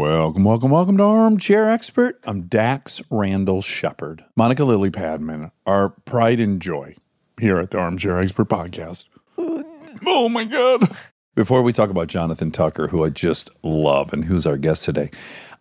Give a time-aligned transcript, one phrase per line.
[0.00, 2.20] Welcome, welcome, welcome to Armchair Expert.
[2.24, 4.24] I'm Dax Randall Shepard.
[4.34, 6.96] Monica Lily Padman, our pride and joy
[7.38, 9.04] here at the Armchair Expert podcast.
[9.36, 10.96] Oh my God.
[11.34, 15.10] Before we talk about Jonathan Tucker, who I just love and who's our guest today,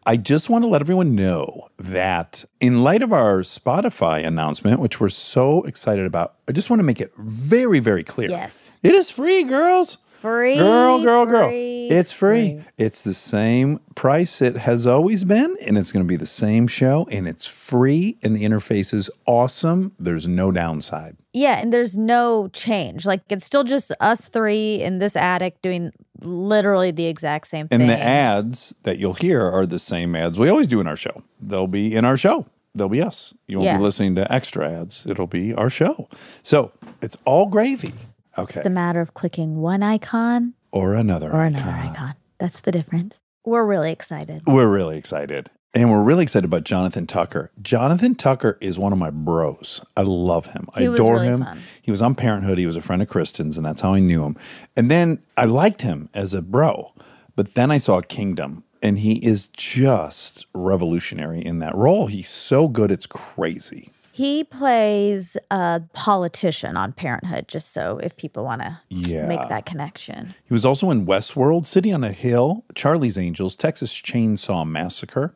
[0.06, 5.02] I just want to let everyone know that in light of our Spotify announcement, which
[5.02, 8.30] we're so excited about, I just want to make it very, very clear.
[8.30, 8.72] Yes.
[8.84, 9.98] It is free, girls.
[10.22, 10.58] Free.
[10.58, 11.48] Girl, girl, girl.
[11.50, 12.62] free, It's free.
[12.78, 16.68] It's the same price it has always been, and it's going to be the same
[16.68, 19.94] show, and it's free, and the interface is awesome.
[19.98, 21.16] There's no downside.
[21.32, 23.06] Yeah, and there's no change.
[23.06, 27.80] Like it's still just us three in this attic doing literally the exact same thing.
[27.82, 30.98] And the ads that you'll hear are the same ads we always do in our
[30.98, 31.24] show.
[31.40, 32.46] They'll be in our show.
[32.76, 33.34] They'll be us.
[33.48, 33.78] You won't Yeah.
[33.78, 35.06] be listening to extra ads.
[35.08, 36.10] It'll be our show.
[36.44, 37.94] So it's all gravy.
[38.40, 38.60] Okay.
[38.60, 41.32] It's the matter of clicking one icon or another.
[41.32, 41.96] or another icon.
[41.96, 42.16] icon.
[42.40, 43.20] That's the difference.
[43.46, 44.44] We're really excited.
[44.46, 45.50] We're really excited.
[45.74, 47.52] And we're really excited about Jonathan Tucker.
[47.62, 49.82] Jonathan Tucker is one of my bros.
[49.96, 50.68] I love him.
[50.74, 51.44] I adore really him.
[51.44, 51.62] fun.
[51.82, 52.58] He was on Parenthood.
[52.58, 54.36] He was a friend of Kristen's, and that's how I knew him.
[54.76, 56.94] And then I liked him as a bro.
[57.36, 62.08] But then I saw Kingdom, and he is just revolutionary in that role.
[62.08, 63.92] He's so good, it's crazy.
[64.20, 69.26] He plays a politician on Parenthood, just so if people want to Yeah.
[69.28, 70.36] make that connection.
[70.44, 75.34] He was also in Westworld, City on a Hill, Charlie's Angels, Texas Chainsaw Massacre,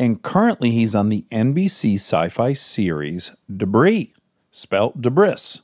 [0.00, 4.12] and currently he's on the NBC sci fi series Debris,
[4.50, 5.60] spelt Debris,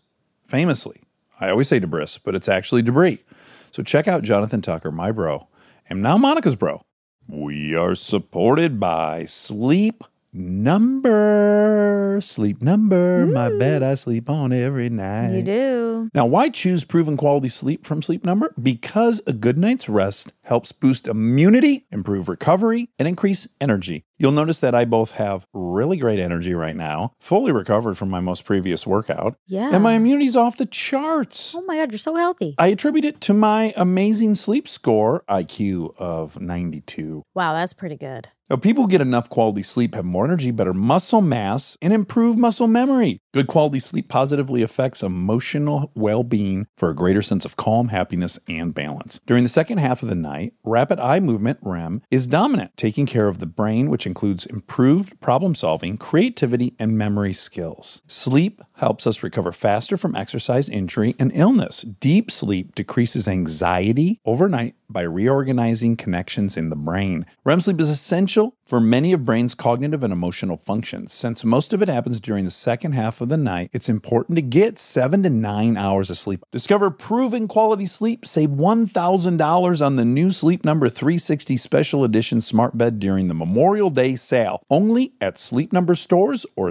[0.47, 1.01] famously.
[1.41, 3.25] I always say Debris, but it's actually Debris.
[3.73, 5.49] So check out Jonathan Tucker, my bro,
[5.89, 6.83] and now Monica's bro.
[7.27, 12.19] We are supported by Sleep Number.
[12.23, 13.59] Sleep Number, my mm.
[13.59, 15.35] bed I sleep on every night.
[15.35, 16.11] You do.
[16.15, 18.55] Now, why choose proven quality sleep from Sleep Number?
[18.61, 24.05] Because a good night's rest helps boost immunity, improve recovery, and increase energy.
[24.21, 28.21] You'll notice that I both have really great energy right now, fully recovered from my
[28.21, 29.71] most previous workout, Yeah.
[29.73, 31.55] and my immunity's off the charts.
[31.57, 32.55] Oh my God, you're so healthy.
[32.59, 37.23] I attribute it to my amazing sleep score, IQ of 92.
[37.35, 38.29] Wow, that's pretty good.
[38.51, 42.39] Now, people who get enough quality sleep have more energy, better muscle mass, and improved
[42.39, 43.21] muscle memory.
[43.33, 48.41] Good quality sleep positively affects emotional well being for a greater sense of calm, happiness,
[48.49, 49.21] and balance.
[49.25, 53.29] During the second half of the night, rapid eye movement, REM, is dominant, taking care
[53.29, 58.03] of the brain, which includes improved problem solving, creativity, and memory skills.
[58.09, 61.83] Sleep helps us recover faster from exercise, injury, and illness.
[61.83, 67.25] Deep sleep decreases anxiety overnight by reorganizing connections in the brain.
[67.45, 71.13] REM sleep is essential for many of brain's cognitive and emotional functions.
[71.13, 74.43] Since most of it happens during the second half of the night, it's important to
[74.43, 76.43] get 7 to 9 hours of sleep.
[76.51, 82.77] Discover proven quality sleep, save $1,000 on the new Sleep Number 360 special edition smart
[82.77, 86.71] bed during the Memorial Day sale, only at Sleep Number stores or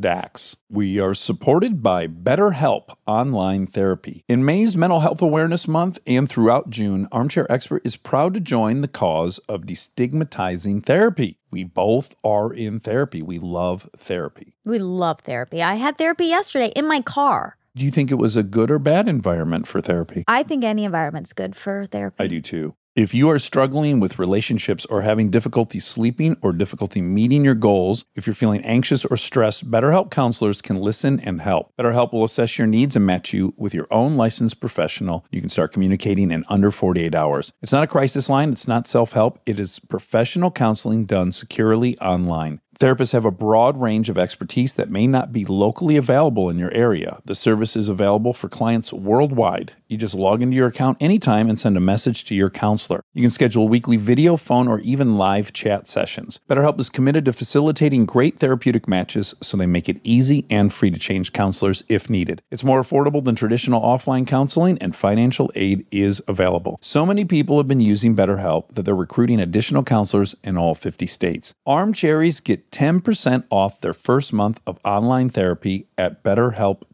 [0.00, 0.56] sleepnumber.com/dax.
[0.68, 4.24] We are supported by BetterHelp Online Therapy.
[4.28, 8.80] In May's Mental Health Awareness Month and throughout June, Armchair Expert is proud to join
[8.80, 11.38] the cause of destigmatizing therapy.
[11.50, 13.22] We both are in therapy.
[13.22, 14.54] We love therapy.
[14.64, 15.62] We love therapy.
[15.62, 17.56] I had therapy yesterday in my car.
[17.76, 20.24] Do you think it was a good or bad environment for therapy?
[20.26, 22.24] I think any environment's good for therapy.
[22.24, 22.74] I do too.
[22.96, 28.04] If you are struggling with relationships or having difficulty sleeping or difficulty meeting your goals,
[28.16, 31.72] if you're feeling anxious or stressed, BetterHelp counselors can listen and help.
[31.78, 35.24] BetterHelp will assess your needs and match you with your own licensed professional.
[35.30, 37.52] You can start communicating in under 48 hours.
[37.62, 41.96] It's not a crisis line, it's not self help, it is professional counseling done securely
[42.00, 42.60] online.
[42.80, 46.72] Therapists have a broad range of expertise that may not be locally available in your
[46.72, 47.20] area.
[47.24, 49.74] The service is available for clients worldwide.
[49.90, 53.02] You just log into your account anytime and send a message to your counselor.
[53.12, 56.38] You can schedule weekly video, phone, or even live chat sessions.
[56.48, 60.92] BetterHelp is committed to facilitating great therapeutic matches so they make it easy and free
[60.92, 62.40] to change counselors if needed.
[62.52, 66.78] It's more affordable than traditional offline counseling, and financial aid is available.
[66.80, 71.06] So many people have been using BetterHelp that they're recruiting additional counselors in all 50
[71.06, 71.52] states.
[71.66, 76.89] Armcharies get 10% off their first month of online therapy at betterhelp.com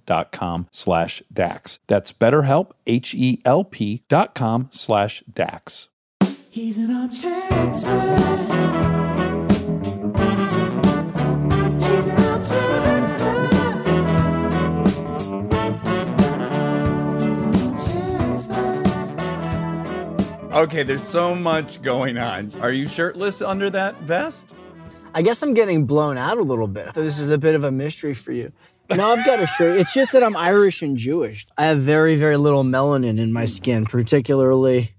[0.72, 1.78] slash dax.
[1.86, 5.88] That's betterhelp, H-E-L-P dot com slash dax.
[6.50, 7.90] He's an armchair expert.
[11.84, 13.52] He's an armchair expert.
[17.20, 18.86] He's an armchair expert.
[20.54, 22.52] Okay, there's so much going on.
[22.62, 24.54] Are you shirtless under that vest?
[25.14, 26.94] I guess I'm getting blown out a little bit.
[26.94, 28.52] This is a bit of a mystery for you.
[28.94, 29.80] No, I've got a shirt.
[29.80, 31.46] It's just that I'm Irish and Jewish.
[31.56, 34.92] I have very, very little melanin in my skin, particularly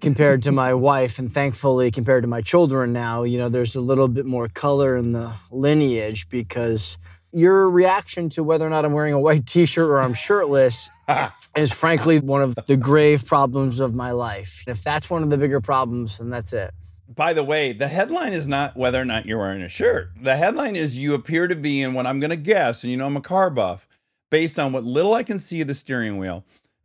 [0.00, 3.80] compared to my wife, and thankfully compared to my children now, you know, there's a
[3.80, 6.98] little bit more color in the lineage because
[7.32, 10.88] your reaction to whether or not I'm wearing a white t-shirt or I'm shirtless
[11.56, 14.64] is frankly one of the grave problems of my life.
[14.66, 16.72] If that's one of the bigger problems, then that's it.
[17.14, 20.10] By the way, the headline is not whether or not you're wearing a shirt.
[20.20, 22.96] The headline is you appear to be in what I'm going to guess, and you
[22.98, 23.88] know I'm a car buff,
[24.30, 26.44] based on what little I can see of the steering wheel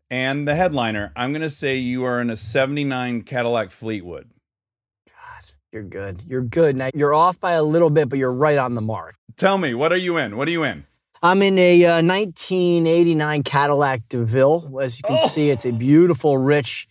[0.09, 1.11] and the headliner.
[1.15, 4.29] I'm going to say you are in a 79 Cadillac Fleetwood.
[5.07, 6.23] God, you're good.
[6.25, 6.77] You're good.
[6.77, 9.15] Now you're off by a little bit, but you're right on the mark.
[9.35, 10.37] Tell me, what are you in?
[10.37, 10.85] What are you in?
[11.21, 14.79] I'm in a uh, 1989 Cadillac DeVille.
[14.81, 15.27] As you can Oh.
[15.27, 16.87] see, it's a beautiful, rich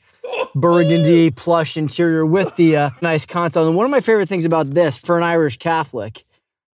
[0.55, 3.67] burgundy plush interior with the uh, nice console.
[3.67, 6.25] And one of my favorite things about this for an Irish Catholic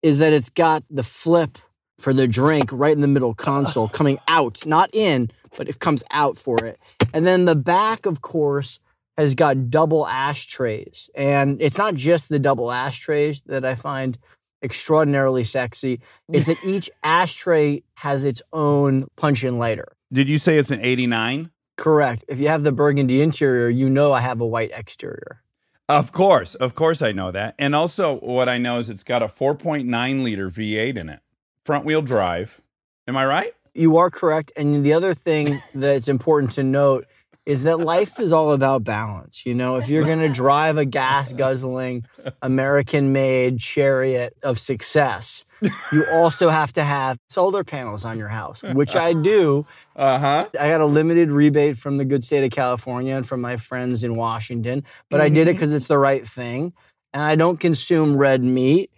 [0.02, 1.58] is that it's got the flip
[1.98, 6.04] for the drink right in the middle console coming out, not in, but it comes
[6.10, 6.78] out for it.
[7.12, 8.78] And then the back, of course,
[9.16, 11.10] has got double ashtrays.
[11.14, 14.16] And it's not just the double ashtrays that I find
[14.62, 16.00] extraordinarily sexy.
[16.32, 19.92] It's that each ashtray has its own punch in lighter.
[20.12, 21.50] Did you say it's an 89?
[21.78, 22.24] Correct.
[22.26, 25.42] If you have the burgundy interior, you know I have a white exterior.
[25.88, 27.54] Of course, of course, I know that.
[27.56, 31.20] And also, what I know is it's got a 4.9 liter V8 in it,
[31.64, 32.60] front wheel drive.
[33.06, 33.54] Am I right?
[33.74, 34.50] You are correct.
[34.56, 37.06] And the other thing that's important to note
[37.48, 39.46] is that life is all about balance.
[39.46, 42.04] You know, if you're going to drive a gas guzzling,
[42.42, 45.46] American made chariot of success,
[45.90, 49.66] you also have to have solar panels on your house, which I do.
[49.96, 50.48] Uh huh.
[50.60, 54.04] I got a limited rebate from the good state of California and from my friends
[54.04, 56.74] in Washington, but I did it because it's the right thing.
[57.14, 58.90] And I don't consume red meat.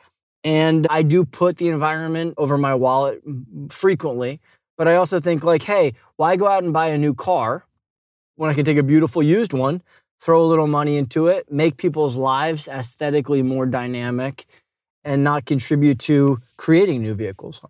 [0.43, 4.41] And I do put the environment over my wallet mm, frequently.
[4.77, 7.67] But I also think, like, hey, why go out and buy a new car
[8.41, 9.83] when I can take a beautiful used one,
[10.19, 14.47] throw a little money into it, make people's lives aesthetically more dynamic,
[15.05, 17.61] and not contribute to creating new vehicles?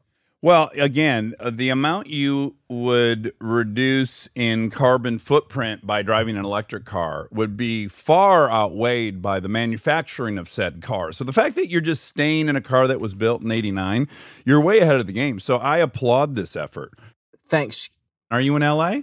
[0.40, 6.84] Well, again, uh, the amount you would reduce in carbon footprint by driving an electric
[6.84, 11.11] car would be far outweighed by the manufacturing of said car.
[11.11, 14.06] So the fact that you're just staying in a car that was built in 89,
[14.44, 15.40] you're way ahead of the game.
[15.40, 16.93] So I applaud this effort.
[17.44, 17.90] Thanks.
[18.31, 19.00] Are you in LA?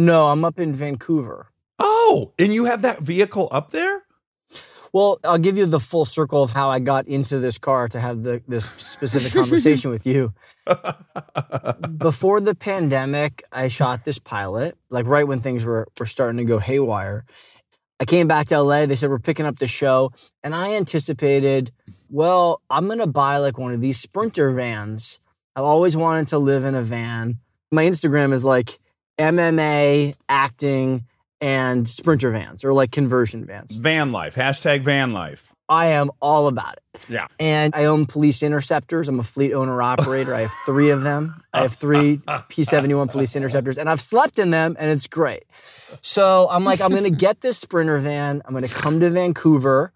[0.00, 1.50] No, I'm up in Vancouver.
[1.78, 4.04] Oh, and you have that vehicle up there?
[4.94, 8.00] Well, I'll give you the full circle of how I got into this car to
[8.00, 10.32] have the, this specific conversation with you.
[11.98, 16.44] Before the pandemic, I shot this pilot, like right when things were, were starting to
[16.44, 17.26] go haywire.
[18.00, 18.86] I came back to LA.
[18.86, 20.12] They said, We're picking up the show.
[20.42, 21.72] And I anticipated,
[22.08, 25.20] well, I'm going to buy like one of these Sprinter vans.
[25.54, 27.38] I've always wanted to live in a van.
[27.70, 28.79] My Instagram is like
[29.20, 31.04] MMA, acting,
[31.40, 33.76] and Sprinter vans or like conversion vans.
[33.76, 34.34] Van life.
[34.34, 35.52] Hashtag van life.
[35.68, 37.00] I am all about it.
[37.08, 37.28] Yeah.
[37.38, 39.08] And I own police interceptors.
[39.08, 40.34] I'm a fleet owner operator.
[40.34, 41.32] I have three of them.
[41.52, 45.44] I have three P71 police interceptors, and I've slept in them, and it's great.
[46.00, 48.42] So I'm like, I'm going to get this Sprinter van.
[48.44, 49.92] I'm going to come to Vancouver.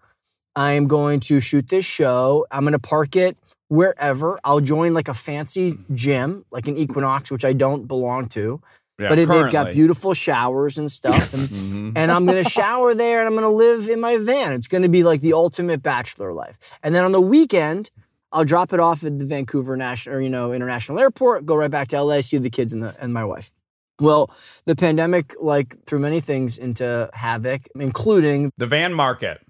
[0.55, 2.47] I'm going to shoot this show.
[2.49, 3.37] I'm going to park it
[3.67, 4.39] wherever.
[4.45, 8.61] I'll join like a fancy gym, like an Equinox, which I don't belong to.
[8.97, 11.33] Yeah, but it, they've got beautiful showers and stuff.
[11.33, 11.91] And Mhm.
[11.97, 14.53] and I'm gonna shower there and I'm gonna live in my van.
[14.53, 16.57] It's gonna be like the ultimate bachelor life.
[16.81, 17.89] And then on the weekend,
[18.31, 21.71] I'll drop it off at the Vancouver National or you know International Airport, go right
[21.71, 23.51] back to LA, see the kids and the and my wife.
[23.99, 24.29] Well,
[24.65, 29.41] the pandemic like threw many things into havoc, including The van market.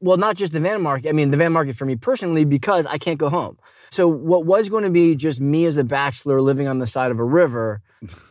[0.00, 1.08] well, not just the van market.
[1.08, 3.58] I mean, the van market for me personally, because I can't go home.
[3.90, 7.10] So, what was going to be just me as a bachelor living on the side
[7.10, 7.80] of a river,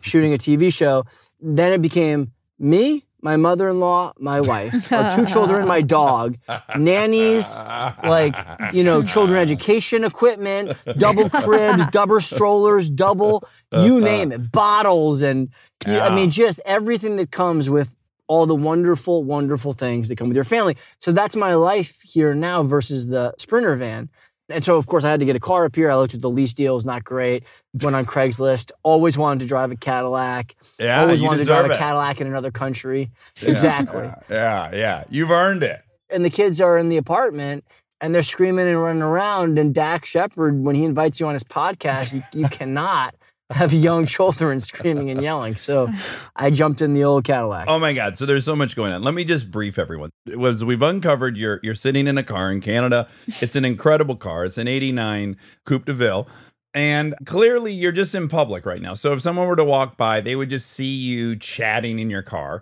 [0.02, 1.04] shooting a TV show,
[1.40, 6.38] then it became me, my mother in law, my wife, our two children, my dog,
[6.78, 8.36] nannies, like,
[8.74, 15.50] you know, children education equipment, double cribs, double strollers, double, you name it, bottles, and
[15.86, 17.96] I mean, just everything that comes with
[18.28, 20.76] all the wonderful, wonderful things that come with your family.
[21.00, 24.10] So that's my life here now versus the Sprinter van.
[24.50, 25.92] And so, of course, I had to get a car up here.
[25.92, 27.44] I looked at the lease deals, not great.
[27.82, 28.72] Went on Craigslist.
[28.84, 30.56] Always wanted to drive a Cadillac.
[30.80, 31.80] Yeah, Always wanted to drive deserve a.
[31.80, 33.12] Cadillac in another country.
[33.42, 34.04] Exactly.
[34.30, 35.04] Yeah, yeah, yeah.
[35.10, 35.82] You've earned it.
[36.10, 37.66] And the kids are in the apartment
[38.00, 39.60] and they're screaming and running around.
[39.60, 43.16] And Dax Shepard, when he invites you on his podcast, you, you cannot
[43.50, 45.56] have young children screaming and yelling.
[45.56, 45.90] So
[46.36, 47.66] I jumped in the old Cadillac.
[47.68, 48.18] Oh my God!
[48.18, 49.04] So there's so much going on.
[49.04, 50.10] Let me just brief everyone.
[50.26, 53.08] It was we've uncovered you're you're sitting in a car in Canada.
[53.42, 54.46] It's an incredible car.
[54.46, 56.28] It's an '89 Coupe de Ville,
[56.74, 58.94] and clearly you're just in public right now.
[58.94, 62.24] So if someone were to walk by, they would just see you chatting in your
[62.24, 62.62] car,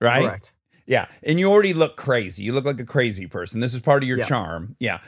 [0.00, 0.24] right?
[0.26, 0.52] Correct.
[0.88, 2.42] Yeah, and you already look crazy.
[2.44, 3.60] You look like a crazy person.
[3.60, 4.26] This is part of your Yeah.
[4.26, 4.76] charm.
[4.78, 4.98] Yeah.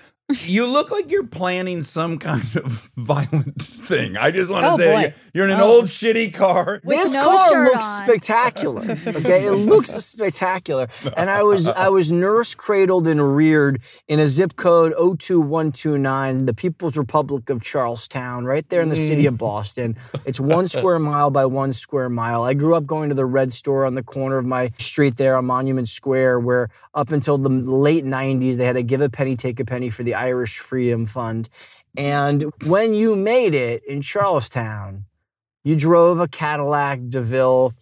[0.44, 4.18] You look like you're planning some kind of violent thing.
[4.18, 5.00] I just want to Oh, say boy.
[5.00, 5.76] you're, you're in an Oh.
[5.76, 6.82] old shitty car.
[6.84, 8.02] With this no car looks on.
[8.04, 8.82] spectacular.
[9.06, 10.88] Okay, it looks spectacular.
[11.16, 16.52] And I was I was nurse cradled and reared in a zip code 02129, the
[16.54, 19.38] People's Republic of Charlestown, right there in the city of mm.
[19.38, 19.96] Boston.
[20.26, 22.42] It's one square mile by one square mile.
[22.42, 25.36] I grew up going to the Red Store on the corner of my street there
[25.36, 29.36] on Monument Square, where up until the late 90s they had a give a penny,
[29.36, 31.48] take a penny for the Irish Freedom Fund.
[31.96, 35.04] And when you made it in Charlestown,
[35.64, 37.72] you drove a Cadillac, DeVille,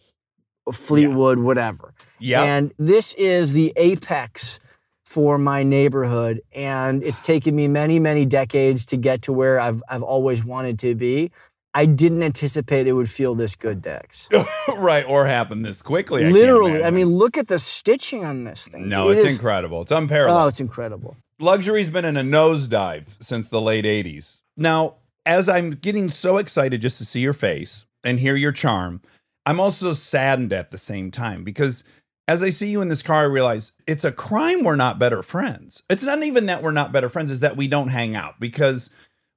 [0.72, 1.94] Fleetwood, whatever.
[2.18, 2.42] Yeah.
[2.42, 4.58] And this is the apex
[5.04, 6.40] for my neighborhood.
[6.52, 10.78] And it's taken me many, many decades to get to where I've, I've always wanted
[10.80, 11.30] to be.
[11.74, 14.30] I didn't anticipate it would feel this good, Dex.
[14.78, 16.24] right, or happen this quickly.
[16.24, 16.82] I Literally.
[16.82, 18.88] I mean, look at the stitching on this thing.
[18.88, 19.82] no, It it's is- incredible.
[19.82, 20.48] It's Oh, unparalleled.
[20.48, 21.16] it's incredible.
[21.38, 24.40] Luxury's been in a nosedive since the late 80s.
[24.56, 24.94] Now,
[25.26, 29.02] as I'm getting so excited just to see your face and hear your charm,
[29.44, 31.84] I'm also saddened at the same time because
[32.26, 35.22] as I see you in this car, I realize it's a crime we're not better
[35.22, 35.82] friends.
[35.90, 38.88] It's not even that we're not better friends, it's that we don't hang out because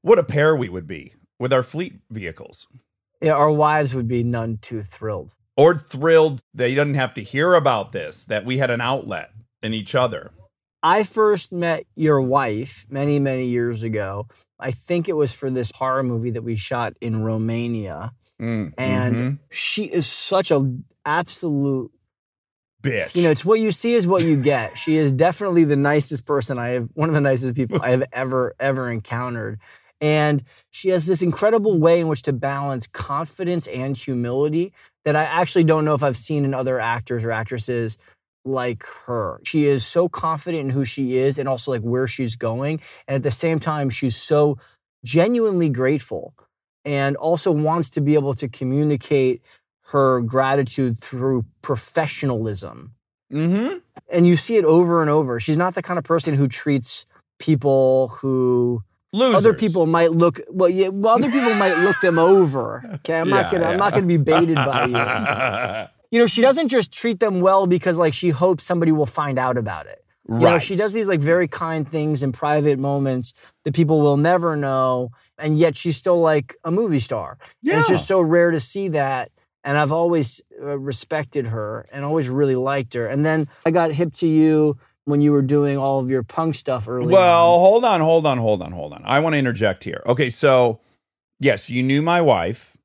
[0.01, 2.65] what a pair we would be with our fleet vehicles.
[3.21, 5.35] Yeah, our wives would be none too thrilled.
[5.57, 9.73] Or thrilled they didn't have to hear about this, that we had an outlet in
[9.73, 10.31] each other.
[10.81, 14.27] I first met your wife many, many years ago.
[14.59, 18.13] I think it was for this horror movie that we shot in Romania.
[18.41, 19.39] Mm, And mhm.
[19.49, 21.91] she is such an absolute
[22.81, 23.13] bitch.
[23.15, 24.77] you know, it's what you see is what you get.
[24.77, 28.03] She is definitely the nicest person I have, one of the nicest people I have
[28.13, 29.59] ever, ever encountered.
[30.01, 34.71] And she has this incredible way in which to balance confidence and humility
[35.03, 37.97] that I actually don't know if I've seen in other actors or actresses
[38.45, 39.39] like her.
[39.43, 42.81] She is so confident in who she is and also like where she's going.
[43.07, 44.57] And at the same time, she's so
[45.03, 46.33] genuinely grateful
[46.85, 49.41] and also wants to be able to communicate
[49.91, 52.93] her gratitude through professionalism
[53.31, 53.77] mm-hmm.
[54.09, 55.39] and you see it over and over.
[55.39, 57.05] She's not the kind of person who treats
[57.39, 59.35] people who Losers.
[59.35, 60.69] other people might look well.
[60.69, 62.83] Yeah, well, other people might look them over.
[62.99, 63.63] Okay, I'm not gonna.
[63.63, 63.69] yeah.
[63.71, 65.87] I'm not gonna be baited by you.
[66.11, 69.37] You know, she doesn't just treat them well because like she hopes somebody will find
[69.37, 70.03] out about it.
[70.27, 70.41] Right.
[70.41, 74.17] You know, she does these like very kind things in private moments that people will
[74.17, 77.37] never know, and yet she's still like a movie star.
[77.41, 77.79] And Yeah.
[77.79, 79.31] it's just so rare to see that.
[79.63, 83.07] And I've always uh, respected her and always really liked her.
[83.07, 86.55] And then I got hip to you when you were doing all of your punk
[86.55, 87.11] stuff early.
[87.13, 87.59] Well, on.
[87.59, 89.01] hold on, hold on, hold on, hold on.
[89.05, 90.01] I want to interject here.
[90.05, 90.79] Okay, so
[91.39, 92.77] yes, you knew my wife,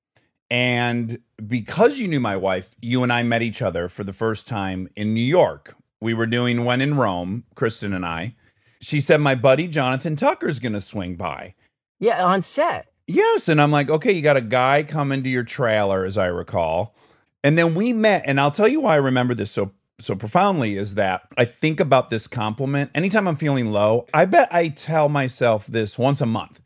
[0.54, 4.46] and because you knew my wife, you and I met each other for the first
[4.46, 5.75] time in New York.
[6.00, 8.37] We were doing When in Rome, Kristen and I.
[8.80, 11.56] She said, My buddy Jonathan Tucker's going to swing by.
[11.99, 12.87] yeah, on set.
[13.08, 13.49] Yes.
[13.49, 16.94] And I'm like, okay, you got a guy coming to your trailer, as I recall.
[17.42, 20.76] And then we met, and I'll tell you why I remember this so so profoundly
[20.76, 24.06] is that I think about this compliment anytime I'm feeling low.
[24.14, 26.61] I bet I tell myself this once a month.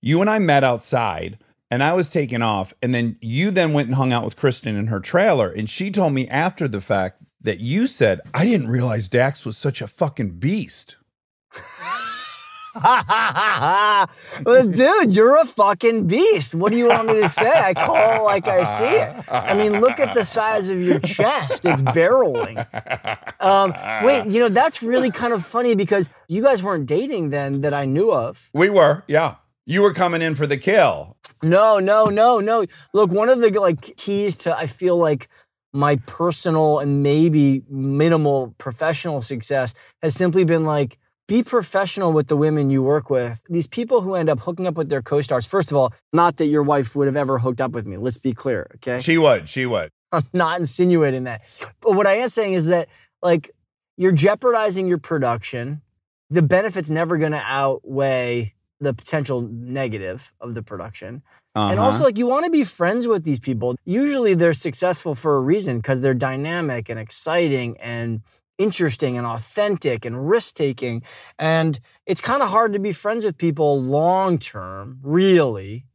[0.00, 1.38] You and I met outside
[1.70, 4.76] and I was taking off, and then you then went and hung out with Kristen
[4.76, 8.68] in her trailer, and she told me after the fact that you said, I didn't
[8.68, 10.96] realize Dax was such a fucking beast.
[14.44, 16.54] well, dude, you're a fucking beast.
[16.54, 17.50] What do you want me to say?
[17.50, 19.32] I call like I see it.
[19.32, 21.64] I mean, look at the size of your chest.
[21.64, 22.66] It's barreling.
[23.40, 27.62] Um, wait, you know, that's really kind of funny because you guys weren't dating then
[27.62, 28.50] that I knew of.
[28.52, 29.36] We were, yeah.
[29.64, 31.15] You were coming in for the kill.
[31.42, 32.64] No, no, no, no.
[32.92, 35.28] Look, one of the like keys to I feel like
[35.72, 42.36] my personal and maybe minimal professional success has simply been like be professional with the
[42.36, 43.42] women you work with.
[43.50, 45.44] These people who end up hooking up with their co-stars.
[45.44, 47.96] First of all, not that your wife would have ever hooked up with me.
[47.96, 49.00] Let's be clear, okay?
[49.00, 49.90] She would, she would.
[50.12, 51.42] I'm not insinuating that.
[51.80, 52.88] But what I am saying is that
[53.22, 53.50] like
[53.96, 55.82] you're jeopardizing your production.
[56.30, 61.22] The benefit's never going to outweigh the potential negative of the production.
[61.54, 61.86] And Uh-huh.
[61.86, 63.76] also, like, you want to be friends with these people.
[63.84, 68.20] Usually, they're successful for a reason because they're dynamic and exciting and
[68.58, 71.02] interesting and authentic and risk taking.
[71.38, 75.86] And it's kind of hard to be friends with people long term, really,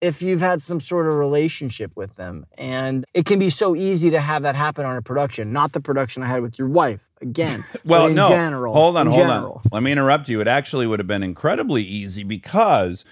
[0.00, 2.46] if you've had some sort of relationship with them.
[2.56, 5.80] And it can be so easy to have that happen on a production, not the
[5.80, 7.05] production I had with your wife.
[7.22, 8.28] Again, Well, in no.
[8.28, 8.74] general.
[8.74, 9.62] hold on, hold general.
[9.64, 9.70] on.
[9.72, 10.40] Let me interrupt you.
[10.40, 13.04] It actually would have been incredibly easy because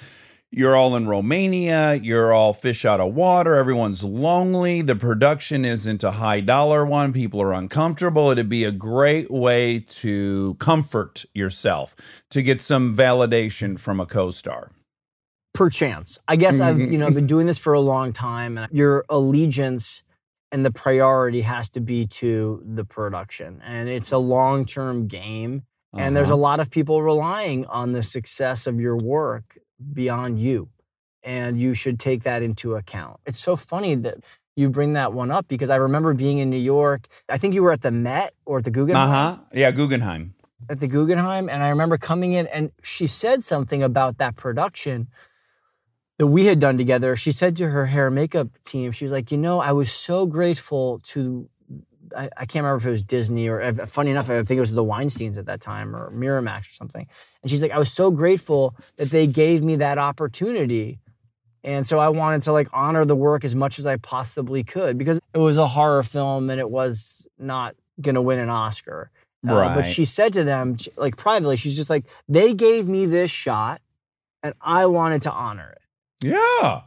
[0.57, 1.95] You're all in Romania.
[1.95, 3.57] You're all fish out of water.
[3.57, 4.83] Everyone's lonely.
[4.83, 7.13] The production isn't a high dollar one.
[7.13, 8.31] People are uncomfortable.
[8.31, 11.97] It'd be a great way to comfort yourself,
[12.31, 14.71] to get some validation from a co star.
[15.55, 16.19] perchance.
[16.29, 17.27] I guess I've you know been mm-hmm.
[17.27, 20.04] doing this for a long time, and your allegiance
[20.53, 25.63] and the priority has to be to the production, and it's a long term game.
[25.97, 26.41] And there's a Uh-huh.
[26.51, 29.57] lot of people relying on the success of your work
[29.93, 30.69] beyond you,
[31.23, 33.21] and you should take that into account.
[33.27, 34.17] It's so funny that
[34.57, 37.07] you bring that one up because I remember being in New York.
[37.29, 39.39] I think you were at the Met or at the Guggenheim Uh huh.
[39.53, 40.35] Yeah, Guggenheim.
[40.69, 45.07] at the Guggenheim, and I remember coming in and she said something about that production
[46.19, 47.17] that we had done together.
[47.17, 49.93] She said to her hair and makeup team, she was like, you know, I was
[49.93, 51.49] so grateful to.
[52.17, 54.71] I, I can't remember if it was Disney or funny enough, I think it was
[54.71, 57.09] the Weinsteins at that time or Miramax or something.
[57.43, 61.01] And she's like, I was so grateful that they gave me that opportunity.
[61.65, 64.97] And so I wanted to like honor the work as much as I possibly could
[64.97, 69.11] because it was a horror film and it was not going to win an Oscar.
[69.47, 73.31] Uh, but she said to them, like privately, she's just like, they gave me this
[73.31, 73.81] shot
[74.43, 75.83] and I wanted to honor it.
[76.25, 76.83] Yeah.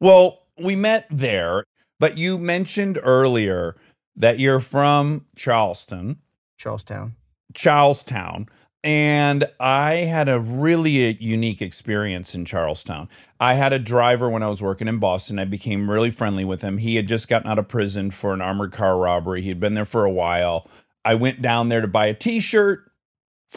[0.00, 1.64] Well, we met there,
[1.98, 3.76] but you mentioned earlier
[4.14, 6.18] that you're from Charleston,
[6.58, 7.14] Charlestown.
[7.54, 8.48] Charlestown.
[8.82, 13.08] And I had a really unique experience in Charlestown.
[13.40, 15.38] I had a driver when I was working in Boston.
[15.38, 16.76] I became really friendly with him.
[16.76, 19.40] He had just gotten out of prison for an armored car robbery.
[19.40, 20.68] He had been there for a while.
[21.02, 22.90] I went down there to buy a t shirt.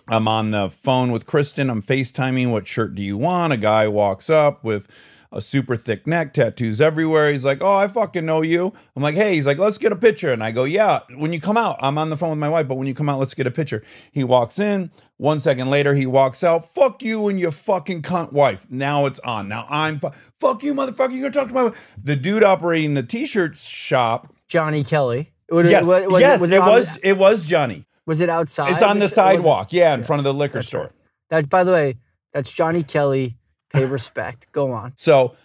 [0.07, 1.69] I'm on the phone with Kristen.
[1.69, 2.51] I'm FaceTiming.
[2.51, 3.51] What shirt do you want?
[3.51, 4.87] A guy walks up with
[5.31, 7.31] a super thick neck, tattoos everywhere.
[7.31, 8.73] He's like, Oh, I fucking know you.
[8.95, 10.31] I'm like, Hey, he's like, Let's get a picture.
[10.31, 12.67] And I go, Yeah, when you come out, I'm on the phone with my wife,
[12.67, 13.83] but when you come out, let's get a picture.
[14.11, 14.91] He walks in.
[15.17, 16.65] One second later, he walks out.
[16.65, 18.67] Fuck you and your fucking cunt wife.
[18.69, 19.47] Now it's on.
[19.49, 21.11] Now I'm fu- fuck you, motherfucker.
[21.11, 21.91] You're gonna talk to my wife?
[22.01, 24.33] The dude operating the t-shirt shop.
[24.47, 25.31] Johnny Kelly.
[25.49, 26.93] Was Yes, was- was yes, was it on was.
[26.95, 27.85] the- It was Johnny.
[28.05, 28.73] was it outside?
[28.73, 29.73] It's on the it- sidewalk.
[29.73, 30.81] Yeah, in yeah, front of the liquor that's store.
[30.83, 30.91] right.
[31.29, 31.95] That, by the way,
[32.33, 33.37] that's Johnny Kelly.
[33.77, 34.51] Pay respect.
[34.51, 34.93] Go on.
[34.97, 35.35] So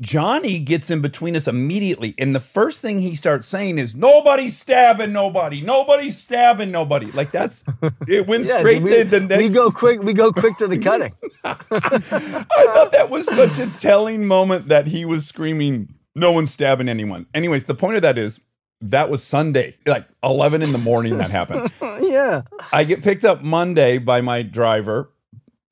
[0.00, 2.14] Johnny gets in between us immediately.
[2.18, 5.60] And the first thing he starts saying is, Nobody's stabbing nobody.
[5.60, 7.10] Nobody's stabbing nobody.
[7.12, 7.62] Like that's
[8.08, 9.42] it went Yeah, straight we, to the next.
[9.42, 10.02] we go quick.
[10.02, 11.12] We go quick to the cutting.
[11.44, 16.88] I thought that was such a telling moment that he was screaming, No one's stabbing
[16.88, 17.26] anyone.
[17.34, 18.40] Anyways, the point of that is
[18.80, 21.70] that was Sunday, like 11 in the morning that happened.
[22.00, 22.42] yeah.
[22.72, 25.11] I get picked up Monday by my driver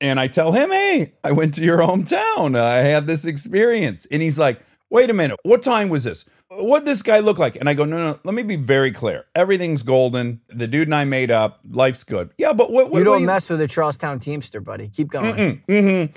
[0.01, 2.59] and I tell him, Hey, I went to your hometown.
[2.59, 4.05] I had this experience.
[4.11, 4.59] And he's like,
[4.89, 5.39] Wait a minute.
[5.43, 6.25] What time was this?
[6.49, 7.55] What'd this guy look like?
[7.55, 9.25] And I go, No, no, let me be very clear.
[9.35, 10.41] Everything's golden.
[10.49, 11.61] The dude and I made up.
[11.69, 12.31] Life's good.
[12.37, 14.89] Yeah, but what, what You don't mess with the Charlestown Teamster, buddy.
[14.89, 15.63] Keep going.
[15.67, 16.13] Mm-hmm.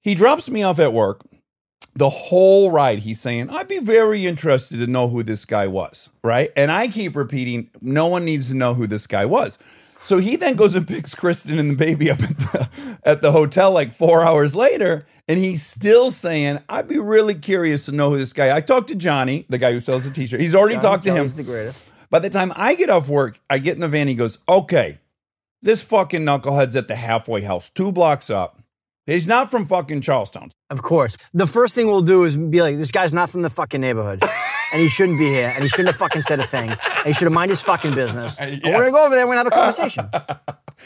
[0.00, 1.22] He drops me off at work.
[1.94, 6.10] The whole ride, he's saying, I'd be very interested to know who this guy was.
[6.22, 6.52] Right.
[6.56, 9.58] And I keep repeating, no one needs to know who this guy was.
[10.00, 12.68] So he then goes and picks Kristen and the baby up at the,
[13.04, 15.06] at the hotel like four hours later.
[15.26, 18.56] And he's still saying, I'd be really curious to know who this guy.
[18.56, 20.40] I talked to Johnny, the guy who sells the t-shirt.
[20.40, 21.16] He's already Johnny talked to him.
[21.16, 21.86] Kelly's the greatest.
[22.10, 24.08] By the time I get off work, I get in the van.
[24.08, 24.98] He goes, "Okay,
[25.60, 28.62] this fucking knucklehead's at the halfway house, two blocks up.
[29.06, 30.50] He's not from fucking Charlestown.
[30.70, 31.16] Of course.
[31.34, 34.22] The first thing we'll do is be like, this guy's not from the fucking neighborhood.
[34.72, 35.52] and he shouldn't be here.
[35.54, 36.70] And he shouldn't have fucking said a thing.
[36.70, 38.38] And he should have mind his fucking business.
[38.38, 40.08] And we're gonna go over there, we're gonna have a conversation.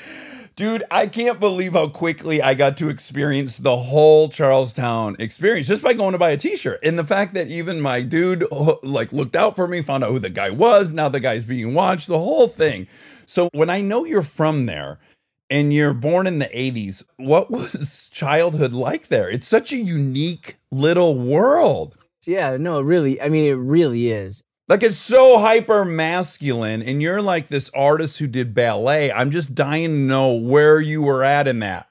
[0.54, 5.82] Dude, I can't believe how quickly I got to experience the whole Charlestown experience just
[5.82, 6.80] by going to buy a t-shirt.
[6.84, 10.10] And the fact that even my dude uh, like looked out for me, found out
[10.10, 12.86] who the guy was, now the guy's being watched, the whole thing.
[13.24, 14.98] So when I know you're from there
[15.48, 19.30] and you're born in the 80s, what was childhood like there?
[19.30, 21.96] It's such a unique little world.
[22.26, 23.20] Yeah, no, really.
[23.20, 24.42] I mean, it really is.
[24.68, 29.12] Like it's so hyper masculine, and you're like this artist who did ballet.
[29.12, 31.88] I'm just dying to know where you were at in that.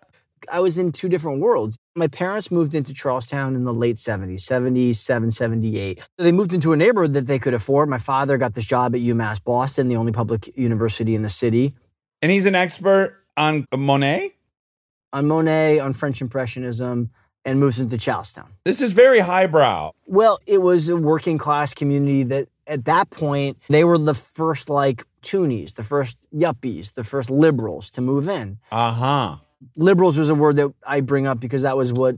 [0.52, 1.78] I was in two different worlds.
[1.96, 6.00] My parents moved into Charlestown in the late 70s, 77, 78.
[6.00, 7.90] So they moved into a neighborhood that they could afford.
[7.90, 11.76] My father got this job at UMass Boston, the only public university in the city,
[12.22, 14.32] And he's an expert on Monet.
[15.14, 17.12] on Monet, on French Impressionism,
[17.46, 18.52] and moves into Charlestown.
[18.66, 19.92] This is very highbrow.
[20.06, 24.70] Well, it was a working class community that at that point, they were the first
[24.70, 28.60] like toonies, the first yuppies, the first liberals to move in.
[28.72, 29.36] Uh huh.
[29.76, 32.16] Liberals was a word that I bring up because that was what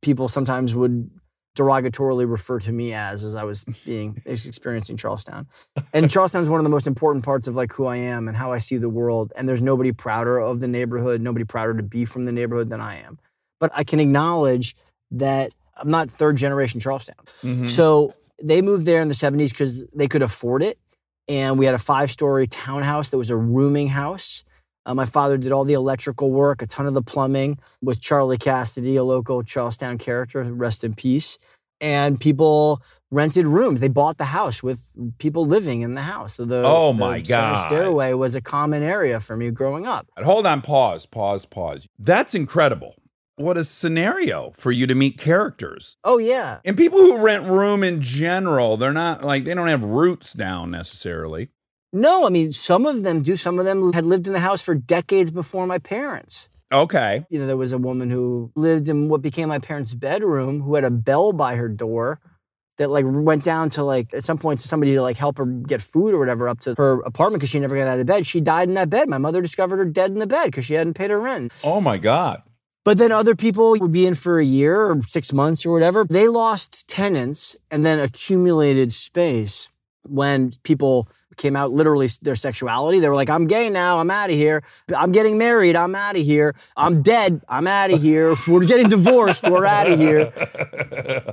[0.00, 1.10] people sometimes would
[1.56, 5.46] derogatorily refer to me as as I was being experiencing Charlestown.
[5.92, 8.36] And Charlestown is one of the most important parts of like who I am and
[8.36, 9.32] how I see the world.
[9.36, 12.80] And there's nobody prouder of the neighborhood, nobody prouder to be from the neighborhood than
[12.80, 13.18] I am.
[13.62, 14.74] But I can acknowledge
[15.12, 17.14] that I'm not third generation Charlestown.
[17.44, 17.68] Mhm.
[17.68, 20.80] So they moved there in the 70s because they could afford it.
[21.28, 24.42] And we had a five story townhouse that was a rooming house.
[24.84, 28.36] Uh, my father did all the electrical work, a ton of the plumbing with Charlie
[28.36, 31.38] Cassidy, a local Charlestown character, rest in peace.
[31.80, 33.78] And people rented rooms.
[33.80, 36.34] They bought the house with people living in the house.
[36.34, 37.66] So the, Oh the my center God.
[37.68, 40.08] stairway was a common area for me growing up.
[40.18, 41.86] Hold on, pause, pause, pause.
[42.00, 42.96] That's incredible.
[43.42, 45.96] What a scenario for you to meet characters.
[46.04, 46.60] Oh, yeah.
[46.64, 50.70] And people who rent room in general, they're not like they don't have roots down
[50.70, 51.48] necessarily.
[51.92, 53.36] No, I mean, some of them do.
[53.36, 56.48] Some of them had lived in the house for decades before my parents.
[56.72, 57.26] Okay.
[57.28, 60.74] you know, there was a woman who lived in what became my parents' bedroom who
[60.74, 62.18] had a bell by her door
[62.78, 65.44] that like went down to like at some point to somebody to like help her
[65.44, 68.26] get food or whatever up to her apartment because she never got out of bed.
[68.26, 69.08] She died in that bed.
[69.08, 71.52] My mother discovered her dead in the bed because she hadn't paid her rent.
[71.62, 72.42] Oh my God.
[72.84, 76.04] But then other people would be in for a year or six months or whatever.
[76.04, 79.68] They lost tenants and then accumulated space
[80.02, 83.00] when people came out literally their sexuality.
[83.00, 84.62] They were like, I'm gay now, I'm out of here.
[84.94, 86.54] I'm getting married, I'm out of here.
[86.76, 88.34] I'm dead, I'm out of here.
[88.48, 90.32] We're getting divorced, we're out of here.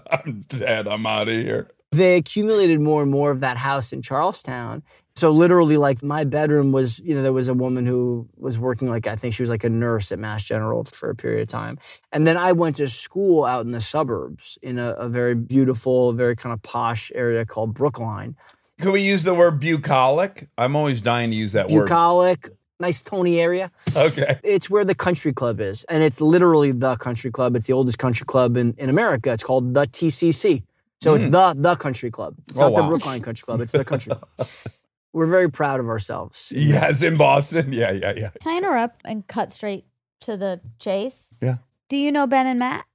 [0.12, 0.88] I'm dead.
[0.88, 1.71] I'm out of here.
[1.91, 4.83] They accumulated more and more of that house in Charlestown.
[5.19, 8.88] So literally, like my bedroom was, you know, there was a woman who was working
[8.89, 11.47] like I think she was like a nurse at Mass General for a period of
[11.49, 11.77] time,
[12.13, 16.13] and then I went to school out in the suburbs in a, a very beautiful,
[16.13, 18.38] very kind of posh area called Brookline.
[18.79, 20.47] Can we use the word bucolic?
[20.58, 21.82] I'm always dying to use that word.
[21.82, 22.47] Bucolic,
[22.79, 23.71] nice Tony area.
[23.93, 24.39] Okay.
[24.41, 27.58] It's where the country club is, and it's literally the country club.
[27.58, 29.34] It's the oldest country club in, in America.
[29.34, 30.63] It's called the TCC.
[31.01, 32.36] So it's the the country club.
[32.49, 32.65] It's Hmm.
[32.65, 32.88] Oh, not the.
[32.88, 33.62] Brookline Country Club.
[33.62, 34.49] It's the country club.
[35.13, 36.52] We're very proud of ourselves.
[36.56, 37.74] Yes, in Boston.
[37.80, 38.30] Yeah, yeah, yeah.
[38.41, 39.86] Can I interrupt and cut straight
[40.22, 41.30] to the chase?
[41.41, 41.58] Yeah.
[41.88, 42.86] Do you know Ben and Matt?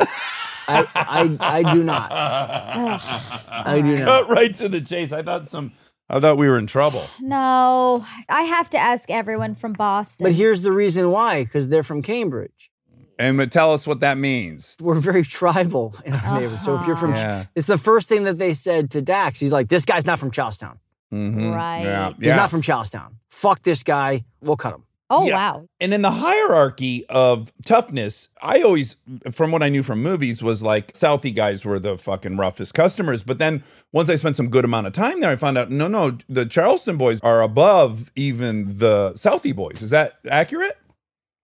[0.00, 2.10] I, I, I do not.
[2.12, 4.04] I do not.
[4.04, 5.12] Cut right to the chase.
[5.12, 5.72] I thought some.
[6.08, 7.06] I thought we were in trouble.
[7.20, 10.24] No, I have to ask everyone from Boston.
[10.24, 12.70] But here's the reason why, because they're from Cambridge.
[13.18, 14.76] And but tell us what that means.
[14.80, 16.62] We're very tribal in our neighborhood.
[16.62, 17.20] So if you're from, uh-huh.
[17.22, 17.44] Yeah.
[17.54, 19.38] it's the first thing that they said to Dax.
[19.38, 20.78] He's like, "This guy's not from Charlestown.
[21.12, 21.54] Mhm.
[21.54, 21.82] Right.
[21.82, 22.12] Yeah.
[22.20, 23.16] He's not from Charlestown.
[23.28, 24.24] Fuck this guy.
[24.40, 25.34] We'll cut him." oh Yeah.
[25.34, 28.96] wow, And in the hierarchy of toughness, I always,
[29.32, 33.24] from what I knew from movies, was like Southie guys were the fucking roughest customers.
[33.24, 35.88] But then once I spent some good amount of time there, I found out no,
[35.88, 39.82] no, the Charleston boys are above even the Southie boys.
[39.82, 40.78] Is that accurate?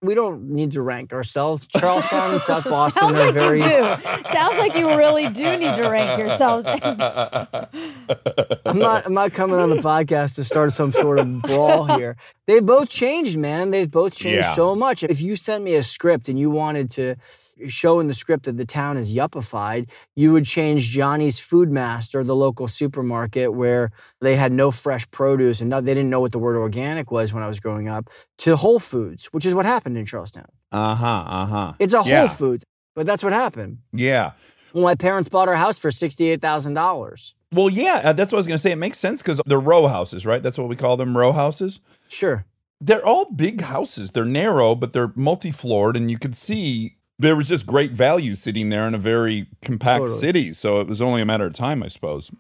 [0.02, 1.66] We don't need to rank ourselves.
[1.66, 3.61] Charlestown and South Boston sounds are like very.
[3.62, 4.32] you do.
[4.32, 6.66] Sounds like you really do need to rank yourselves.
[8.66, 9.06] I'm not.
[9.06, 12.16] I'm not coming on the podcast to start some sort of brawl here.
[12.46, 13.70] They've both changed, man.
[13.70, 14.54] They've both changed Yeah.
[14.54, 15.02] so much.
[15.02, 17.16] If you sent me a script and you wanted to
[17.66, 22.36] show in the script that the town is yuppified, you would change Johnny's Foodmaster, the
[22.36, 23.90] local supermarket where
[24.20, 27.32] they had no fresh produce and not, they didn't know what the word organic was
[27.32, 30.46] when I was growing up, to Whole Foods, which is what happened in Charlestown.
[30.72, 31.24] Uh huh.
[31.26, 31.72] Uh huh.
[31.78, 32.20] It's a Yeah.
[32.20, 32.64] Whole Foods,
[32.94, 33.78] but that's what happened.
[33.92, 34.32] Yeah.
[34.74, 37.34] Well, my parents bought our house for sixty-eight thousand dollars.
[37.52, 38.72] Well, yeah, uh, that's what I was going to say.
[38.72, 40.42] It makes sense because they're row houses, right?
[40.42, 41.80] That's what we call them, row houses.
[42.08, 42.44] Sure.
[42.80, 44.10] They're all big houses.
[44.10, 48.68] They're narrow, but they're multi-floored, and you could see there was just great value sitting
[48.68, 50.18] there in a very compact Totally.
[50.18, 50.52] city.
[50.52, 52.31] So it was only a matter of time, I suppose.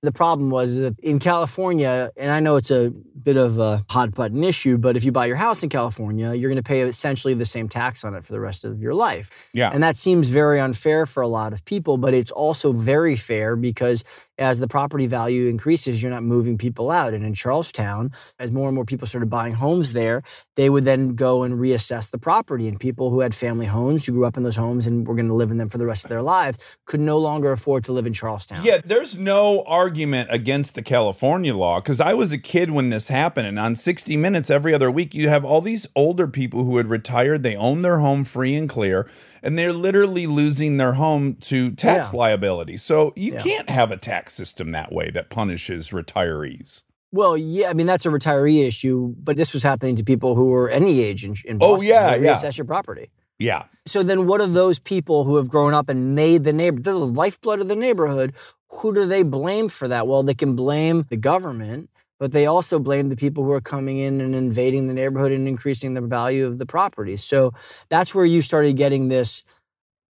[0.00, 4.14] The problem was that in California, and I know it's a bit of a hot
[4.14, 7.34] button issue, but if you buy your house in California, you're going to pay essentially
[7.34, 9.30] the same tax on it for the rest of your life.
[9.54, 9.70] Yeah.
[9.72, 13.56] And that seems very unfair for a lot of people, but it's also very fair
[13.56, 14.04] because
[14.38, 17.12] as the property value increases, you're not moving people out.
[17.12, 20.22] And in Charlestown, as more and more people started buying homes there,
[20.56, 22.68] they would then go and reassess the property.
[22.68, 25.28] And people who had family homes, who grew up in those homes and were going
[25.28, 27.92] to live in them for the rest of their lives, could no longer afford to
[27.92, 28.64] live in Charlestown.
[28.64, 33.08] Yeah, there's no argument against the California law because I was a kid when this
[33.08, 36.76] happened, and on 60 Minutes every other week, you have all these older people who
[36.76, 37.42] had retired.
[37.42, 39.08] They own their home free and clear,
[39.42, 42.18] and they're literally losing their home to tax Yeah.
[42.18, 42.76] liability.
[42.76, 43.38] So you Yeah.
[43.40, 46.82] can't have a tax system that way that punishes retirees.
[47.12, 50.46] Well, yeah, I mean that's a retiree issue, but this was happening to people who
[50.46, 51.88] were any age in, in Oh, Boston.
[51.88, 52.34] yeah, They yeah.
[52.34, 53.10] reassess your property.
[53.38, 53.64] Yeah.
[53.86, 56.92] So then, what are those people who have grown up and made the neighbor, they're
[56.92, 58.32] the lifeblood of the neighborhood?
[58.70, 60.06] Who do they blame for that?
[60.08, 63.98] Well, they can blame the government, but they also blame the people who are coming
[63.98, 67.16] in and invading the neighborhood and increasing the value of the property.
[67.16, 67.52] So
[67.88, 69.44] that's where you started getting this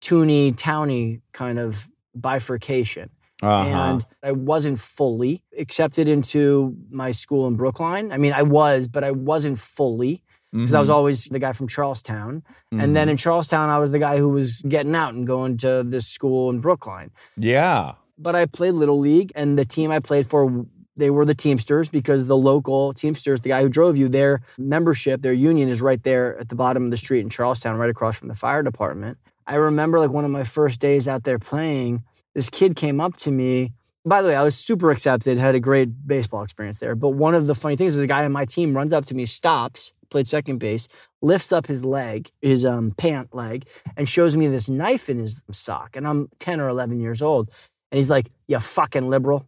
[0.01, 3.09] toony, towny kind of bifurcation
[3.41, 3.63] Uh-huh.
[3.69, 8.11] and I wasn't fully accepted into my school in Brookline.
[8.11, 10.23] I mean, I was, but I wasn't fully.
[10.51, 12.41] because I was always the guy from Charlestown.
[12.71, 15.83] And then in Charlestown, I was the guy who was getting out and going to
[15.85, 17.11] this school in Brookline.
[17.35, 17.93] yeah.
[18.17, 20.65] But I played Little League, and the team I played for,
[20.97, 25.21] they were the Teamsters because the local Teamsters, the guy who drove you, their membership,
[25.21, 28.17] their union is right there at the bottom of the street in Charlestown, right across
[28.17, 29.17] from the fire department.
[29.45, 32.03] I remember like one of my first days out there playing,
[32.35, 33.73] this kid came up to me.
[34.05, 36.95] By the way, I was super accepted, had a great baseball experience there.
[36.95, 39.15] But one of the funny things is a guy on my team runs up to
[39.15, 40.87] me, stops, played second base,
[41.21, 45.41] lifts up his leg, his um, pant leg, and shows me this knife in his
[45.51, 45.95] sock.
[45.95, 47.49] And I'm 10 or 11 years old.
[47.91, 49.45] And he's like, You fucking liberal.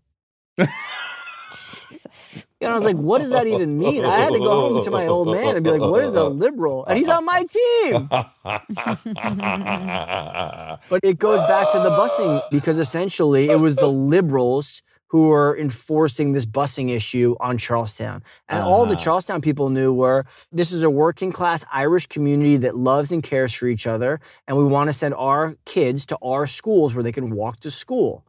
[1.89, 2.45] Jesus.
[2.61, 4.05] And I was like, What does that even mean?
[4.05, 6.25] I had to go home to my old man and be like, What is a
[6.25, 6.85] liberal?
[6.85, 8.09] And he's on my team.
[10.89, 15.57] But it goes back to the busing because essentially it was the liberals who were
[15.57, 18.21] enforcing this busing issue on Charlestown.
[18.47, 19.03] And all the Uh-huh.
[19.03, 23.53] Charlestown people knew were this is a working class Irish community that loves and cares
[23.53, 24.19] for each other.
[24.47, 27.71] And we want to send our kids to our schools where they can walk to
[27.71, 28.23] school.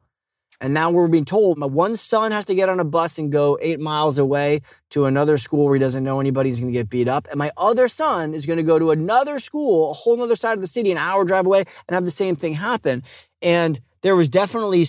[0.60, 3.32] And now we're being told my one son has to get on a bus and
[3.32, 6.78] go eight miles away to another school where he doesn't know anybody, he's going to
[6.78, 7.26] get beat up.
[7.30, 10.54] And my other son is going to go to another school, a whole other side
[10.54, 13.02] of the city, an hour drive away, and have the same thing happen.
[13.40, 14.82] And there was definitely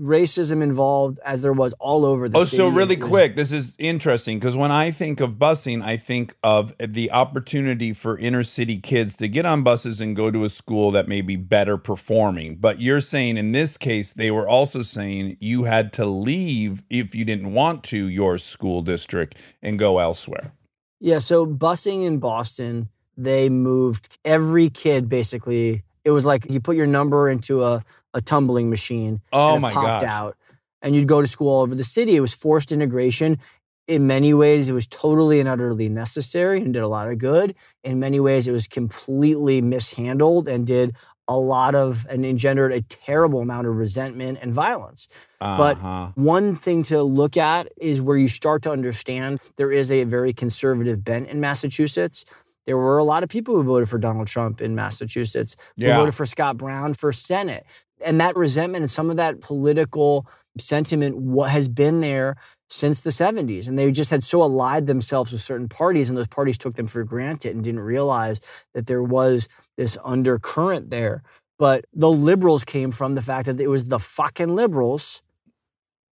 [0.00, 2.56] racism involved, as there was all over the Oh, city.
[2.56, 6.72] so really quick, this is interesting because when I think of busing, I think of
[6.78, 10.90] the opportunity for inner city kids to get on buses and go to a school
[10.92, 12.56] that may be better performing.
[12.56, 17.14] But you're saying in this case, they were also saying you had to leave if
[17.14, 20.52] you didn't want to your school district and go elsewhere.
[20.98, 22.88] Yeah, so busing in Boston,
[23.18, 25.82] they moved every kid basically.
[26.04, 27.84] It was like you put your number into a,
[28.16, 30.08] a tumbling machine Oh my popped gosh.
[30.10, 30.36] out
[30.82, 32.16] and you'd go to school all over the city.
[32.16, 33.38] It was forced integration.
[33.86, 37.54] In many ways, it was totally and utterly necessary and did a lot of good.
[37.84, 40.96] In many ways, it was completely mishandled and did
[41.28, 45.08] a lot of and engendered a terrible amount of resentment and violence.
[45.40, 46.08] But- Uh-huh.
[46.14, 50.32] One thing to look at is where you start to understand there is a very
[50.32, 52.24] conservative bent in Massachusetts.
[52.66, 55.98] There were a lot of people who voted for Donald Trump in Massachusetts, who Yeah.
[55.98, 57.64] voted for Scott Brown for Senate.
[58.04, 60.26] And that resentment and some of that political
[60.58, 62.36] sentiment what has been there
[62.68, 63.68] since the 70s.
[63.68, 66.86] And they just had so allied themselves with certain parties, and those parties took them
[66.86, 68.40] for granted and didn't realize
[68.74, 71.22] that there was this undercurrent there.
[71.58, 75.22] But the liberals came from the fact that it was the fucking liberals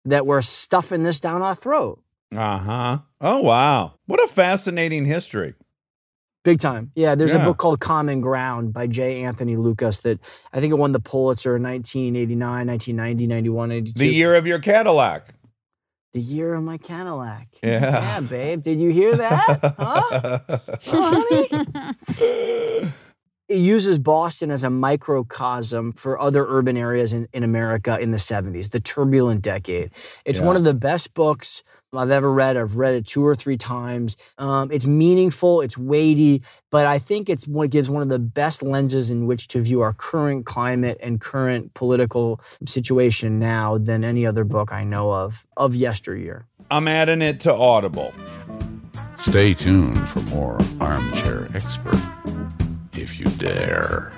[0.06, 2.02] that were stuffing this down our throat.
[2.36, 3.00] Uh-huh.
[3.22, 3.93] Oh wow.
[4.06, 5.54] What a fascinating history.
[6.44, 6.92] Big time.
[6.96, 7.42] Yeah, there's Yeah.
[7.42, 9.24] a book called Common Ground by J.
[9.24, 10.20] Anthony Lukas that
[10.52, 13.98] I think it won the Pulitzer in 1989, 1990, 91, 92.
[14.00, 15.34] The year of your Cadillac.
[16.14, 17.48] The year of my Cadillac.
[17.64, 17.80] Yeah.
[17.80, 18.62] Yeah, babe.
[18.62, 19.74] Did you hear that?
[19.80, 20.40] huh?
[20.92, 21.26] Oh,
[22.12, 22.92] honey?
[23.50, 28.18] It uses Boston as a microcosm for other urban areas in, in America in the
[28.18, 29.92] 70s, the turbulent decade.
[30.26, 31.62] It's one of the best books
[31.94, 32.58] I've ever read.
[32.58, 34.18] I've read it two or three times.
[34.38, 38.64] Um, it's meaningful, it's weighty, but I think it's what gives one of the best
[38.64, 44.26] lenses in which to view our current climate and current political situation now than any
[44.26, 46.48] other book I know of of yesteryear.
[46.72, 48.14] I'm adding it to Audible.
[49.18, 52.02] Stay tuned for more Armchair Expert,
[53.04, 54.13] if you dare.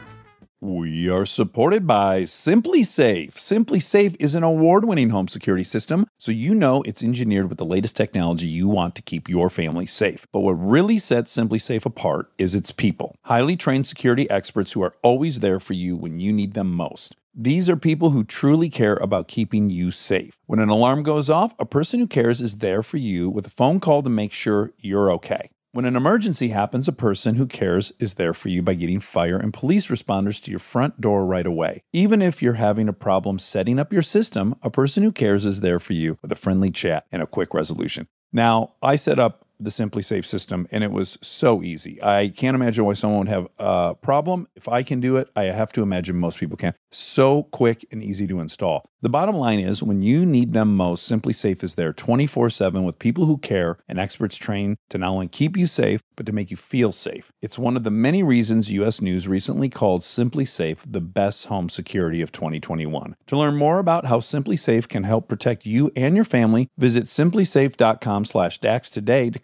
[0.62, 3.34] We are supported by SimpliSafe.
[3.34, 7.58] Simply Safe is an award winning home security system, so you know it's engineered with
[7.58, 10.28] the latest technology you want to keep your family safe.
[10.32, 14.96] But what really sets SimpliSafe apart is its people highly trained security experts who are
[15.02, 17.16] always there for you when you need them most.
[17.34, 20.38] These are people who truly care about keeping you safe.
[20.46, 23.50] When an alarm goes off, a person who cares is there for you with a
[23.50, 25.50] phone call to make sure you're okay.
[25.76, 29.36] When an emergency happens, a person who cares is there for you by getting fire
[29.36, 31.84] and police responders to your front door right away.
[31.92, 35.60] Even if you're having a problem setting up your system, a person who cares is
[35.60, 38.08] there for you with a friendly chat and a quick resolution.
[38.32, 42.02] Now, I set up the SimpliSafe system and it was so easy.
[42.02, 44.48] I can't imagine why someone would have a problem.
[44.56, 46.74] If I can do it, I have to imagine most people can.
[46.92, 48.90] So quick and easy to install.
[49.02, 52.98] The bottom line is when you need them most, SimpliSafe is there 24 7 with
[52.98, 56.50] people who care and experts trained to not only keep you safe, but to make
[56.50, 57.32] you feel safe.
[57.42, 62.22] It's one of the many reasons US News recently called SimpliSafe the best home security
[62.22, 63.16] of 2021.
[63.28, 68.26] To learn more about how SimpliSafe can help protect you and your family, visit simplisafe.com
[68.26, 69.38] slash DAX today to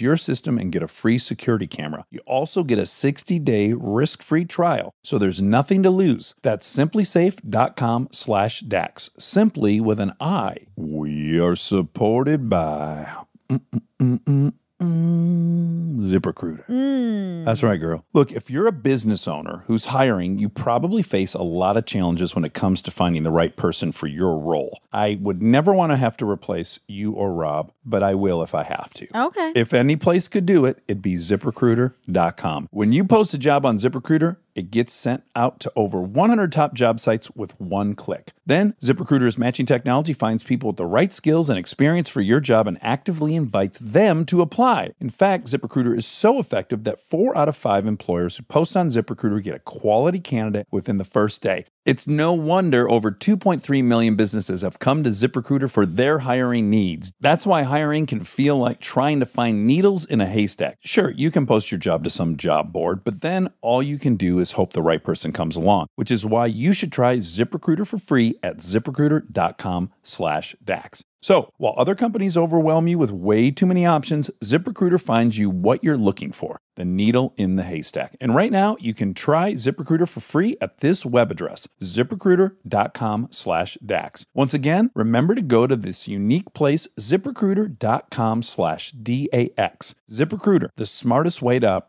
[0.00, 2.04] your system and get a free security camera.
[2.10, 6.34] You also get a 60 day risk free trial, so there's nothing to lose.
[6.42, 9.10] That's simplisafe.com slash DAX.
[9.18, 10.66] Simpli with an I.
[10.76, 13.08] We are supported by.
[13.48, 14.52] Mm, mm, mm, mm.
[14.80, 16.66] ZipRecruiter.
[16.66, 17.44] Mm.
[17.44, 18.04] That's right, girl.
[18.12, 22.34] Look, if you're a business owner who's hiring, you probably face a lot of challenges
[22.34, 24.80] when it comes to finding the right person for your role.
[24.92, 28.54] I would never want to have to replace you or Rob, but I will if
[28.54, 29.06] I have to.
[29.16, 29.52] Okay.
[29.54, 32.68] If any place could do it, it'd be ziprecruiter.com.
[32.70, 36.74] When you post a job on ZipRecruiter, it gets sent out to over 100 top
[36.74, 38.32] job sites with one click.
[38.46, 42.66] Then, ZipRecruiter's matching technology finds people with the right skills and experience for your job
[42.66, 44.92] and actively invites them to apply.
[44.98, 48.88] In fact, ZipRecruiter is so effective that four out of five employers who post on
[48.88, 51.66] ZipRecruiter get a quality candidate within the first day.
[51.86, 57.12] It's no wonder over 2.3 million businesses have come to ZipRecruiter for their hiring needs.
[57.20, 60.78] That's why hiring can feel like trying to find needles in a haystack.
[60.80, 64.16] Sure, you can post your job to some job board, but then all you can
[64.16, 67.86] do is hope the right person comes along, which is why you should try ZipRecruiter
[67.86, 71.04] for free at ziprecruiter.com slash DAX.
[71.20, 75.82] So, while other companies overwhelm you with way too many options, ZipRecruiter finds you what
[75.82, 78.16] you're looking for the needle in the haystack.
[78.20, 83.78] And right now, you can try ZipRecruiter for free at this web address, ziprecruiter.com slash
[83.84, 84.26] DAX.
[84.34, 89.94] Once again, remember to go to this unique place, ziprecruiter.com slash DAX.
[90.10, 91.82] ZipRecruiter, the smartest way to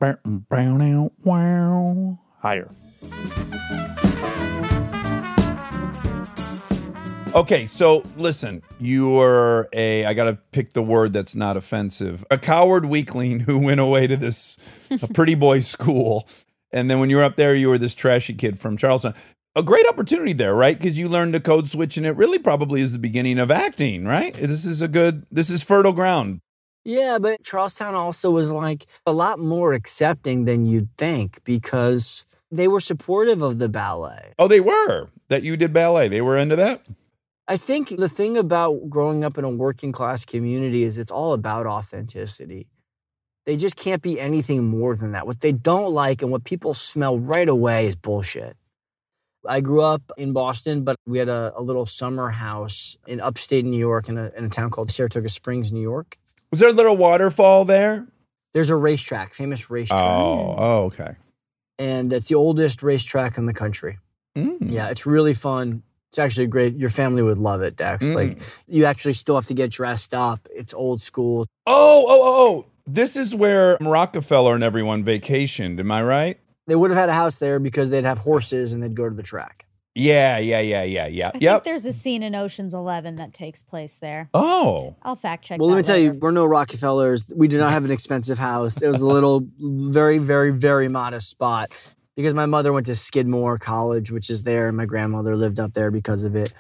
[2.40, 2.70] hire.
[7.36, 12.86] Okay, so listen, you're a, I gotta pick the word that's not offensive, a coward
[12.86, 14.58] weakling who went away to this
[14.90, 16.28] a pretty boy school.
[16.72, 19.14] And then when you were up there, you were this trashy kid from Charlestown.
[19.56, 20.78] A great opportunity there, right?
[20.78, 24.06] Because you learned to code switch, and it really probably is the beginning of acting,
[24.06, 24.34] right?
[24.34, 26.40] This is a good, this is fertile ground.
[26.84, 32.68] Yeah, but Charlestown also was like a lot more accepting than you'd think because they
[32.68, 34.34] were supportive of the ballet.
[34.40, 36.08] Oh, they were that you did ballet.
[36.08, 36.82] They were into that.
[37.48, 41.34] I think the thing about growing up in a working class community is it's all
[41.34, 42.68] about authenticity.
[43.46, 45.26] They just can't be anything more than that.
[45.26, 48.58] What they don't like and what people smell right away is bullshit.
[49.48, 53.64] I grew up in Boston, but we had a, a little summer house in upstate
[53.64, 56.18] New York in a, in a town called Saratoga Springs, New York.
[56.52, 58.06] Was there a little waterfall there?
[58.54, 60.04] There's a racetrack, famous racetrack.
[60.04, 61.16] Oh, oh, okay.
[61.80, 64.00] And it's the oldest racetrack in the country.
[64.36, 64.58] Mm.
[64.62, 65.84] Yeah, it's really fun.
[66.10, 66.76] It's actually great.
[66.76, 68.06] Your family would love it, Dax.
[68.06, 68.16] Mm.
[68.16, 70.48] Like you actually still have to get dressed up.
[70.56, 71.48] It's old school.
[71.66, 72.66] Oh, oh, oh, oh.
[72.86, 75.80] This is where Rockefeller and everyone vacationed.
[75.80, 76.40] Am I right?
[76.68, 79.16] They would have had a house there because they'd have horses and they'd go to
[79.16, 79.66] the track.
[79.98, 81.32] Yeah, yeah, yeah, yeah, yeah.
[81.34, 81.54] I yep.
[81.56, 84.30] think there's a scene in Ocean's Eleven that takes place there.
[84.34, 84.96] oh.
[85.02, 85.60] I'll fact check.
[85.60, 87.26] well, let me that tell you, we're no Rockefellers.
[87.36, 88.80] We did not have an expensive house.
[88.80, 91.74] It was a little, very, very, very modest spot
[92.18, 95.72] because my mother went to Skidmore College, which is there, and my grandmother lived up
[95.74, 96.52] there because of it.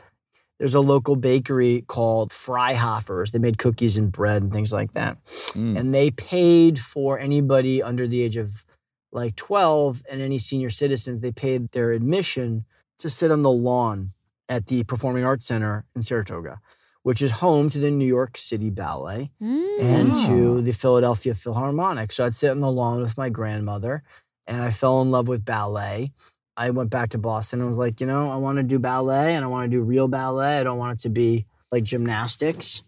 [0.59, 3.31] There's a local bakery called Freihofer's.
[3.31, 5.17] They made cookies and bread and things like that.
[5.53, 5.77] Mm.
[5.77, 8.63] and they paid for anybody under the age of
[9.11, 12.65] like 12 and any senior citizens they paid their admission
[12.99, 14.13] to sit on the lawn
[14.49, 16.59] at the performing arts center in saratoga
[17.03, 19.81] which is home to the new york city ballet Mm.
[19.81, 24.03] and to the philadelphia philharmonic so i'd sit on the lawn with my grandmother
[24.47, 26.11] and i fell in love with ballet
[26.55, 29.35] i went back to boston and was like you know i want to do ballet
[29.35, 32.83] and i want to do real ballet i don't want it to be like gymnastics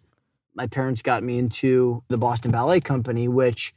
[0.59, 3.73] my parents got me into the Boston Ballet Company, which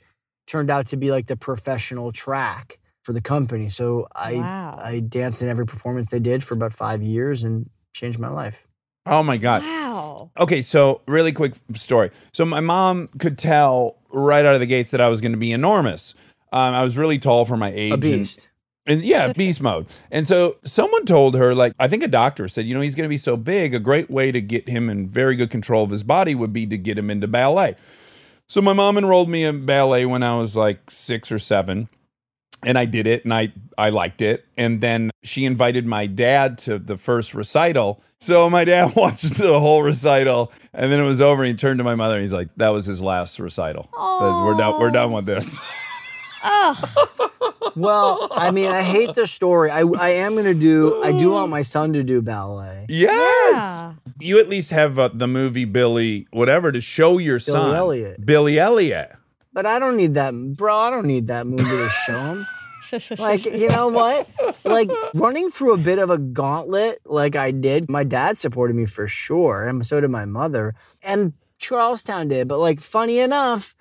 [0.48, 3.68] turned out to be like the professional track for the company.
[3.68, 4.80] So I Wow.
[4.82, 8.66] I danced in every performance they did for about five years and changed my life.
[9.06, 9.62] Oh my God.
[9.62, 10.30] Wow.
[10.38, 12.10] Okay, so really quick story.
[12.32, 15.38] So my mom could tell right out of the gates that I was going to
[15.38, 16.14] be enormous.
[16.52, 17.90] Um, I was really tall for my age.
[17.90, 18.48] A and- beast.
[18.86, 19.86] And, yeah, beast mode.
[20.10, 23.04] And so someone told her, like, I think a doctor said, you know, he's going
[23.04, 23.74] to be so big.
[23.74, 26.66] A great way to get him in very good control of his body would be
[26.66, 27.76] to get him into ballet.
[28.48, 31.88] So my mom enrolled me in ballet when I was like six or seven.
[32.64, 34.46] And I did it and I, I liked it.
[34.56, 38.00] And then she invited my dad to the first recital.
[38.20, 41.42] So my dad watched the whole recital and then it was over.
[41.42, 43.88] And he turned to my mother and he's like, that was his last recital.
[44.44, 45.58] We're done, we're done with this.
[46.42, 47.20] Oh,
[47.76, 49.70] Well, I mean, I hate the story.
[49.70, 51.02] I I am gonna do.
[51.02, 52.86] I do want my son to do ballet.
[52.88, 53.10] Yes.
[53.56, 53.94] yeah.
[54.20, 57.74] You at least have uh, the movie Billy, whatever, to show your son.
[57.74, 58.24] Elliot.
[58.24, 59.12] Billy Elliot.
[59.52, 60.76] But I don't need that, bro.
[60.76, 62.46] I don't need that movie to show him.
[63.18, 64.28] Like, you know what?
[64.64, 67.88] Like running through a bit of a gauntlet, like I did.
[67.88, 72.48] My dad supported me for sure, and so did my mother, and Charlestown did.
[72.48, 73.74] But like, funny enough,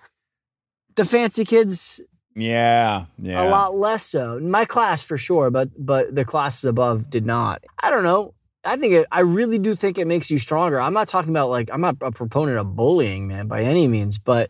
[0.95, 1.99] the fancy kids
[2.35, 3.05] Yeah.
[3.17, 3.43] Yeah.
[3.43, 4.39] a lot less so.
[4.39, 7.63] My class for sure, but but the classes above did not.
[7.81, 8.33] I don't know.
[8.63, 9.07] I think it.
[9.11, 10.79] I really do think it makes you stronger.
[10.79, 14.17] I'm not talking about like I'm not a proponent of bullying, man, by any means,
[14.19, 14.49] but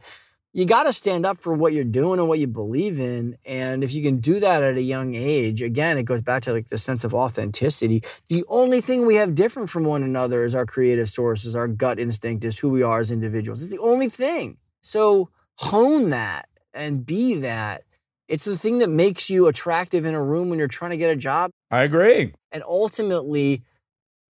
[0.54, 3.38] you got to stand up for what you're doing and what you believe in.
[3.46, 6.52] And if you can do that at a young age, again, it goes back to
[6.52, 8.04] like the sense of authenticity.
[8.28, 12.00] The only thing we have different from one another is our creative sources, our gut
[12.00, 13.62] instinct is who we are as individuals.
[13.62, 14.58] It's the only thing.
[14.82, 17.84] So hone that and be that.
[18.28, 21.10] It's the thing that makes you attractive in a room when you're trying to get
[21.10, 21.52] a job.
[21.70, 22.34] I agree.
[22.52, 23.64] And ultimately,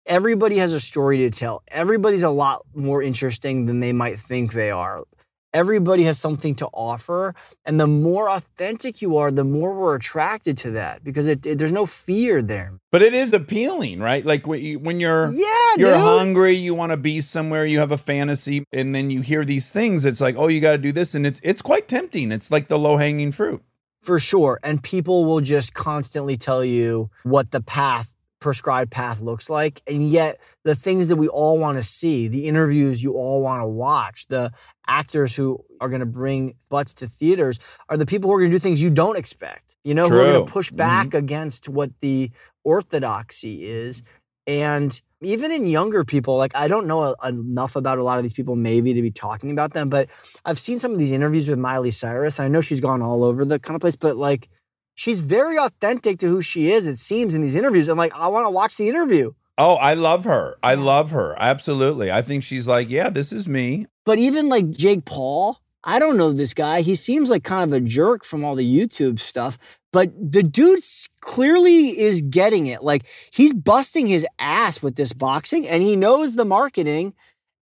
[0.06, 1.62] everybody has a story to tell.
[1.68, 5.04] Everybody's a lot more interesting than they might think they are.
[5.54, 7.34] Everybody has something to offer.
[7.66, 11.58] And the more authentic you are, the more we're attracted to that because it, it-
[11.58, 12.72] there's no fear there.
[12.90, 14.24] But it is appealing, right?
[14.24, 16.00] Like when you- when you're Yeah, you're dude.
[16.00, 19.70] hungry, you want to be somewhere, you have a fantasy, and then you hear these
[19.70, 20.06] things.
[20.06, 22.32] It's like, oh, you got to do this, and it's it's quite tempting.
[22.32, 23.62] It's like the low hanging fruit.
[24.02, 24.58] For sure.
[24.64, 29.82] And people will just constantly tell you what the path, prescribed path looks like.
[29.86, 33.62] And yet, the things that we all want to see, the interviews you all want
[33.62, 34.52] to watch, the
[34.86, 38.50] actors who are going to bring butts to theaters are the people who are going
[38.50, 40.76] to do things you don't expect, you know, who are going to push mm-hmm.
[40.76, 42.30] back against what the
[42.64, 44.02] orthodoxy is.
[44.02, 44.10] Mm-hmm.
[44.48, 48.32] And even in younger people, like I don't know enough about a lot of these
[48.32, 50.08] people, maybe to be talking about them, but
[50.44, 52.38] I've seen some of these interviews with Miley Cyrus.
[52.38, 54.48] And I know she's gone all over the kind of place, but like
[55.02, 57.88] she's very authentic to who she is, it seems, in these interviews.
[57.88, 59.32] And like, I want to watch the interview.
[59.58, 60.56] Oh, I love her.
[60.62, 61.34] I love her.
[61.38, 62.12] Absolutely.
[62.12, 63.86] I think she's like, yeah, this is me.
[64.04, 66.82] But even like Jake Paul, I don't know this guy.
[66.82, 69.58] He seems like kind of a jerk from all the YouTube stuff,
[69.92, 70.84] but the dude
[71.20, 72.84] clearly is getting it.
[72.84, 77.12] Like he's busting his ass with this boxing and he knows the marketing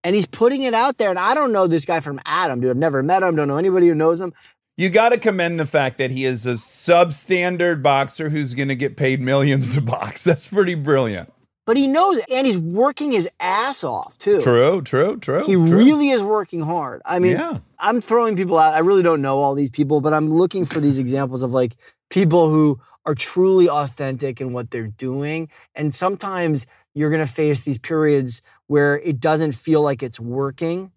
[0.04, 1.10] and he's putting it out there.
[1.10, 2.72] And I don't know this guy from Adam, dude.
[2.72, 4.34] I've never met him, don't know anybody who knows him.
[4.80, 8.78] You got to commend the fact that he is a substandard boxer who's going to
[8.78, 10.24] get paid millions to box.
[10.24, 11.34] That's pretty brilliant.
[11.66, 14.42] But he knows it and he's working his ass off too.
[14.42, 15.44] True, true, true.
[15.44, 15.66] He true.
[15.66, 17.02] really is working hard.
[17.04, 17.58] I mean, yeah.
[17.78, 18.74] I'm throwing people out.
[18.74, 21.76] I really don't know all these people, but I'm looking for these examples of like
[22.10, 25.50] people who are truly authentic in what they're doing.
[25.76, 30.94] And sometimes you're going to face these periods where it doesn't feel like it's working,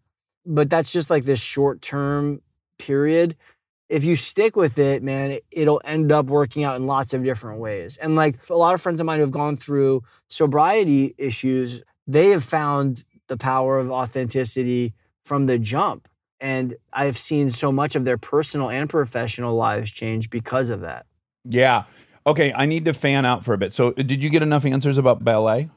[0.46, 2.42] but that's just like this short term
[2.78, 3.36] period.
[3.92, 7.22] If you stick with it, man, it- it'll end up working out in lots of
[7.22, 7.98] different ways.
[7.98, 12.30] And like a lot of friends of mine who have gone through sobriety issues, they
[12.30, 16.08] have found the power of authenticity from the jump.
[16.40, 21.06] And I've seen so much of their personal and professional lives change because of that.
[21.44, 21.84] Yeah.
[22.26, 23.72] Okay, I need to fan out for a bit.
[23.72, 25.68] So, uh, did you get enough answers about ballet?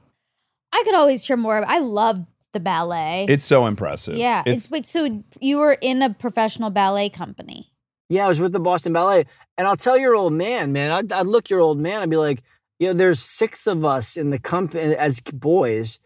[0.71, 1.63] I could always hear more.
[1.67, 3.25] I love the ballet.
[3.29, 4.15] It's so impressive.
[4.17, 4.41] yeah.
[4.45, 4.85] It's, It's, wait.
[4.85, 7.71] So you were in a professional ballet company?
[8.09, 9.25] Yeah, I was with the Boston Ballet.
[9.57, 12.17] And I'll tell your old man, man, I'd, I'd look your old man, I'd be
[12.17, 12.43] like,
[12.79, 15.97] you know, there's six of us in the company as boys,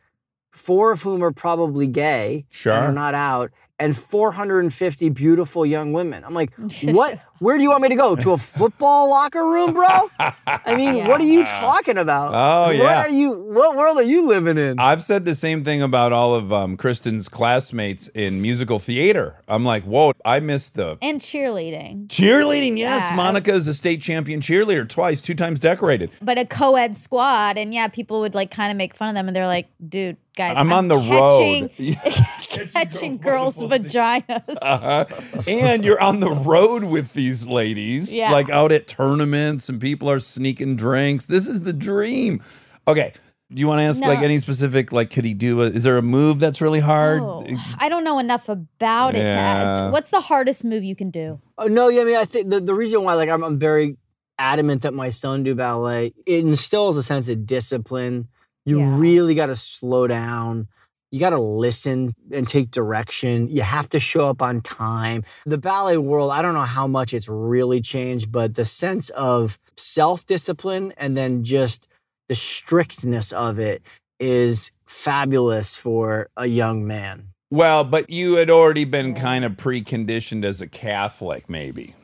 [0.52, 2.74] four of whom are probably gay Sure.
[2.74, 6.24] and are not out, and 450 beautiful young women.
[6.24, 6.52] I'm like,
[6.84, 7.20] what?
[7.40, 8.16] Where do you want me to go?
[8.18, 10.10] To a football locker room, bro?
[10.20, 12.34] I mean, what are you talking about?
[12.34, 13.00] Oh, What yeah.
[13.02, 14.78] are you, what world are you living in?
[14.80, 19.36] I've said the same thing about all of um, Kristen's classmates in musical theater.
[19.48, 22.78] I'm like, whoa, I missed the And cheerleading, cheerleading.
[22.78, 23.16] Yes, Yeah.
[23.16, 26.12] Monica is a state champion cheerleader twice, two times decorated.
[26.22, 29.28] but a co-ed squad, and yeah, people would like kind of make fun of them,
[29.28, 32.70] and they're like, "Dude, guys, I'm on the catching, road.
[32.72, 35.06] catching girls' vaginas." Uh-huh.
[35.48, 38.32] and you're on the road with these ladies, Yeah.
[38.32, 41.26] like out at tournaments, and people are sneaking drinks.
[41.26, 42.42] This is the dream.
[42.88, 43.14] Okay.
[43.52, 44.92] Do you want to ask like any specific?
[44.92, 45.62] Like, could he do?
[45.64, 47.22] A, is there a move that's really hard?
[47.24, 47.44] Oh,
[47.80, 49.24] I don't know enough about it.
[49.24, 49.92] To add.
[49.92, 51.42] What's the hardest move you can do?
[51.58, 53.98] Oh, no, yeah, I mean, I think the, the reason why, like, I'm, I'm very
[54.38, 58.28] adamant that my son do ballet, it instills a sense of discipline.
[58.66, 59.00] You Yeah.
[59.00, 60.68] really got to slow down.
[61.12, 63.50] You got to listen and take direction.
[63.50, 65.24] You have to show up on time.
[65.46, 69.58] The ballet world, I don't know how much it's really changed, but the sense of
[69.78, 71.88] self discipline and then just
[72.28, 73.82] the strictness of it
[74.20, 77.30] is fabulous for a young man.
[77.52, 81.96] Well, but you had already been kind of preconditioned as a Catholic, maybe.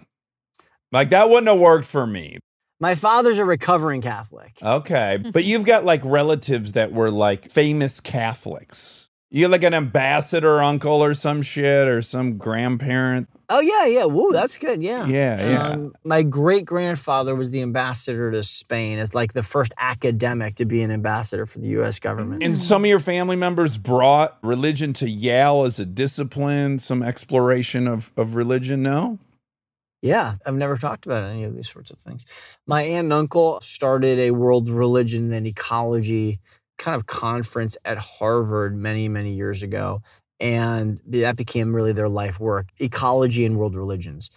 [0.91, 2.39] Like that wouldn't have worked for me.
[2.79, 4.57] My father's a recovering Catholic.
[4.61, 5.23] Okay.
[5.31, 9.09] but you've got like relatives that were like famous Catholics.
[9.31, 13.27] You're like an ambassador uncle or some shit or some grandparent.
[13.49, 14.05] Oh yeah, yeah.
[14.05, 14.81] Woo, that's good.
[14.81, 15.05] Yeah.
[15.07, 15.67] Yeah, yeah.
[15.69, 20.65] Um, my great grandfather was the ambassador to Spain as like the first academic to
[20.65, 21.99] be an ambassador for the U.S.
[21.99, 22.43] government.
[22.43, 27.87] And some of your family members brought religion to Yale as a discipline, some exploration
[27.87, 29.19] of, of religion, no?
[30.05, 32.25] Yeah, I've never talked about any of these sorts of things.
[32.67, 36.39] My aunt and uncle started a world religion and ecology
[36.77, 40.03] kind of conference at Harvard many, many years ago.
[40.39, 44.29] And that became really their life work ecology and world religions.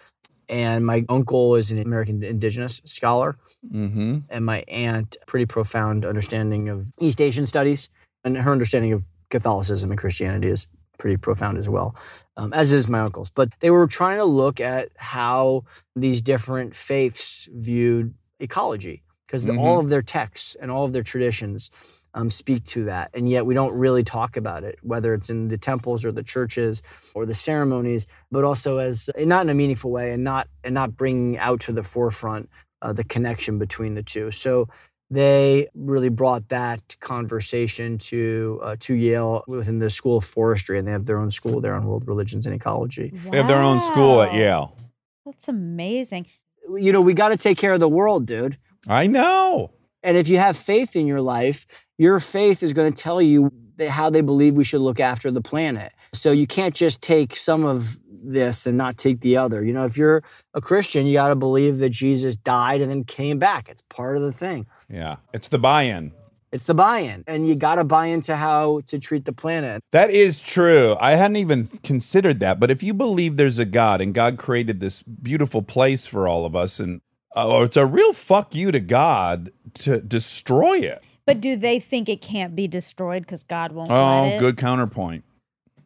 [0.48, 3.36] And my uncle is an American indigenous scholar,
[3.74, 4.18] Mm-hmm.
[4.30, 7.90] and my aunt, pretty profound understanding of East Asian studies.
[8.24, 10.66] And her understanding of Catholicism and Christianity is
[10.98, 11.94] pretty profound as well,
[12.36, 13.30] um, as is my uncle's.
[13.30, 15.64] But they were trying to look at how
[15.96, 19.58] these different faiths viewed ecology, because Mhm.
[19.58, 21.70] all of their texts and all of their traditions
[22.14, 23.10] um, speak to that.
[23.14, 26.22] And yet we don't really talk about it, whether it's in the temples or the
[26.22, 26.82] churches
[27.14, 30.96] or the ceremonies, but also as not in a meaningful way and not and not
[30.96, 32.48] bringing out to the forefront
[32.80, 34.30] uh, the connection between the two.
[34.30, 34.68] So
[35.10, 40.86] they really brought that conversation to uh, to Yale within the School of Forestry, and
[40.86, 43.12] they have their own school there on world religions and ecology.
[43.30, 44.76] They have their own school at Yale.
[45.24, 46.26] That's amazing.
[46.74, 48.58] You know, we got to take care of the world, dude.
[48.86, 49.70] I know.
[50.02, 53.52] And if you have faith in your life, your faith is going to tell you
[53.88, 55.92] how they believe we should look after the planet.
[56.12, 59.64] So you can't just take some of this and not take the other.
[59.64, 60.22] You know, if you're
[60.54, 63.68] a Christian, you got to believe that Jesus died and then came back.
[63.68, 64.66] It's part of the thing.
[64.88, 65.16] Yeah.
[65.32, 66.12] It's the buy-in.
[66.50, 69.82] It's the buy-in, and you got to buy into how to treat the planet.
[69.92, 70.96] That is true.
[70.98, 72.58] I hadn't even considered that.
[72.58, 76.46] But if you believe there's a God and God created this beautiful place for all
[76.46, 77.02] of us, and
[77.36, 81.02] oh, it's a real fuck you to God to destroy it.
[81.26, 84.40] But do they think it can't be destroyed because God won't Oh, let it?
[84.40, 85.24] good counterpoint.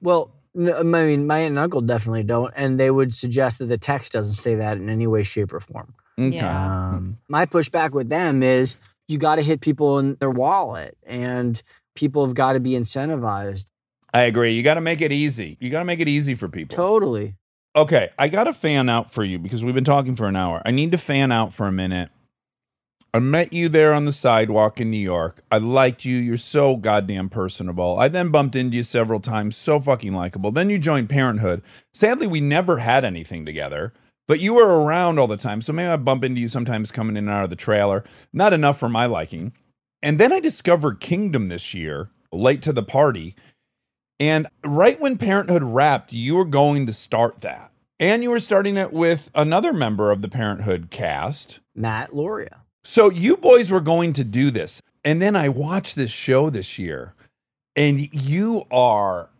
[0.00, 3.78] Well, I mean, my aunt and uncle definitely don't, and they would suggest that the
[3.78, 5.94] text doesn't say that in any way, shape, or form.
[6.20, 6.36] Okay.
[6.36, 6.90] Yeah.
[6.90, 8.76] Um, my pushback with them is
[9.12, 11.62] you got to hit people in their wallet, and
[11.94, 13.66] people have got to be incentivized.
[14.14, 14.54] I agree.
[14.54, 15.56] You got to make it easy.
[15.60, 16.74] You got to make it easy for people.
[16.74, 17.36] Totally.
[17.74, 20.60] Okay, I got to fan out for you because we've been talking for an hour.
[20.66, 22.10] I need to fan out for a minute.
[23.14, 25.42] I met you there on the sidewalk in New York.
[25.50, 26.16] I liked you.
[26.16, 27.98] You're so goddamn personable.
[27.98, 29.54] I then bumped into you several times.
[29.54, 30.50] So fucking likable.
[30.50, 31.62] Then you joined Parenthood.
[31.92, 33.92] Sadly, we never had anything together,
[34.28, 35.60] but you were around all the time.
[35.60, 38.04] So maybe I bump into you sometimes coming in and out of the trailer.
[38.32, 39.52] Not enough for my liking.
[40.02, 43.34] And then I discovered Kingdom this year, late to the party.
[44.18, 47.72] And right when Parenthood wrapped, you were going to start that.
[48.00, 51.60] And you were starting it with another member of the Parenthood cast.
[51.74, 52.60] Matt Lauria.
[52.84, 54.82] So you boys were going to do this.
[55.04, 57.14] And then I watched this show this year,
[57.74, 59.30] and you are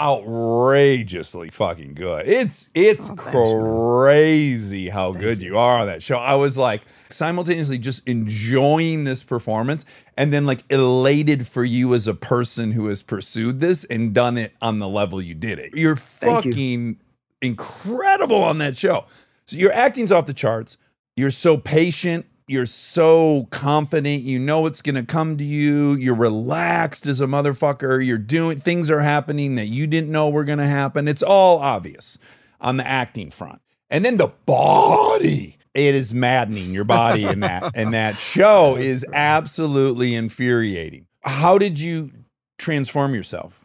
[0.00, 2.26] outrageously fucking good.
[2.28, 5.50] It's it's Oh, thanks, crazy how Thank good you.
[5.52, 6.16] you are on that show.
[6.16, 9.84] I was like simultaneously just enjoying this performance
[10.16, 14.38] and then like elated for you as a person who has pursued this and done
[14.38, 15.76] it on the level you did it.
[15.76, 16.52] You're Thank you.
[16.52, 17.00] fucking
[17.40, 19.04] incredible on that show.
[19.46, 20.78] So your acting's off the charts.
[21.16, 22.26] You're so patient.
[22.46, 24.22] You're so confident.
[24.22, 25.94] You know it's going to come to you.
[25.94, 28.04] You're relaxed as a motherfucker.
[28.04, 31.08] You're doing things are happening that you didn't know were going to happen.
[31.08, 32.18] It's all obvious
[32.60, 33.60] on the acting front.
[33.90, 35.58] And then the body.
[35.74, 41.06] It is maddening your body in that and that show is absolutely infuriating.
[41.22, 42.10] How did you
[42.58, 43.61] transform yourself?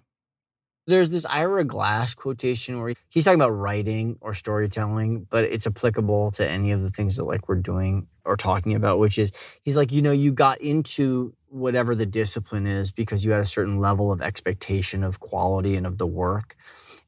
[0.88, 6.32] There's this Ira Glass quotation where he's talking about writing or storytelling, but it's applicable
[6.32, 9.32] to any of the things that like we're doing or talking about, which is
[9.64, 13.46] he's like, you know, you got into whatever the discipline is because you had a
[13.46, 16.56] certain level of expectation of quality and of the work.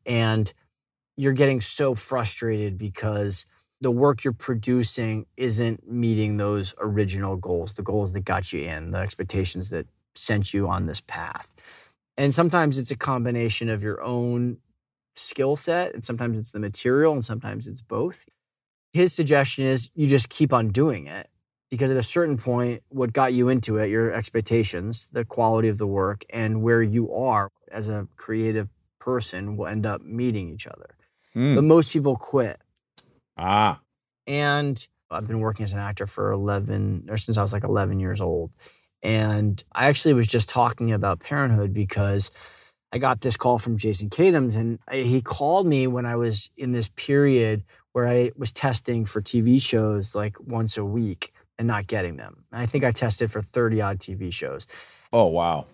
[0.06, 0.52] And
[1.16, 3.46] you're getting so frustrated because
[3.82, 8.92] the work you're producing isn't meeting those original goals, the goals that got you in,
[8.92, 11.54] the expectations that sent you on this path.
[12.20, 14.58] And sometimes it's a combination of your own
[15.16, 18.26] skill set, and sometimes it's the material, and sometimes it's both.
[18.92, 21.30] His suggestion is you just keep on doing it
[21.72, 25.78] because at a certain point, what got you into it, your expectations, the quality of
[25.78, 28.68] the work, and where you are as a creative
[29.00, 30.98] person will end up meeting each other.
[31.34, 31.56] Mm.
[31.56, 32.60] But most people quit.
[33.38, 33.80] Ah,
[34.28, 38.02] And I've been working as an actor for 11 or since I was like 11
[38.02, 38.52] years old.
[39.02, 42.32] And I actually was just talking about parenthood because
[42.92, 46.72] I got this call from Jason Katims and he called me when I was in
[46.72, 51.88] this period where I was testing for TV shows like once a week and not
[51.88, 52.44] getting them.
[52.52, 54.66] And I think I tested for 30 odd TV shows.
[55.14, 55.66] oh wow.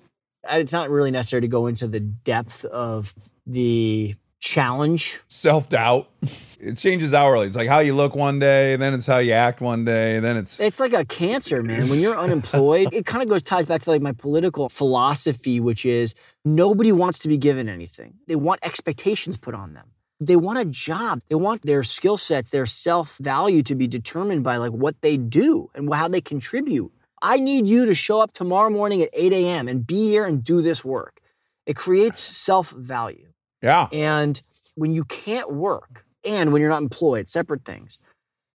[0.48, 3.16] It's not really necessary to go into the depth of
[3.48, 4.16] the
[4.46, 6.10] challenge Self doubt.
[6.58, 7.48] It changes hourly.
[7.48, 10.38] It's like how you look one day, then it's how you act one day, then
[10.38, 11.90] it's It's like a cancer, man.
[11.90, 15.86] When you're unemployed, it kind of goes ties back to like my political philosophy, which
[15.86, 18.16] is nobody wants to be given anything.
[18.28, 19.92] They want expectations put on them.
[20.20, 21.22] They want a job.
[21.28, 25.18] They want their skill sets, their self value to be determined by like what they
[25.18, 26.92] do and how they contribute.
[27.22, 29.68] I need you to show up tomorrow morning at 8 a.m.
[29.68, 31.20] and be here and do this work.
[31.66, 33.28] It creates self value.
[33.66, 33.88] Yeah.
[33.92, 34.40] And
[34.76, 37.98] when you can't work and when you're not employed, separate things,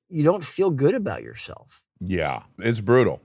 [0.09, 1.83] you don't feel good about yourself.
[2.01, 2.45] Yeah.
[2.59, 3.21] It's brutal.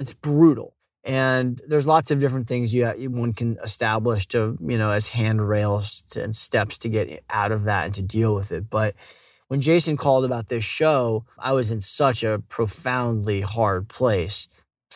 [0.00, 0.74] It's brutal.
[1.04, 6.02] And there's lots of different things you one can establish to, you know, as handrails
[6.10, 8.68] to, and steps to get out of that and to deal with it.
[8.68, 8.96] But
[9.46, 14.48] when Jason called about this show, I was in such a profoundly hard place.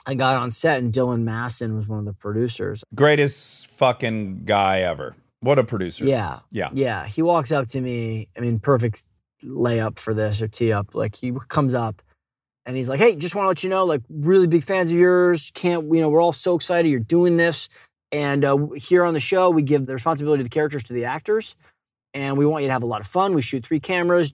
[0.05, 2.83] I got on set and Dylan Massin was one of the producers.
[2.97, 5.15] Greatest fucking guy ever.
[5.41, 6.05] What a producer.
[6.05, 6.41] Yeah.
[6.51, 6.69] Yeah.
[6.73, 7.07] Yeah.
[7.07, 8.29] He walks up to me.
[8.37, 9.03] I mean, perfect
[9.43, 10.95] layup for this or tee up.
[10.95, 12.03] Like he comes up
[12.67, 14.99] and he's like, Hey, just want to let you know, like, really big fans of
[14.99, 15.51] yours.
[15.55, 17.69] Can't, you know, we're all so excited you're doing this.
[18.13, 21.05] And uh, here on the show, we give the responsibility of the characters to the
[21.05, 21.57] actors.
[22.13, 23.35] And we want you to have a lot of fun.
[23.35, 24.33] We shoot three cameras.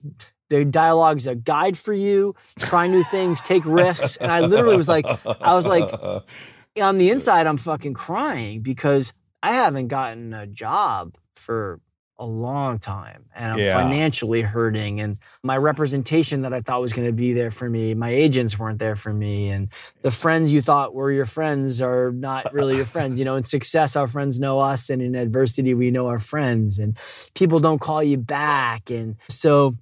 [0.49, 2.35] The dialogue's a guide for you.
[2.57, 4.15] Try new things, take risks.
[4.15, 5.91] And I literally was like, I was like,
[6.81, 9.13] on the inside, I'm fucking crying because
[9.47, 11.79] I haven't gotten a job for
[12.19, 13.73] a long time and I'm Yeah.
[13.73, 14.99] financially hurting.
[14.99, 18.59] And my representation that I thought was going to be there for me, my agents
[18.59, 19.49] weren't there for me.
[19.49, 19.69] And
[20.01, 23.19] the friends you thought were your friends are not really your friends.
[23.19, 26.77] You know, in success, our friends know us, and in adversity, we know our friends.
[26.79, 26.97] And
[27.35, 28.89] people don't call you back.
[28.89, 29.77] And so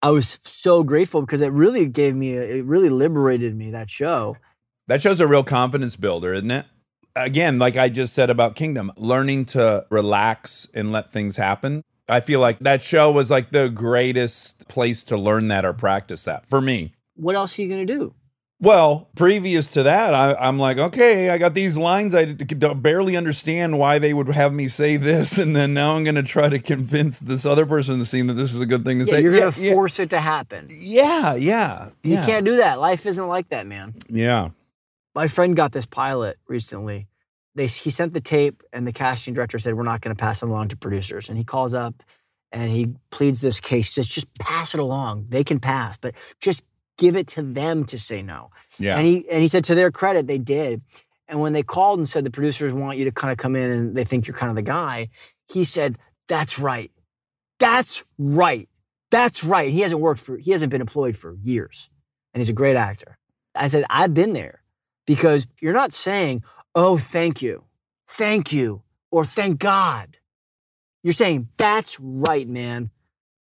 [0.00, 4.36] I was so grateful because it really gave me, it really liberated me, that show.
[4.86, 6.64] That shows a real confidence builder, isn't it?
[7.24, 11.84] Again, like I just said about Kingdom, learning to relax and let things happen.
[12.08, 16.22] I feel like that show was like the greatest place to learn that or practice
[16.24, 16.92] that for me.
[17.14, 18.14] What else are you going to do?
[18.62, 22.14] Well, previous to that, I, I'm like, okay, I got these lines.
[22.14, 26.16] I barely understand why they would have me say this, and then now I'm going
[26.16, 28.84] to try to convince this other person in the scene that this is a good
[28.84, 29.22] thing to Yeah, say.
[29.22, 30.68] you're yeah, going to yeah, force it to happen.
[30.70, 32.80] yeah, yeah, You can't do that.
[32.80, 33.94] Life isn't like that, man.
[34.08, 34.50] Yeah,
[35.14, 37.06] My friend got this pilot recently.
[37.60, 40.42] They he sent the tape, and the casting director said, "We're not going to pass
[40.42, 42.02] it along to producers." And he calls up,
[42.50, 43.88] and he pleads this case.
[43.88, 45.26] He says, "Just pass it along.
[45.28, 46.62] They can pass, but just
[46.96, 48.96] give it to them to say no." yeah.
[48.96, 50.80] And he and he said, to their credit, they did.
[51.28, 53.70] And when they called and said the producers want you to kind of come in
[53.70, 55.10] and they think you're kind of the guy,
[55.46, 55.98] he said,
[56.28, 56.90] "That's right.
[57.58, 58.70] That's right.
[59.10, 61.90] That's right." He hasn't worked for he hasn't been employed for years,
[62.32, 63.18] and he's a great actor.
[63.54, 64.62] I said, "I've been there,"
[65.06, 66.42] because you're not saying,
[66.74, 67.64] "Oh, thank you,
[68.08, 70.16] thank you," or "Thank God."
[71.02, 72.90] You're saying, "That's right, man."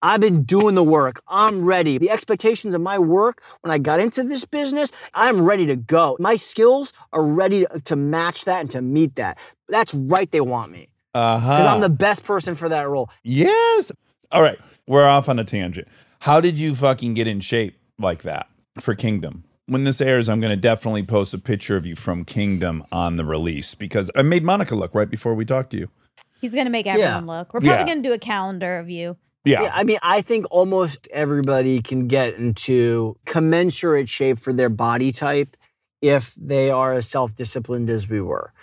[0.03, 1.23] I've been doing the work.
[1.27, 1.97] I'm ready.
[1.97, 6.15] The expectations of my work when I got into this business, I'm ready to go.
[6.19, 9.39] My skills are ready to, to match that and to meet that.
[9.67, 11.73] That's right, they want me Uh because huh.
[11.73, 13.09] I'm the best person for that role.
[13.23, 13.91] Yes.
[14.31, 14.59] All right.
[14.87, 15.87] We're off on a tangent.
[16.19, 18.47] How did you fucking get in shape like that
[18.79, 19.45] for Kingdom?
[19.67, 23.17] When this airs, I'm going to definitely post a picture of you from Kingdom on
[23.17, 25.89] the release because I made Monica look right before we talked to you.
[26.39, 27.51] He's gonna make everyone look.
[27.53, 27.75] We're Yeah.
[27.77, 29.17] probably gonna do a calendar of you.
[29.43, 29.63] Yeah.
[29.63, 35.11] Yeah, I mean, I think almost everybody can get into commensurate shape for their body
[35.11, 35.57] type
[36.01, 38.53] if they are as self disciplined as we were.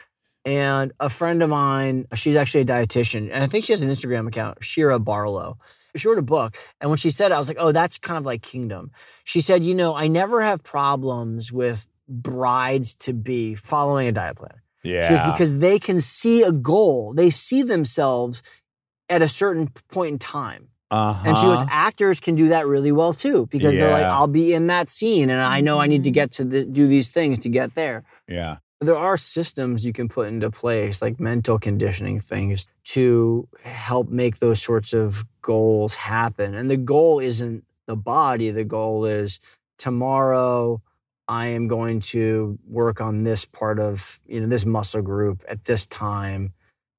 [0.45, 3.91] And a friend of mine, she's actually a dietitian, and I think she has an
[3.91, 5.59] Instagram account, Shira Barlow.
[5.97, 8.19] She wrote a book, and when she said it, I was like, oh, that's kind
[8.19, 8.91] of like Kingdom.
[9.25, 14.37] She said, you know, I never have problems with brides to be following a diet
[14.37, 14.61] plan.
[14.83, 15.31] She goes, Yeah.
[15.33, 18.43] because they can see a goal, they see themselves
[19.09, 20.69] at a certain point in time.
[20.91, 21.23] Uh-huh.
[21.27, 24.53] And she goes, actors can do that really well too, because they're like, I'll be
[24.53, 27.39] in that scene, and I know I need to get to the, do these things
[27.41, 28.05] to get there.
[28.29, 28.57] yeah.
[28.81, 34.39] There are systems you can put into place, like mental conditioning things, to help make
[34.39, 36.55] those sorts of goals happen.
[36.55, 38.51] And the goal isn't the body.
[38.51, 39.41] The goal is
[39.79, 40.83] tomorrow.
[41.27, 45.65] I am going to work on this part of you know this muscle group at
[45.65, 46.53] this time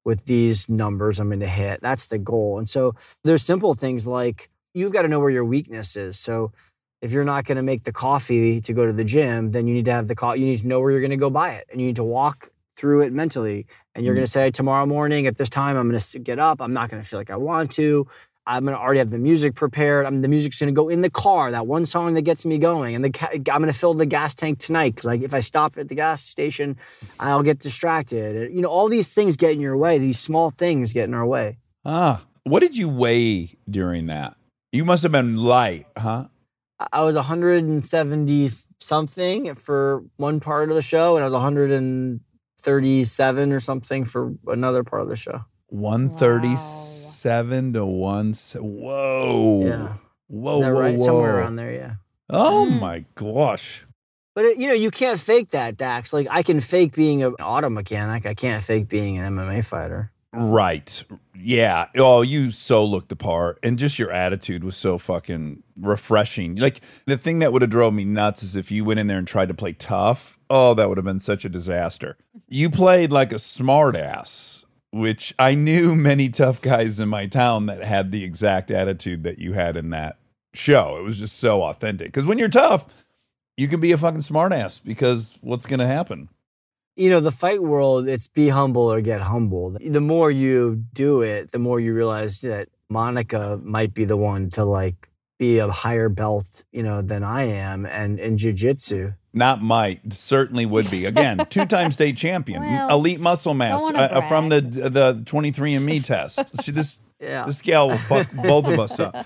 [0.03, 1.82] with these numbers I'm going to hit.
[1.82, 2.57] That's the goal.
[2.57, 6.17] And so there's simple things like you've got to know where your weakness is.
[6.17, 6.51] So
[7.05, 9.75] if you're not going to make the coffee to go to the gym, then you
[9.75, 10.39] need to have the coffee.
[10.39, 12.03] You need to know where you're going to go buy it, and you need to
[12.03, 13.67] walk through it mentally.
[13.93, 16.59] And you're going to say tomorrow morning at this time, I'm going to get up.
[16.59, 18.07] I'm not going to feel like I want to.
[18.47, 20.07] I'm going to already have the music prepared.
[20.07, 21.51] I'm the music's going to go in the car.
[21.51, 24.07] That one song that gets me going, and the ca- I'm going to fill the
[24.07, 26.75] gas tank tonight because like if I stop at the gas station,
[27.19, 28.51] I'll get distracted.
[28.51, 29.99] You know, all these things get in your way.
[29.99, 31.59] These small things get in our way.
[31.85, 32.23] Ah.
[32.43, 34.35] What did you weigh during that?
[34.71, 36.25] You must have been light, huh?
[36.80, 43.51] I- I was 170 something for one part of the show, and I was 137
[43.53, 45.41] or something for another part of the show.
[45.67, 48.34] 137 to 1.
[48.55, 49.65] Whoa.
[49.65, 49.93] Yeah.
[50.28, 50.97] Whoa, whoa, right?
[50.97, 51.05] whoa.
[51.05, 51.93] Somewhere around there, yeah.
[52.30, 52.80] Oh Mm.
[52.80, 53.84] my gosh.
[54.34, 56.11] But it, you know, you can't fake that, Dax.
[56.11, 58.26] Like I can fake being an auto mechanic.
[58.26, 60.11] I can't fake being an MMA fighter.
[60.36, 61.03] Right.
[61.33, 61.88] Yeah.
[61.95, 63.59] Oh, you so looked the part.
[63.63, 66.55] And just your attitude was so fucking refreshing.
[66.55, 69.17] Like the thing that would have drove me nuts is if you went in there
[69.17, 70.38] and tried to play tough.
[70.49, 72.17] Oh, that would have been such a disaster.
[72.47, 77.67] You played like a smart ass, which I knew many tough guys in my town
[77.67, 80.17] that had the exact attitude that you had in that
[80.53, 80.97] show.
[80.97, 82.07] It was just so authentic.
[82.07, 82.86] Because when you're tough,
[83.57, 86.29] you can be a fucking smart ass because what's going to happen?
[86.95, 89.77] You know, the fight world, it's be humble or get humbled.
[89.85, 94.49] The more you do it, the more you realize that Monica might be the one
[94.51, 99.15] to like be a higher belt, you know, than I am and in jujitsu.
[99.33, 101.03] Not might, certainly would be.
[101.05, 106.39] Again, two-time state champion, Well, elite muscle mass uh, uh, from the the 23andMe test.
[106.63, 107.45] See, this Yeah.
[107.45, 109.25] this gal will fuck both of us up.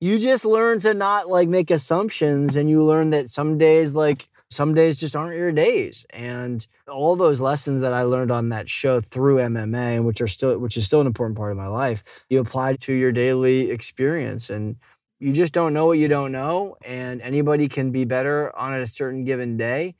[0.00, 4.28] you just learn to not like make assumptions and you learn that some days like
[4.52, 8.68] some days just aren't your days and all those lessons that i learned on that
[8.68, 12.04] show through mma which are still which is still an important part of my life
[12.28, 14.76] you apply to your daily experience and
[15.18, 18.86] you just don't know what you don't know and anybody can be better on a
[18.86, 19.94] certain given day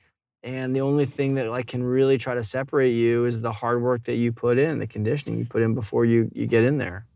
[0.45, 3.81] and the only thing that like can really try to separate you is the hard
[3.81, 6.79] work that you put in the conditioning you put in before you you get in
[6.79, 7.07] there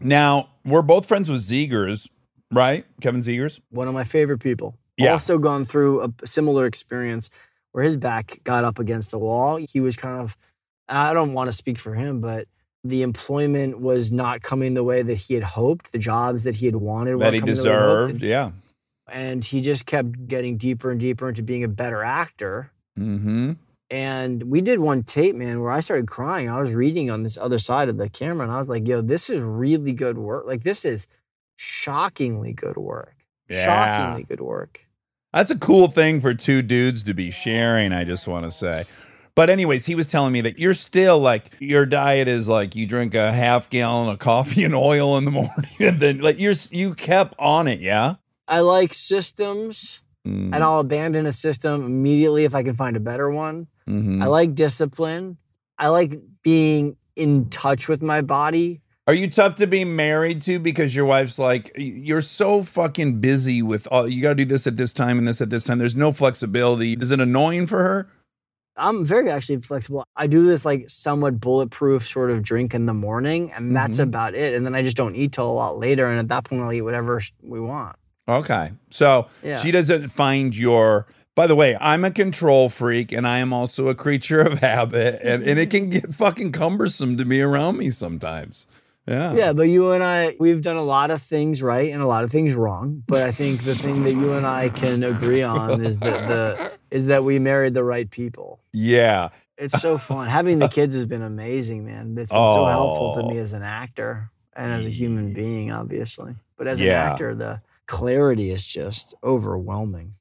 [0.00, 2.08] Now we're both friends with Zegers,
[2.50, 2.84] right?
[3.00, 3.60] Kevin Zegers.
[3.70, 4.76] one of my favorite people.
[4.96, 5.12] Yeah.
[5.12, 7.30] Also gone through a similar experience
[7.72, 9.56] where his back got up against the wall.
[9.56, 10.36] He was kind of
[10.88, 12.46] I don't want to speak for him, but
[12.84, 15.92] the employment was not coming the way that he had hoped.
[15.92, 18.22] The jobs that he had wanted that he deserved.
[18.22, 18.50] Yeah.
[19.10, 22.70] And he just kept getting deeper and deeper into being a better actor.
[22.98, 23.52] Mm-hmm.
[23.90, 26.48] And we did one tape, man, where I started crying.
[26.48, 29.02] I was reading on this other side of the camera and I was like, yo,
[29.02, 30.46] this is really good work.
[30.46, 31.06] Like, this is
[31.56, 33.16] shockingly good work.
[33.52, 33.64] Yeah.
[33.64, 34.86] Shockingly good work.
[35.32, 38.84] That's a cool thing for two dudes to be sharing, I just want to say.
[39.34, 42.86] But anyways, he was telling me that you're still like your diet is like you
[42.86, 46.54] drink a half gallon of coffee and oil in the morning and then like you're
[46.70, 48.16] you kept on it, yeah?
[48.46, 53.00] I like systems Mm, and I'll abandon a system immediately if I can find a
[53.00, 53.66] better one.
[53.88, 54.22] mhm.
[54.22, 55.36] I like discipline.
[55.78, 58.82] I like being in touch with my body.
[59.08, 63.60] Are you tough to be married to because your wife's like you're so fucking busy
[63.60, 65.78] with all you got to do this at this time and this at this time.
[65.78, 66.92] There's no flexibility.
[66.94, 68.08] Is it annoying for her?
[68.76, 70.04] I'm very actually flexible.
[70.16, 74.04] I do this like somewhat bulletproof sort of drink in the morning, and that's Mhm.
[74.04, 74.54] about it.
[74.54, 76.06] And then I just don't eat till a lot later.
[76.06, 77.96] And at that point, I'll eat whatever we want.
[78.28, 78.70] Okay.
[78.90, 79.58] So Yeah.
[79.58, 81.06] she doesn't find your.
[81.34, 85.18] By the way, I'm a control freak and I am also a creature of habit,
[85.24, 88.66] and, and it can get fucking cumbersome to be around me sometimes.
[89.06, 89.34] Yeah.
[89.34, 92.22] Yeah, but you and I, we've done a lot of things right and a lot
[92.22, 93.02] of things wrong.
[93.08, 96.72] But I think the thing that you and I can agree on is that the
[96.90, 98.60] is that we married the right people.
[98.72, 99.30] Yeah.
[99.58, 100.28] It's so fun.
[100.28, 102.16] Having the kids has been amazing, man.
[102.18, 103.42] It's been so helpful to me Oh.
[103.42, 106.34] as an actor and as a human being, obviously.
[106.56, 107.06] But as Yeah.
[107.06, 110.14] an actor, the clarity is just overwhelming.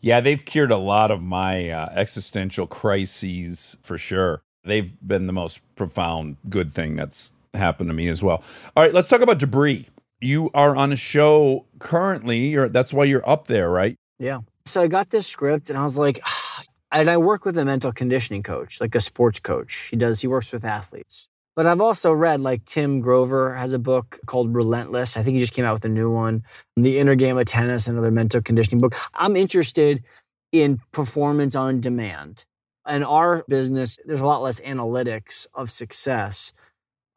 [0.00, 0.20] Yeah.
[0.20, 4.42] They've cured a lot of my uh, existential crises for sure.
[4.64, 8.42] They've been the most profound good thing that's happened to me as well.
[8.76, 8.92] All right.
[8.92, 9.88] Let's talk about debris.
[10.20, 12.48] You are on a show currently.
[12.48, 13.96] You're, that's why you're up there, right?
[14.18, 14.40] Yeah.
[14.66, 16.20] So I got this script and I was like,
[16.92, 19.88] and I work with a mental conditioning coach, like a sports coach.
[19.90, 21.28] He does, he works with athletes.
[21.54, 25.16] But I've also read like Tim Grover has a book called Relentless.
[25.16, 26.44] I think he just came out with a new one.
[26.76, 28.94] The Inner Game of Tennis, another mental conditioning book.
[29.14, 30.02] I'm interested
[30.50, 32.46] in performance on demand.
[32.88, 36.52] In our business, there's a lot less analytics of success,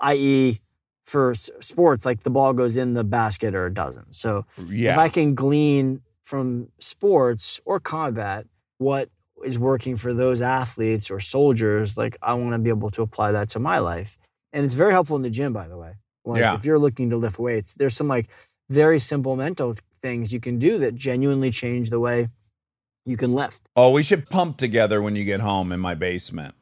[0.01, 0.59] i.e.,
[1.03, 4.15] for s- sports, like the ball goes in the basket or it doesn't.
[4.15, 4.93] So Yeah.
[4.93, 8.47] if I can glean from sports or combat
[8.79, 9.09] what
[9.43, 13.31] is working for those athletes or soldiers, like I want to be able to apply
[13.33, 14.17] that to my life.
[14.51, 15.93] And it's very helpful in the gym, by the way.
[16.25, 16.55] Like Yeah.
[16.55, 18.27] if you're looking to lift weights, there's some like
[18.69, 22.29] very simple mental things you can do that genuinely change the way
[23.05, 23.69] you can lift.
[23.75, 26.55] oh, we should pump together when you get home in my basement.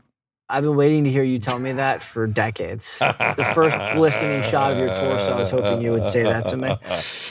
[0.54, 3.00] I've been waiting to hear you tell me that for decades.
[3.00, 6.58] the first glistening shot of your torso, I was hoping you would say that to
[6.58, 6.78] me.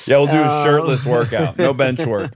[0.08, 2.32] Yeah, we'll do a Um, shirtless workout, no bench work.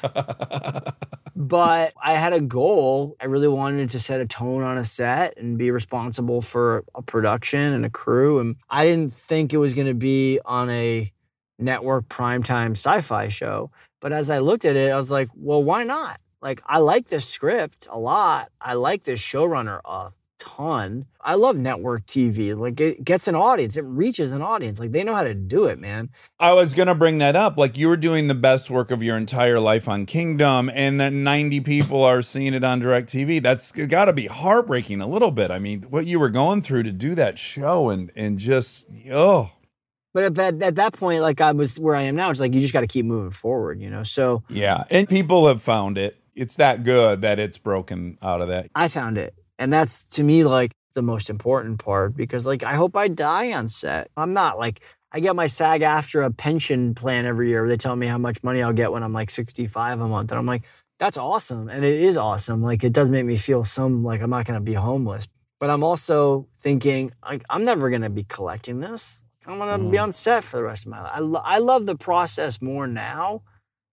[1.36, 3.14] but I had a goal.
[3.20, 7.02] I really wanted to set a tone on a set and be responsible for a
[7.02, 8.38] production and a crew.
[8.38, 11.12] And I didn't think it was going to be on a
[11.58, 13.70] network primetime sci fi show.
[14.00, 16.18] But as I looked at it, I was like, well, why not?
[16.40, 18.50] Like, I like this script a lot.
[18.60, 20.10] I like this showrunner a
[20.42, 21.06] ton.
[21.20, 22.56] I love network TV.
[22.58, 24.80] Like it gets an audience, it reaches an audience.
[24.80, 26.10] Like they know how to do it, man.
[26.40, 27.56] I was gonna bring that up.
[27.56, 31.12] Like you were doing the best work of your entire life on Kingdom, and that
[31.12, 33.42] 90 people are seeing it on DirecTV.
[33.42, 35.50] That's got to be heartbreaking a little bit.
[35.50, 39.50] I mean, what you were going through to do that show, and and just oh
[40.14, 42.52] But at that, at that point, like I was where I am now, it's like
[42.52, 44.02] you just got to keep moving forward, you know?
[44.02, 44.84] So yeah.
[44.90, 46.18] And people have found it.
[46.34, 48.70] It's that good that it's broken out of that.
[48.74, 49.34] I found it.
[49.62, 53.52] And that's to me like the most important part because like I hope I die
[53.52, 54.10] on set.
[54.16, 54.80] I'm not like
[55.12, 57.68] I get my SAG-AFTRA a pension plan every year.
[57.68, 60.32] They tell me how much money I'll get when I'm like 65 a month.
[60.32, 60.62] And I'm like,
[60.98, 61.68] that's awesome.
[61.68, 62.60] And it is awesome.
[62.60, 65.28] Like it does make me feel some like I'm not gonna be homeless.
[65.60, 69.22] But I'm also thinking like I'm never gonna be collecting this.
[69.46, 70.02] I'm gonna be mm.
[70.02, 71.12] on set for the rest of my life.
[71.14, 73.42] I, lo- I love the process more now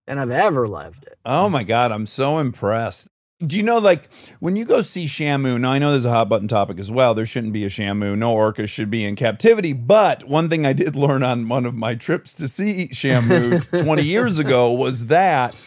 [0.07, 1.19] than I've ever loved it.
[1.25, 3.07] Oh my God, I'm so impressed.
[3.45, 4.09] Do you know, like,
[4.41, 7.13] when you go see Shamu, now I know there's a hot button topic as well.
[7.13, 8.17] There shouldn't be a Shamu.
[8.17, 9.71] No orca should be in captivity.
[9.71, 14.03] But one thing I did learn on one of my trips to see Shamu 20
[14.03, 15.59] years ago was that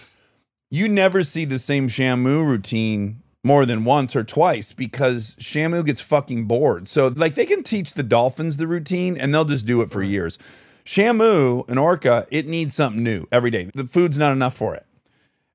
[0.71, 6.03] you never see the same Shamu routine more than once or twice because Shamu gets
[6.03, 6.89] fucking bored.
[6.89, 10.03] So, like, they can teach the dolphins the routine and they'll just do it for
[10.03, 10.39] years.
[10.85, 13.71] Shamu, an orca, it needs something new every day.
[13.75, 14.85] The food's not enough for it.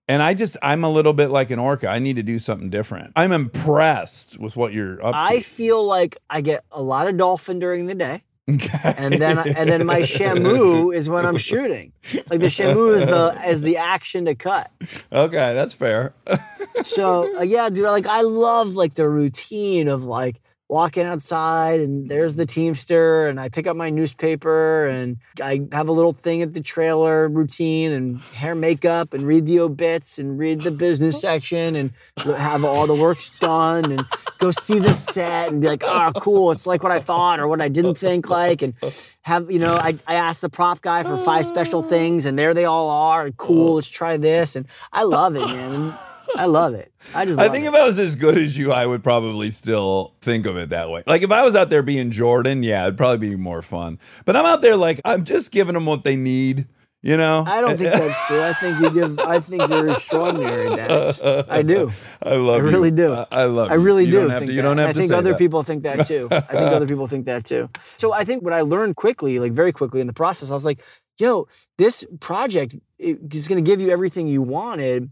[0.09, 1.89] And I just, I'm a little bit like an orca.
[1.89, 3.11] I need to do something different.
[3.15, 5.17] I'm impressed with what you're up to.
[5.17, 8.23] I feel like I get a lot of dolphin during the day.
[8.47, 11.91] and then and then my shamu is when I'm shooting.
[12.29, 14.71] Like the shamu is the is the action to cut.
[15.11, 16.13] okay, that's fair.
[16.83, 20.39] So uh, yeah, dude, like I love like the routine of like
[20.69, 25.87] walking outside and there's the teamster and I pick up my newspaper and I have
[25.87, 30.37] a little thing at the trailer routine and hair makeup and read the obits and
[30.37, 34.05] read the business section and have all the works done and
[34.39, 37.47] go see the set and be like, oh cool, it's like what I thought or
[37.47, 38.73] what I didn't think like and
[39.21, 42.53] have you know, I, I asked the prop guy for five special things and there
[42.53, 43.73] they all are and cool, oh.
[43.75, 45.73] let's try this and I love it, man.
[45.73, 45.93] And
[46.35, 46.91] I love it.
[47.15, 47.69] I just I think it.
[47.69, 50.89] if I was as good as you, I would probably still think of it that
[50.89, 51.03] way.
[51.07, 53.99] Like if I was out there being Jordan, yeah, it'd probably be more fun.
[54.25, 56.67] But I'm out there like I'm just giving them what they need,
[57.01, 57.43] you know?
[57.47, 58.41] I don't think that's true.
[58.41, 59.19] I think you give.
[59.19, 61.21] I think you're extraordinary, Dennis.
[61.21, 61.91] I do.
[62.21, 62.71] I love I you.
[62.71, 63.13] really do.
[63.13, 63.81] I, I love I you.
[63.81, 65.37] really You do don't have to, you don't have I think other that.
[65.39, 66.27] people think that too.
[66.31, 67.69] I think other people think that too.
[67.97, 70.65] So I think what I learned quickly, like very quickly in the process, I was
[70.65, 70.79] like,
[71.19, 71.47] "Yo,
[71.77, 75.11] this project is going to give you everything you wanted,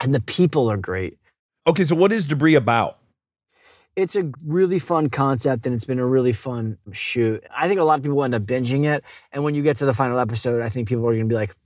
[0.00, 1.18] and the people are great."
[1.66, 2.98] Okay, so what is debris about?
[3.96, 7.42] It's a really fun concept, and it's been a really fun shoot.
[7.56, 9.86] I think a lot of people end up binging it, and when you get to
[9.86, 11.56] the final episode, I think people are going to be like,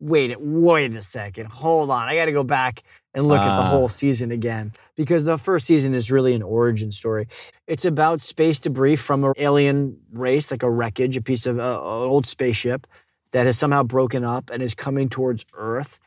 [0.00, 2.82] "Wait, wait a second, hold on, I got to go back."
[3.14, 3.70] and look at the Ah.
[3.70, 7.26] whole season again because the first season is really an origin story.
[7.66, 11.62] It's about space debris from an alien race, like a wreckage, a piece of uh,
[11.62, 12.86] an old spaceship
[13.32, 15.98] that has somehow broken up and is coming towards Earth.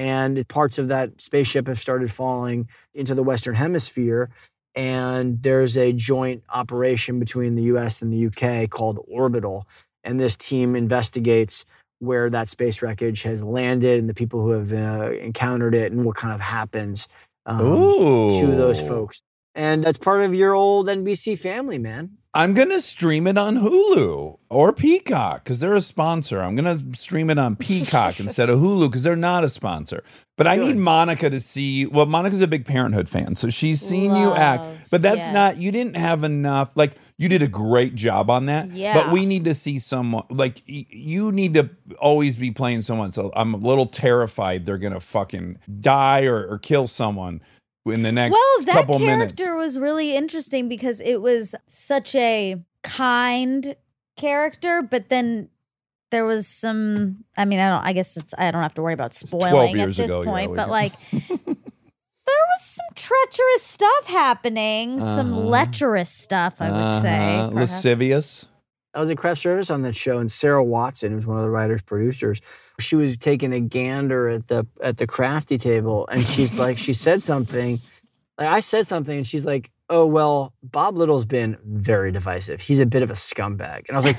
[0.00, 4.30] And parts of that spaceship have started falling into the Western Hemisphere.
[4.74, 9.68] And there's a joint operation between the US and the UK called Orbital.
[10.02, 11.66] And this team investigates
[11.98, 16.06] where that space wreckage has landed and the people who have uh, encountered it and
[16.06, 17.06] what kind of happens
[17.44, 19.20] um, to those folks.
[19.54, 22.16] And that's part of your old NBC family, man.
[22.32, 26.40] I'm gonna stream it on Hulu or Peacock because they're a sponsor.
[26.40, 30.04] I'm gonna stream it on Peacock instead of Hulu because they're not a sponsor.
[30.36, 31.86] But I need Monica to see.
[31.86, 34.62] Well, Monica's a big Parenthood fan, so she's seen you act.
[34.90, 35.34] But that's yes.
[35.34, 35.56] not.
[35.56, 36.76] You didn't have enough.
[36.76, 38.70] Like you did a great job on that.
[38.70, 38.94] Yeah.
[38.94, 40.24] But we need to see someone.
[40.30, 41.68] Like you need to
[41.98, 43.10] always be playing someone.
[43.10, 47.42] So I'm a little terrified they're gonna fucking die or, or kill someone
[47.86, 49.34] in the next Well, that couple minutes.
[49.34, 53.74] character was really interesting because it was such a kind
[54.16, 55.48] character, but then
[56.10, 57.24] there was some.
[57.38, 57.84] I mean, I don't.
[57.86, 58.34] I guess it's.
[58.36, 60.50] I don't have to worry about spoiling at this ago, point.
[60.50, 64.98] we but like, there was some treacherous stuff happening.
[64.98, 65.40] Some Uh-huh.
[65.48, 67.16] lecherous stuff, I would say.
[67.36, 67.50] Uh-huh.
[67.50, 67.70] perhaps.
[67.72, 68.46] lascivious.
[68.92, 71.50] I was at craft service on that show, and Sarah Watson, who's one of the
[71.50, 72.40] writers producers,
[72.80, 76.92] she was taking a gander at the at the crafty table, and she's like, she
[76.92, 77.78] said something.
[78.38, 82.60] Like I said something, and she's like, "Oh well, Bob Little's been very divisive.
[82.60, 84.18] He's a bit of a scumbag." And I was like,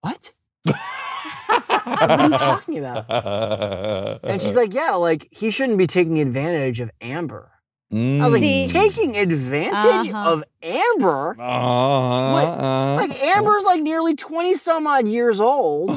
[0.00, 0.32] "What?
[0.62, 6.80] what are you talking about?" And she's like, "Yeah, like he shouldn't be taking advantage
[6.80, 7.57] of Amber."
[7.90, 8.66] I was like, See?
[8.66, 10.32] taking advantage Uh-huh.
[10.34, 11.40] of Amber.
[11.40, 15.90] Uh, Wait, like Amber's like nearly 20 some odd years old.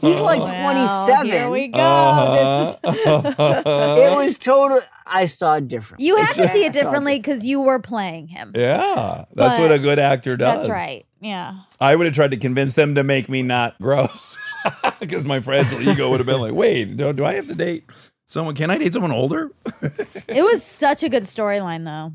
[0.00, 1.26] He's like Well, 27.
[1.26, 1.78] Here we go.
[1.78, 2.76] Uh-huh.
[2.92, 4.80] This is It was total.
[5.06, 6.04] I saw it differently.
[6.06, 8.50] you had to see it differently because you were playing him.
[8.56, 10.52] yeah, that's what a good actor does.
[10.64, 11.06] That's right.
[11.20, 11.58] Yeah.
[11.80, 14.36] I would have tried to convince them to make me not gross,
[15.00, 17.84] because my fragile ego would have been like, "Wait, do, do I have to date
[18.26, 18.54] someone?
[18.54, 19.50] Can I date someone older?"
[20.28, 22.12] It was such a good storyline, though.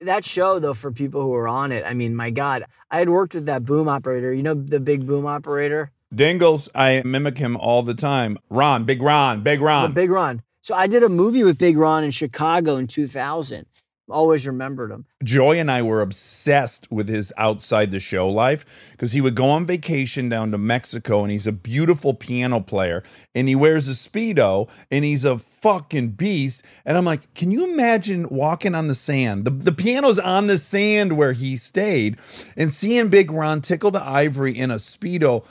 [0.00, 3.08] That show, though, for people who were on it, I mean, my God, I had
[3.08, 4.32] worked with that boom operator.
[4.32, 5.90] You know, the big boom operator?
[6.14, 8.38] Dingles, I mimic him all the time.
[8.48, 9.92] Ron, Big Ron, Big The Ron.
[9.92, 10.42] Big Ron.
[10.62, 13.66] So I did a movie with Big Ron in Chicago in 2000.
[14.10, 15.04] Always remembered him.
[15.22, 19.50] Joy and I were obsessed with his outside the show life because he would go
[19.50, 23.02] on vacation down to Mexico and he's a beautiful piano player
[23.34, 26.62] and he wears a Speedo and he's a fucking beast.
[26.86, 29.44] And I'm like, can you imagine walking on the sand?
[29.44, 32.16] The, the piano's on the sand where he stayed
[32.56, 35.44] and seeing Big Ron tickle the ivory in a Speedo.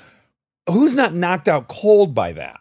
[0.67, 2.59] Who's not knocked out cold by that?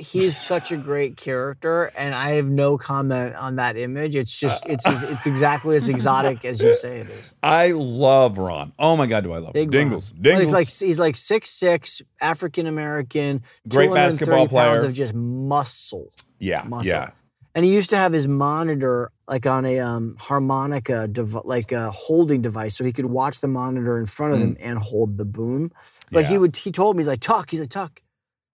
[0.00, 4.16] He's such a great character, and I have no comment on that image.
[4.16, 7.34] It's just, it's it's exactly as exotic as you say it is.
[7.42, 8.72] I love Ron.
[8.78, 9.52] Oh my God, do I love him.
[9.52, 10.12] Big Dingles.
[10.14, 10.22] Ron.
[10.22, 10.46] Dingles.
[10.46, 14.78] He's like he's like six six, African American, Great 230 basketball player.
[14.84, 16.10] of just muscle.
[16.38, 16.88] yeah, muscle.
[16.90, 17.10] yeah.
[17.54, 21.90] And he used to have his monitor like on a um, harmonica, dev- like a
[21.90, 25.24] holding device, so he could watch the monitor in front of him and hold the
[25.24, 25.72] boom.
[26.12, 26.40] But he Mm.
[26.40, 28.02] Would, he told me, he's like, Tuck, he's like, Tuck,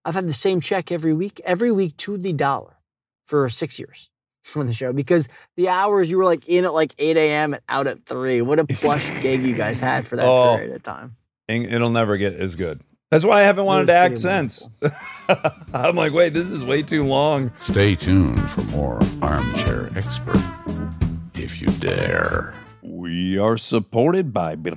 [0.07, 2.77] I've had the same check every week, every week to the dollar
[3.27, 4.09] for six years
[4.57, 7.55] on the show because the hours you were like in at like 8 a.m.
[7.55, 8.41] and out at 3.
[8.43, 10.55] What a plush gig you guys had for that Oh.
[10.57, 11.17] period of time.
[11.49, 12.81] it'll never get as good.
[13.11, 14.69] That's why I haven't wanted to act since.
[15.75, 17.53] I'm like, wait, this is way too long.
[17.61, 20.43] Stay tuned for more Armchair Expert,
[21.35, 22.53] if you dare.
[23.07, 24.57] We are supported by.
[24.57, 24.69] Do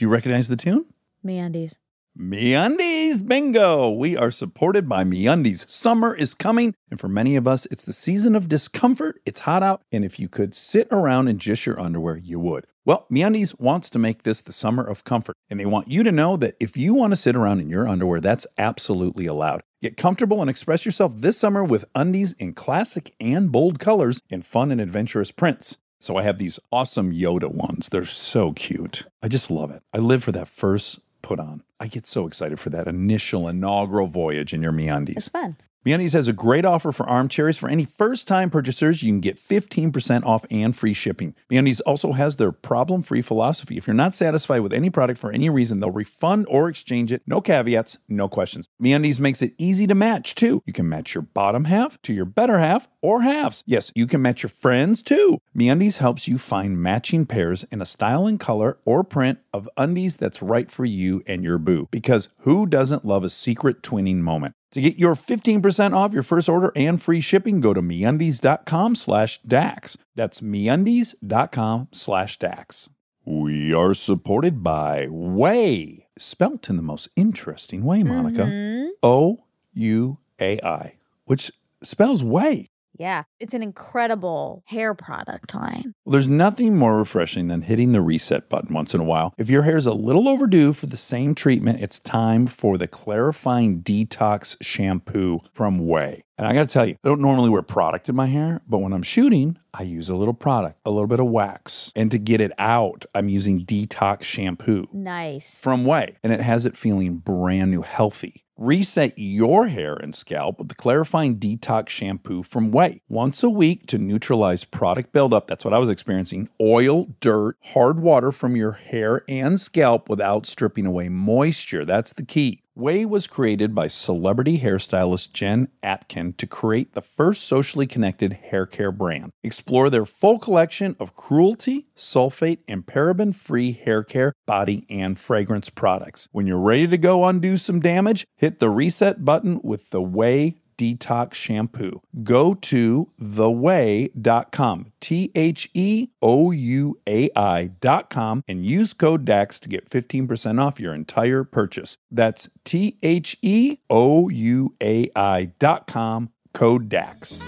[0.00, 0.86] you recognize the tune?
[1.22, 1.74] Meandies.
[2.18, 3.90] MeUndies bingo!
[3.90, 5.68] We are supported by MeUndies.
[5.68, 9.20] Summer is coming, and for many of us, it's the season of discomfort.
[9.26, 12.66] It's hot out, and if you could sit around in just your underwear, you would.
[12.86, 16.10] Well, MeUndies wants to make this the summer of comfort, and they want you to
[16.10, 19.62] know that if you want to sit around in your underwear, that's absolutely allowed.
[19.82, 24.42] Get comfortable and express yourself this summer with undies in classic and bold colors in
[24.42, 25.76] fun and adventurous prints.
[25.98, 27.88] So I have these awesome Yoda ones.
[27.88, 29.06] They're so cute.
[29.24, 29.82] I just love it.
[29.92, 31.64] I live for that first put on.
[31.80, 35.16] I get so excited for that initial inaugural voyage in your MeUndies.
[35.16, 35.56] It's fun.
[35.84, 37.58] MeUndies has a great offer for armchairs.
[37.58, 41.34] For any first-time purchasers, you can get 15% off and free shipping.
[41.50, 43.76] MeUndies also has their problem-free philosophy.
[43.76, 47.22] If you're not satisfied with any product for any reason, they'll refund or exchange it.
[47.26, 48.68] No caveats, no questions.
[48.80, 50.62] MeUndies makes it easy to match, too.
[50.66, 53.64] You can match your bottom half to your better half or halves.
[53.66, 55.38] Yes, you can match your friends, too.
[55.56, 60.16] MeUndies helps you find matching pairs in a style and color or print of undies
[60.16, 61.88] that's right for you and your boo.
[61.90, 64.54] Because who doesn't love a secret twinning moment?
[64.72, 69.38] To get your 15% off your first order and free shipping, go to MeUndies.com slash
[69.42, 69.98] DAX.
[70.14, 72.88] That's MeUndies.com slash DAX.
[73.24, 78.42] We are supported by OUAI, spelt in the most interesting way, Monica.
[78.42, 78.88] Mhm.
[79.02, 80.94] O-U-A-I,
[81.26, 81.52] which
[81.82, 82.68] spells way.
[83.02, 83.24] Yeah.
[83.40, 85.92] It's an incredible hair product line.
[86.04, 89.34] Well, there's nothing more refreshing than hitting the reset button once in a while.
[89.36, 93.82] If your hair's a little overdue for the same treatment, it's time for the Clarifying
[93.82, 96.20] Detox Shampoo from OUAI.
[96.38, 98.78] And I got to tell you, I don't normally wear product in my hair, but
[98.78, 101.90] when I'm shooting, I use a little product, a little bit of wax.
[101.96, 105.60] And to get it out, I'm using Detox Shampoo Nice.
[105.60, 108.44] from OUAI, and it has it feeling brand new, healthy.
[108.62, 113.00] Reset your hair and scalp with the clarifying detox shampoo from OUAI.
[113.08, 115.48] Once a week to neutralize product buildup.
[115.48, 116.48] That's what I was experiencing.
[116.60, 121.84] Oil, dirt, hard water from your hair and scalp without stripping away moisture.
[121.84, 122.61] That's the key.
[122.78, 128.64] OUAI was created by celebrity hairstylist Jen Atkin to create the first socially connected hair
[128.64, 129.30] care brand.
[129.42, 135.68] Explore their full collection of cruelty, sulfate, and paraben free hair care, body, and fragrance
[135.68, 136.28] products.
[136.32, 140.61] When you're ready to go undo some damage, hit the reset button with the OUAI
[140.82, 142.02] Detox Shampoo.
[142.24, 149.68] Go to theouai.com, T H E O U A I.com, and use code DAX to
[149.68, 151.96] get 15% off your entire purchase.
[152.10, 157.40] That's T H E O U A I.com, code DAX.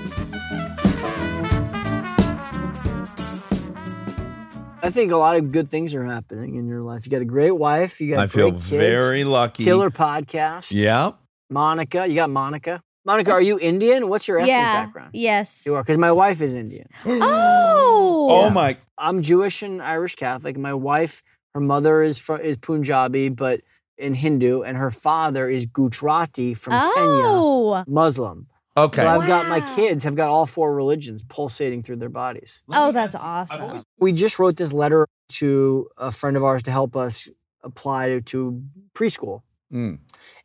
[4.80, 7.04] I think a lot of good things are happening in your life.
[7.04, 8.00] You got a great wife.
[8.00, 9.64] You got I feel kids, very lucky.
[9.64, 10.70] killer podcast.
[10.70, 11.12] Yeah.
[11.50, 12.83] Monica, you got Monica.
[13.06, 14.08] Monica, are you Indian?
[14.08, 14.84] What's your ethnic yeah.
[14.86, 15.10] background?
[15.12, 15.62] Yes.
[15.66, 16.88] You are, because my wife is Indian.
[17.06, 18.28] Oh.
[18.30, 18.78] Oh my!
[18.96, 20.56] I'm Jewish and Irish Catholic.
[20.56, 21.22] My wife,
[21.54, 23.60] her mother is fr- is Punjabi, but
[23.98, 27.84] in Hindu, and her father is Gujarati from Kenya, Oh.
[27.86, 28.46] Muslim.
[28.76, 29.02] Okay.
[29.02, 29.74] So I've got my Wow.
[29.76, 32.62] kids have got all four religions pulsating through their bodies.
[32.72, 33.84] Oh, that's awesome.
[33.98, 35.06] We just wrote this letter
[35.40, 37.28] to a friend of ours to help us
[37.62, 38.62] apply to, to
[38.94, 39.42] preschool.
[39.72, 39.98] Mm.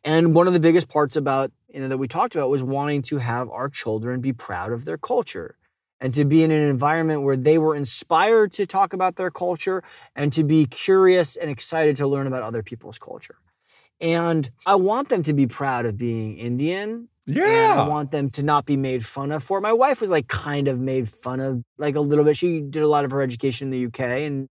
[0.04, 3.02] And one of the biggest parts about you know that we talked about was wanting
[3.02, 5.56] to have our children be proud of their culture
[6.00, 9.82] and to be in an environment where they were inspired to talk about their culture
[10.16, 13.36] and to be curious and excited to learn about other people's culture.
[14.00, 17.08] And I want them to be proud of being Indian.
[17.72, 19.60] And I want them to not be made fun of for it.
[19.60, 22.36] My wife was like kind of made fun of like a little bit.
[22.36, 24.20] She did a lot of her education in the UK.
[24.20, 24.48] And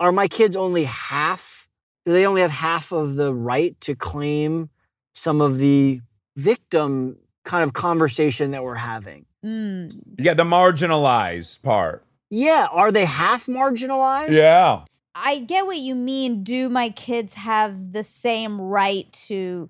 [0.00, 1.68] are my kids only half?
[2.04, 4.70] Do they only have half of the right to claim
[5.14, 6.00] some of the
[6.40, 9.26] victim kind of conversation that we're having?
[9.44, 10.00] Mm.
[10.18, 12.04] Yeah, the marginalized part.
[12.30, 12.68] Yeah.
[12.70, 14.30] Are they half marginalized?
[14.30, 14.84] Yeah.
[15.14, 16.42] I get what you mean.
[16.42, 19.68] Do my kids have the same right to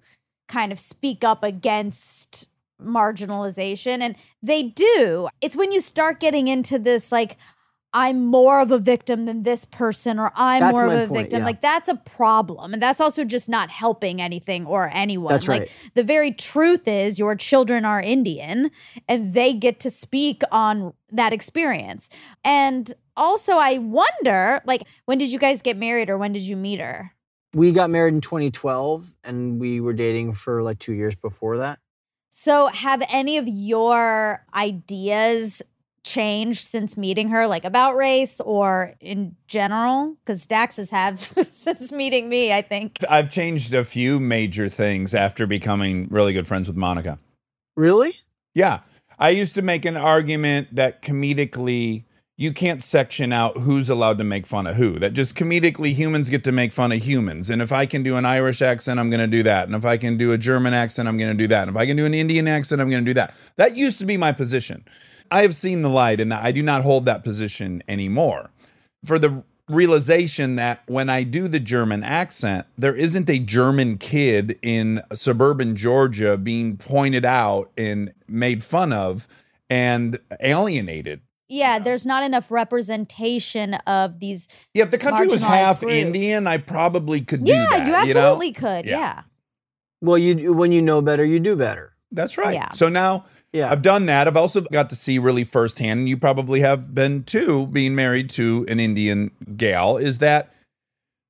[0.48, 2.46] kind of speak up against
[2.80, 4.00] marginalization?
[4.00, 5.28] And they do.
[5.40, 7.36] It's when you start getting into this, like,
[7.93, 11.24] I'm more of a victim than this person, or I'm That's more of a point,
[11.24, 11.41] victim.
[11.41, 11.45] yeah.
[11.45, 12.72] Like, that's a problem.
[12.72, 15.32] And that's also just not helping anything or anyone.
[15.32, 15.70] That's like, right.
[15.95, 18.70] the very truth is your children are Indian
[19.09, 22.09] and they get to speak on that experience.
[22.45, 26.57] And also, I wonder, like, when did you guys get married or when did you
[26.57, 27.12] meet her?
[27.53, 31.80] We got married in 2012 and we were dating for like two years before that.
[32.32, 35.62] So, have any of your ideas
[36.03, 40.16] changed since meeting her, like about race or in general?
[40.24, 41.20] Because Dax's have
[41.51, 42.98] since meeting me, I think.
[43.09, 47.18] I've changed a few major things after becoming really good friends with Monica.
[47.76, 48.16] Really?
[48.55, 48.80] Yeah.
[49.18, 52.05] I used to make an argument that comedically
[52.40, 54.98] you can't section out who's allowed to make fun of who.
[54.98, 57.51] That just comedically humans get to make fun of humans.
[57.51, 59.66] And if I can do an Irish accent, I'm going to do that.
[59.66, 61.68] And if I can do a German accent, I'm going to do that.
[61.68, 63.34] And if I can do an Indian accent, I'm going to do that.
[63.57, 64.86] That used to be my position.
[65.31, 68.51] I have seen the light and I do not hold that position anymore.
[69.05, 74.59] For the realization that when I do the German accent, there isn't a German kid
[74.62, 79.28] in suburban Georgia being pointed out and made fun of
[79.68, 81.20] and alienated.
[81.49, 84.49] Yeah, there's not enough representation of these.
[84.74, 85.95] Yeah, if the country was half groups.
[85.95, 88.07] Indian, I probably could do Yeah, that.
[88.07, 88.20] you know?
[88.20, 88.87] absolutely could.
[88.87, 88.99] Yeah.
[88.99, 89.22] Yeah.
[90.01, 91.93] Well, you when you know better, you do better.
[92.12, 92.55] That's right.
[92.55, 92.70] Yeah.
[92.72, 93.70] So now Yeah.
[93.70, 94.28] I've done that.
[94.28, 98.30] I've also got to see really firsthand, and you probably have been too, being married
[98.30, 100.53] to an Indian gal, is that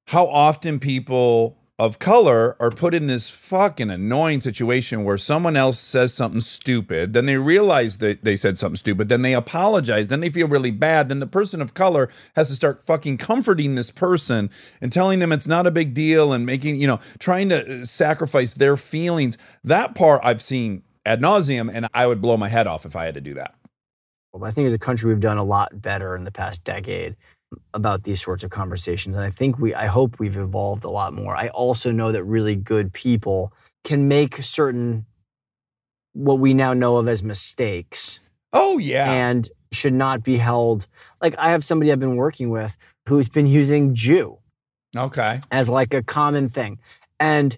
[0.09, 5.79] how often people of color are put in this fucking annoying situation where someone else
[5.79, 10.21] says something stupid, then they realize that they said something stupid, then they apologize, then
[10.21, 13.91] they feel really bad, then the person of color has to start fucking comforting this
[13.91, 14.51] person
[14.83, 17.85] and telling them it's not a big deal and making, you know, trying to uh,
[17.85, 19.39] sacrifice their feelings.
[19.65, 23.05] That part I've seen ad nauseum, and I would blow my head off if I
[23.05, 23.55] had to do that.
[24.33, 27.17] Well, I think as a country, we've done a lot better in the past decade
[27.75, 29.17] about these sorts of conversations.
[29.17, 31.35] And I think we, I hope we've evolved a lot more.
[31.37, 35.05] I also know that really good people can make certain,
[36.13, 38.21] what we now know of as mistakes
[38.53, 39.11] Oh yeah.
[39.11, 40.87] and should not be held.
[41.21, 42.77] Like I have somebody I've been working with
[43.09, 44.39] who's been using Jew
[44.97, 45.41] okay.
[45.51, 46.79] as like a common thing.
[47.19, 47.57] And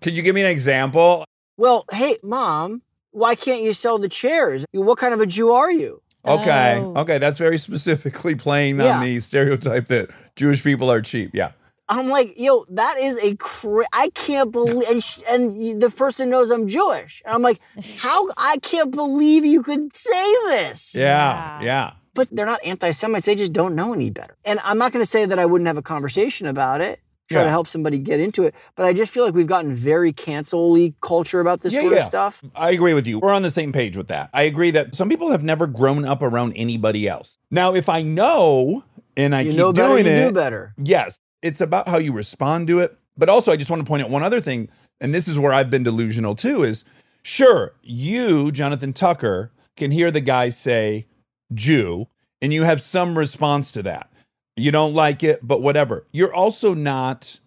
[0.00, 1.24] can you give me an example?
[1.56, 4.64] Well, hey, mom, why can't you sell the chairs?
[4.72, 6.00] What kind of a Jew are you?
[6.26, 6.80] Okay.
[6.82, 7.00] Oh.
[7.02, 7.18] Okay.
[7.18, 8.98] That's very specifically playing Yeah.
[8.98, 11.30] on the stereotype that Jewish people are cheap.
[11.34, 11.52] Yeah.
[11.86, 16.30] I'm like, yo, that is a cra- I can't believe, and, sh- and the person
[16.30, 17.20] knows I'm Jewish.
[17.26, 17.60] And I'm like,
[17.98, 18.26] how?
[18.38, 20.94] I can't believe you could say this.
[20.94, 21.58] Yeah.
[21.60, 21.62] Yeah.
[21.62, 21.92] Yeah.
[22.14, 23.26] But they're not anti Semites.
[23.26, 24.36] They just don't know any better.
[24.46, 27.00] And I'm not going to say that I wouldn't have a conversation about it,
[27.30, 27.44] try Yeah.
[27.44, 28.54] to help somebody get into it.
[28.76, 32.00] But I just feel like we've gotten very cancel culture about this Yeah, sort yeah.
[32.00, 32.44] of stuff.
[32.54, 33.18] I agree with you.
[33.18, 34.30] We're on the same page with that.
[34.34, 37.38] I agree that some people have never grown up around anybody else.
[37.50, 38.84] Now, if I know
[39.16, 40.74] and I you keep know better, doing you it, do better.
[40.82, 42.98] yes, it's about how you respond to it.
[43.16, 44.68] But also, I just want to point out one other thing,
[45.00, 46.64] and this is where I've been delusional too.
[46.64, 46.84] Is
[47.22, 51.06] sure you, Jonathan Tucker, can hear the guy say
[51.52, 52.08] Jew,
[52.42, 54.10] and you have some response to that.
[54.56, 56.06] You don't like it, but whatever.
[56.12, 57.40] You're also not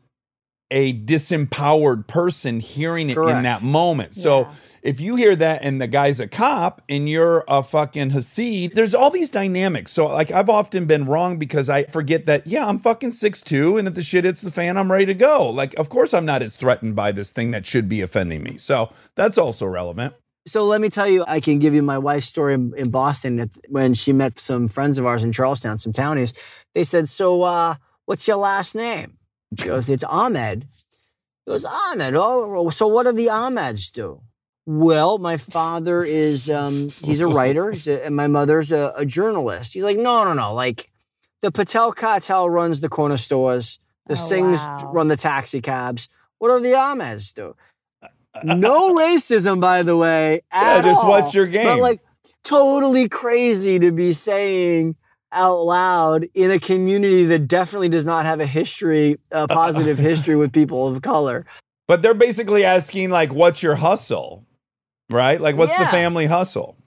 [0.69, 4.13] a disempowered person hearing it in that moment.
[4.13, 4.51] So Yeah.
[4.83, 8.93] if you hear that and the guy's a cop and you're a fucking Hasid, there's
[8.93, 9.93] all these dynamics.
[9.93, 13.87] So like I've often been wrong because I forget that, yeah, I'm fucking 6'2 and
[13.87, 15.49] if the shit hits the fan, I'm ready to go.
[15.49, 18.57] Like, of course I'm not as threatened by this thing that should be offending me.
[18.57, 20.15] So that's also relevant.
[20.47, 23.49] So let me tell you, I can give you my wife's story in, in Boston
[23.67, 26.33] when she met some friends of ours in Charlestown, some townies.
[26.73, 27.75] They said, "So, uh,
[28.05, 29.17] what's your last name?"
[29.59, 30.65] She goes, "It's Ahmed."
[31.45, 32.13] He goes, "Ahmed.
[32.15, 34.21] Oh, so what do the Ahmeds do?"
[34.65, 39.05] Well, my father is um, he's a writer, he's a, and my mother's a, a
[39.05, 39.73] journalist.
[39.73, 40.53] He's like, no, no, no.
[40.53, 40.89] Like
[41.41, 43.79] the Patel cartel runs the corner stores.
[44.07, 44.91] The Oh, Singhs wow.
[44.93, 46.09] run the taxi cabs.
[46.39, 47.55] What do the Ahmeds do?
[48.43, 50.41] No racism, by the way.
[50.53, 51.09] Yeah, just all.
[51.09, 51.65] what's your game?
[51.65, 52.01] But like
[52.43, 54.95] totally crazy to be saying
[55.31, 60.35] out loud in a community that definitely does not have a history, a positive history
[60.35, 61.45] with people of color.
[61.87, 64.45] But they're basically asking, like, what's your hustle?
[65.09, 65.39] Right?
[65.39, 66.77] Like, what's the family hustle?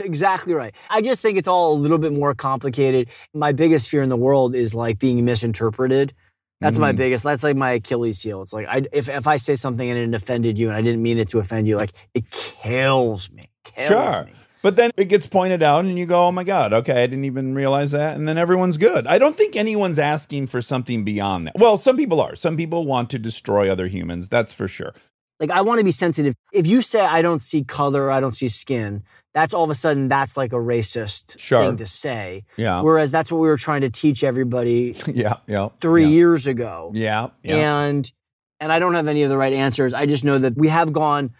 [0.00, 0.74] Exactly right.
[0.88, 3.08] I just think it's all a little bit more complicated.
[3.34, 6.14] My biggest fear in the world is like being misinterpreted.
[6.62, 6.96] That's my Mhm.
[6.96, 7.24] biggest.
[7.24, 8.42] That's like my Achilles heel.
[8.42, 11.02] It's like I, if if I say something and it offended you and I didn't
[11.02, 13.48] mean it to offend you, like it kills me.
[13.64, 14.24] Kills Sure.
[14.24, 14.32] me.
[14.62, 17.24] But then it gets pointed out, and you go, oh my God, okay, I didn't
[17.24, 18.16] even realize that.
[18.16, 19.08] And then everyone's good.
[19.08, 21.54] I don't think anyone's asking for something beyond that.
[21.58, 22.36] Well, some people are.
[22.36, 24.28] Some people want to destroy other humans.
[24.28, 24.94] That's for sure.
[25.40, 26.34] Like I want to be sensitive.
[26.52, 29.02] If you say I don't see color, I don't see skin,
[29.34, 31.64] that's all of a sudden that's like a racist Sure.
[31.64, 32.44] thing to say.
[32.56, 32.82] Yeah.
[32.82, 35.34] Whereas that's what we were trying to teach everybody yeah.
[35.46, 35.68] Yeah.
[35.80, 36.08] three yeah.
[36.08, 36.90] years ago.
[36.94, 37.28] Yeah.
[37.42, 37.80] Yeah.
[37.84, 38.12] And
[38.60, 39.92] and I don't have any of the right answers.
[39.94, 41.30] I just know that we have gone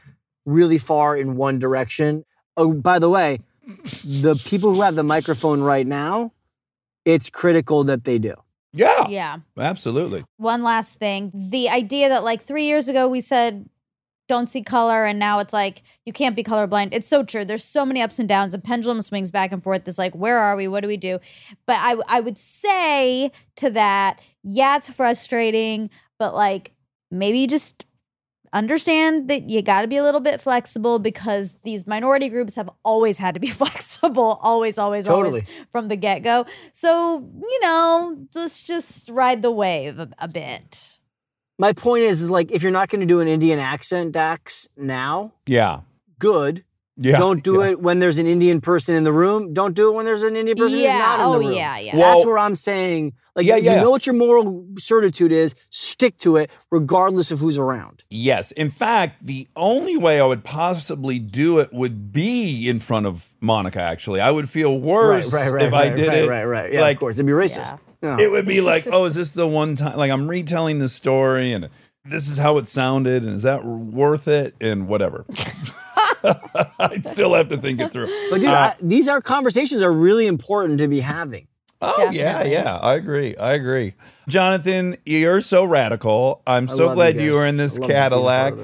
[0.47, 2.24] really far in one direction.
[2.56, 3.39] Oh, by the way,
[4.05, 6.32] the people who have the microphone right now,
[7.05, 8.35] it's critical that they do.
[8.73, 9.06] yeah.
[9.09, 9.36] Yeah.
[9.59, 10.24] Absolutely.
[10.39, 11.31] One last thing.
[11.35, 13.69] The idea that like three years ago we said
[14.32, 16.88] don't see color and now it's like you can't be colorblind.
[16.92, 17.44] It's so true.
[17.44, 19.86] There's so many ups and downs and pendulum swings back and forth.
[19.86, 20.66] It's like, where are we?
[20.66, 21.18] What do we do?
[21.66, 26.72] But I I would say to that, yeah, it's frustrating, but like
[27.10, 27.84] maybe just
[28.54, 32.70] understand that you got to be a little bit flexible because these minority groups have
[32.84, 38.66] always had to be flexible always always always from the get-go so you know just
[38.66, 40.98] just ride the wave a, a bit
[41.58, 44.68] My point is, is like if you're not going to do an Indian accent, Dax,
[44.76, 45.80] now, Yeah.
[46.18, 46.64] good.
[46.98, 47.18] Yeah.
[47.18, 47.70] Don't do yeah.
[47.70, 49.54] it when there's an Indian person in the room.
[49.54, 51.52] Don't do it when there's an Indian person who's yeah not in oh the room.
[51.54, 53.76] yeah yeah Well- That's where I'm saying, like, Yeah, if yeah.
[53.76, 58.04] you know what your moral certitude is, stick to it, regardless of who's around.
[58.10, 58.52] Yes.
[58.52, 63.30] In fact, the only way I would possibly do it would be in front of
[63.40, 64.20] Monica, actually.
[64.20, 65.34] I would feel worse if
[65.72, 66.28] I did right, it.
[66.28, 67.78] Right, right, Yeah, like, of course, it'd be racist.
[68.02, 68.18] Yeah.
[68.18, 68.24] Yeah.
[68.24, 69.96] It would be like, oh, is this the one time?
[69.96, 71.68] Like, I'm retelling the story and
[72.04, 73.22] this is how it sounded.
[73.22, 74.54] And is that worth it?
[74.60, 75.24] And whatever.
[76.78, 78.06] I'd still have to think it through.
[78.30, 81.48] But dude, Uh, I, these are conversations are really important to be having.
[81.80, 82.52] Oh yeah, Definitely.
[82.52, 83.36] yeah, I agree.
[83.36, 83.94] I agree.
[84.28, 86.40] Jonathan, you're so radical.
[86.46, 87.36] I'm I so glad you guys.
[87.36, 88.54] were in this I love being a part Cadillac.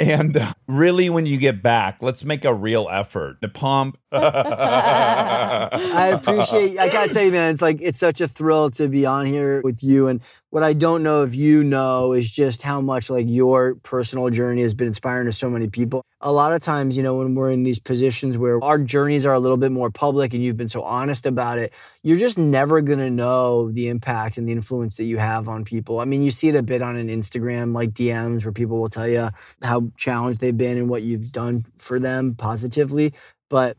[0.00, 3.98] And uh, really, when you get back, let's make a real effort to pump.
[4.12, 6.78] I appreciate.
[6.78, 9.60] I gotta tell you, man, it's like it's such a thrill to be on here
[9.62, 10.06] with you.
[10.06, 14.30] And what I don't know if you know is just how much like your personal
[14.30, 16.04] journey has been inspiring to so many people.
[16.20, 19.34] A lot of times, you know, when we're in these positions where our journeys are
[19.34, 21.72] a little bit more public, and you've been so honest about it,
[22.02, 26.00] you're just never gonna know the impact and the influence that you have on people.
[26.00, 28.88] I mean, you see it a bit on an Instagram, like DMs, where people will
[28.88, 29.30] tell you
[29.62, 33.14] how challenged they've been and what you've done for them positively,
[33.48, 33.76] but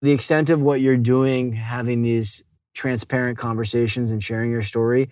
[0.00, 5.10] the extent of what you're doing, having these transparent conversations and sharing your story,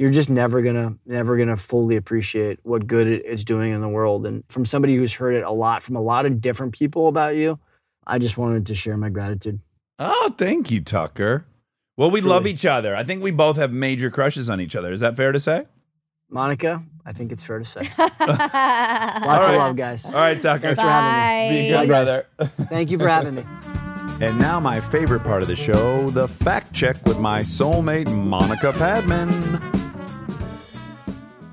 [0.00, 4.24] you're just never gonna, never gonna fully appreciate what good it's doing in the world.
[4.24, 7.36] And from somebody who's heard it a lot from a lot of different people about
[7.36, 7.58] you,
[8.06, 9.60] I just wanted to share my gratitude.
[9.98, 11.44] oh, thank you, Tucker.
[11.98, 12.96] Well, we love each other.
[12.96, 14.90] I think we both have major crushes on each other.
[14.90, 15.66] Is that fair to say?
[16.30, 17.82] Monica, I think it's fair to say.
[17.98, 19.50] Lots Lots right.
[19.50, 20.06] of love, guys.
[20.06, 20.62] All right, Tucker.
[20.62, 22.26] Thanks for having me Be good, Bye, brother.
[22.70, 23.44] Thank you for having me.
[24.22, 28.72] And now, my favorite part of the show the fact check with my soulmate, Monica
[28.72, 29.79] Padman.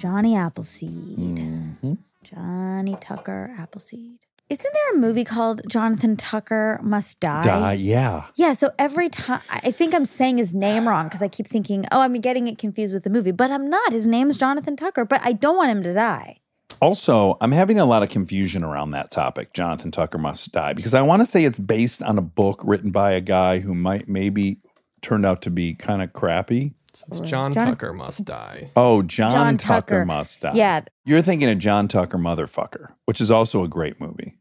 [0.08, 1.18] Johnny Appleseed.
[1.18, 1.94] Mm-hmm.
[2.24, 4.20] Johnny Tucker Appleseed.
[4.50, 7.44] Isn't there a movie called Jonathan Tucker Must Die?
[7.44, 8.28] Die, yeah.
[8.36, 11.46] Yeah, so every time I I think I'm saying his name wrong because I keep
[11.46, 13.92] thinking, oh, I'm getting it confused with the movie, but I'm not.
[13.92, 16.40] His name's Jonathan Tucker, but I don't want him to die.
[16.82, 19.52] Also, I'm having a lot of confusion around that topic.
[19.52, 22.92] Jonathan Tucker must die because I want to say it's based on a book written
[22.92, 24.62] by a guy who might maybe
[25.02, 26.76] turned out to be kind of crappy.
[27.08, 28.72] It's John, John- Tucker must die.
[28.76, 30.06] Oh, John, John Tucker, Tucker.
[30.06, 30.54] must die.
[30.54, 30.82] Yeah.
[31.06, 34.38] You're thinking of John Tucker Motherfucker, which is also a great movie.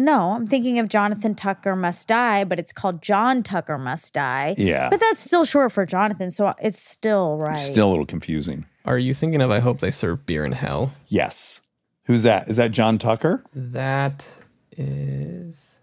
[0.00, 4.54] No, I'm thinking of Jonathan Tucker Must Die, but it's called John Tucker Must Die.
[4.56, 4.88] Yeah.
[4.90, 7.58] But that's still short for Jonathan, so it's still right.
[7.58, 8.64] Still a little confusing.
[8.84, 10.92] Are you thinking of I Hope They Serve Beer in Hell?
[11.08, 11.62] Yes.
[12.04, 12.48] Who's that?
[12.48, 13.42] Is that John Tucker?
[13.52, 14.24] That
[14.70, 15.80] is.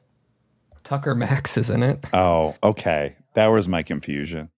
[0.85, 2.05] Tucker Max isn't it.
[2.13, 3.15] Oh, okay.
[3.33, 4.49] That was my confusion.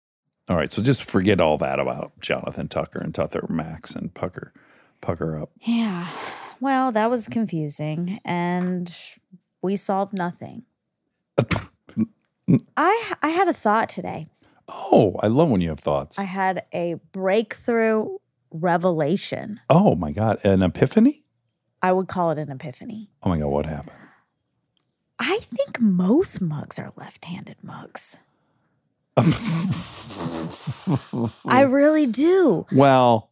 [0.50, 4.54] All right, so just forget all that about Jonathan Tucker and Tucker Max and Pucker,
[5.02, 5.52] Pucker up.
[5.62, 6.08] Yeah.
[6.62, 8.96] Well, that was confusing and
[9.62, 10.64] we solved nothing.
[12.78, 14.28] I I had a thought today.
[14.70, 16.18] Oh, I love when you have thoughts.
[16.18, 18.18] I had a breakthrough
[18.52, 19.60] revelation.
[19.70, 21.26] oh my God, an epiphany?
[21.82, 23.10] I would call it an epiphany.
[23.24, 23.98] Oh my God, what happened?
[25.20, 28.18] I think most mugs are left-handed mugs.
[31.46, 32.66] I really do.
[32.72, 33.30] Well,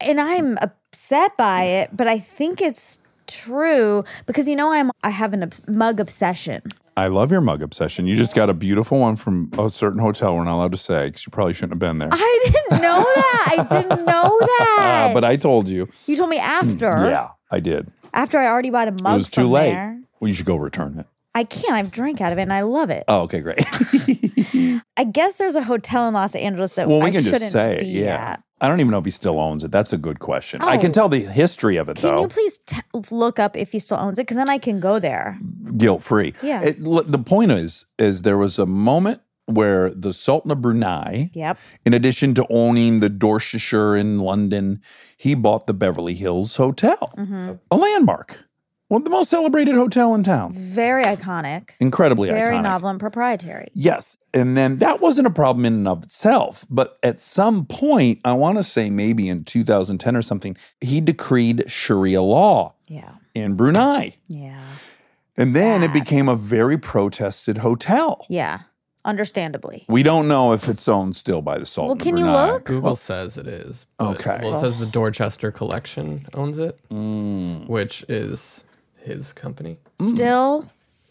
[0.00, 5.10] and I'm upset by it, but I think it's true because you know I'm I
[5.10, 6.62] have an obs- mug obsession.
[6.96, 8.06] I love your mug obsession.
[8.06, 10.34] You just got a beautiful one from a certain hotel.
[10.34, 12.08] We're not allowed to say because you probably shouldn't have been there.
[12.10, 13.46] I didn't know that.
[13.70, 15.08] I didn't know that.
[15.10, 15.88] Uh, but I told you.
[16.06, 16.86] you told me after.
[17.08, 17.92] Yeah, I did.
[18.12, 19.70] After I already bought a mug it was too late.
[19.70, 20.00] there.
[20.18, 21.06] Well, you should go return it.
[21.38, 21.72] I can't.
[21.74, 23.04] I've drank out of it and I love it.
[23.08, 23.58] Oh, okay, great.
[24.96, 27.52] I guess there's a hotel in Los Angeles that well, we I can shouldn't just
[27.52, 27.84] say.
[27.84, 28.32] Yeah.
[28.32, 28.42] at.
[28.60, 29.70] I don't even know if he still owns it.
[29.70, 30.60] That's a good question.
[30.62, 30.92] I can Oh.
[30.92, 32.80] tell the history of it Can though, Can you please t-
[33.12, 34.22] look up if he still owns it?
[34.22, 35.38] Because then I can go there.
[35.76, 36.34] guilt free.
[36.42, 36.62] Yeah.
[36.62, 41.56] It, the point is, is there was a moment where the Sultan of Brunei, Yep.
[41.86, 44.82] in addition to owning the Dorchester in London,
[45.16, 47.52] he bought the Beverly Hills Hotel, Mm-hmm.
[47.70, 48.44] a landmark,
[48.88, 50.52] one of the most celebrated hotel in town.
[50.54, 51.70] Very iconic.
[51.78, 52.32] Incredibly iconic.
[52.34, 52.62] Very iconic.
[52.62, 53.68] novel and proprietary.
[53.74, 54.16] Yes.
[54.34, 56.64] And then that wasn't a problem in and of itself.
[56.70, 61.64] But at some point, I want to say maybe in 2010 or something, he decreed
[61.70, 63.10] Sharia law Yeah.
[63.34, 64.16] in Brunei.
[64.26, 64.58] Yeah.
[65.36, 68.26] And then it became a very protested hotel.
[68.28, 68.60] Yeah.
[69.04, 69.84] Understandably.
[69.88, 71.88] We don't know if it's owned still by the Sultan.
[71.88, 72.52] Well, can you Brunei.
[72.52, 72.64] look?
[72.64, 73.86] Google says it is.
[74.00, 74.40] Okay.
[74.42, 77.68] Well, it says the Dorchester Collection owns it, Mm.
[77.68, 78.64] which is
[79.08, 80.70] his company, Still.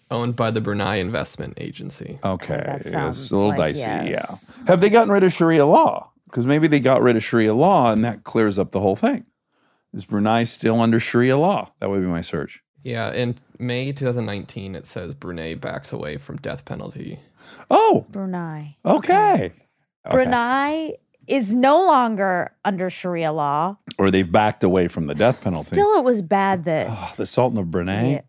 [0.09, 2.19] owned by the Brunei Investment Agency.
[2.23, 2.55] Okay.
[2.55, 3.79] that it's sounds a little like dicey.
[3.81, 4.51] yes.
[4.57, 4.63] Yeah.
[4.67, 6.11] Have they gotten rid of Sharia law?
[6.25, 9.25] Because maybe they got rid of Sharia law and that clears up the whole thing.
[9.93, 11.71] Is Brunei still under Sharia law?
[11.79, 12.61] That would be my search.
[12.83, 17.19] Yeah, in May 2019, it says Brunei backs away from death penalty.
[17.69, 18.77] Oh, Brunei.
[18.85, 19.53] okay.
[20.05, 20.15] Okay.
[20.15, 20.93] Brunei
[21.27, 23.77] is no longer under Sharia law.
[23.97, 25.75] Or they've backed away from the death penalty.
[25.75, 26.87] Still, it was bad that.
[26.89, 28.23] Oh, the Sultan of Brunei.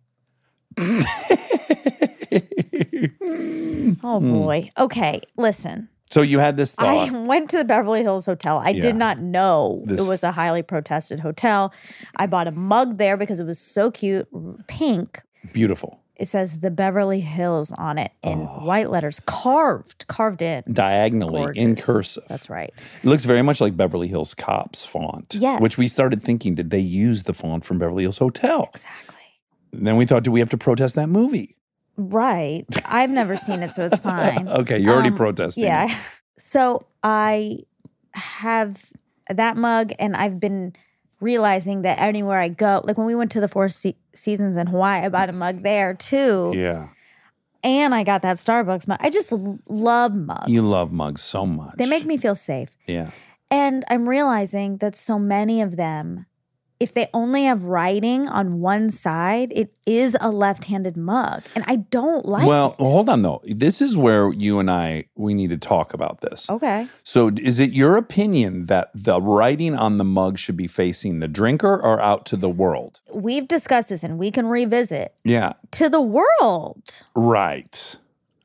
[4.03, 4.33] Oh hmm.
[4.33, 4.71] boy.
[4.79, 5.89] Okay, listen.
[6.11, 6.87] so you had this thought.
[6.87, 8.59] I went to the Beverly Hills Hotel.
[8.59, 8.81] I Yeah.
[8.83, 11.73] did not know This- it was a highly protested hotel.
[12.17, 14.27] I bought a mug there because it was so cute,
[14.67, 15.23] pink.
[15.53, 16.01] Beautiful.
[16.19, 18.65] It says the Beverly Hills on it in Oh.
[18.67, 20.65] white letters, carved, carved in.
[20.73, 22.25] Diagonally in cursive.
[22.29, 22.73] That's right.
[23.03, 25.37] It looks very much like Beverly Hills Cops font.
[25.39, 25.61] Yes.
[25.61, 28.69] Which we started thinking, did they use the font from Beverly Hills Hotel?
[28.75, 29.15] Exactly.
[29.73, 31.55] Then we thought, do we have to protest that movie?
[31.97, 32.65] Right.
[32.87, 34.49] I've never seen it, so it's fine.
[34.49, 35.65] Okay, you're already Um, protesting.
[35.65, 35.95] Yeah.
[36.41, 37.59] So I
[38.13, 38.93] have
[39.29, 40.73] that mug, and I've been
[41.21, 44.69] realizing that anywhere I go, like when we went to the Four Se- Seasons in
[44.69, 46.53] Hawaii, I bought a mug there too.
[46.55, 46.89] Yeah.
[47.65, 48.99] And I got that Starbucks mug.
[49.01, 50.49] I just love mugs.
[50.49, 51.75] You love mugs so much.
[51.77, 52.71] They make me feel safe.
[52.87, 53.11] Yeah.
[53.51, 56.27] And I'm realizing that so many of them,
[56.81, 61.77] if they only have writing on one side, it is a left-handed mug, and I
[61.77, 62.83] don't like well, it.
[62.83, 63.43] hold on though.
[63.45, 66.49] This is where you and I we need to talk about this.
[66.49, 66.87] Okay.
[67.03, 71.29] So, is it your opinion that the writing on the mug should be facing the
[71.29, 73.01] drinker or out to the world?
[73.13, 77.03] We've discussed this and we can revisit Yeah, to the world.
[77.15, 77.97] right.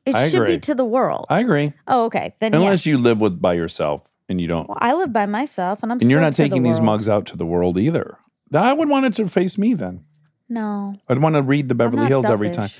[0.06, 0.56] It I should agree.
[0.56, 1.24] be to the world.
[1.30, 1.72] I agree.
[1.88, 2.34] oh, okay.
[2.38, 2.90] Then Unless yeah.
[2.90, 5.98] you live with by yourself and you don't, Well, I live by myself and I'm
[5.98, 8.18] and you're not to the taking these mugs out to the world either.
[8.62, 10.04] I would want it to face me then.
[10.48, 10.94] No.
[11.08, 12.70] I'd want to read the Beverly Hills every time.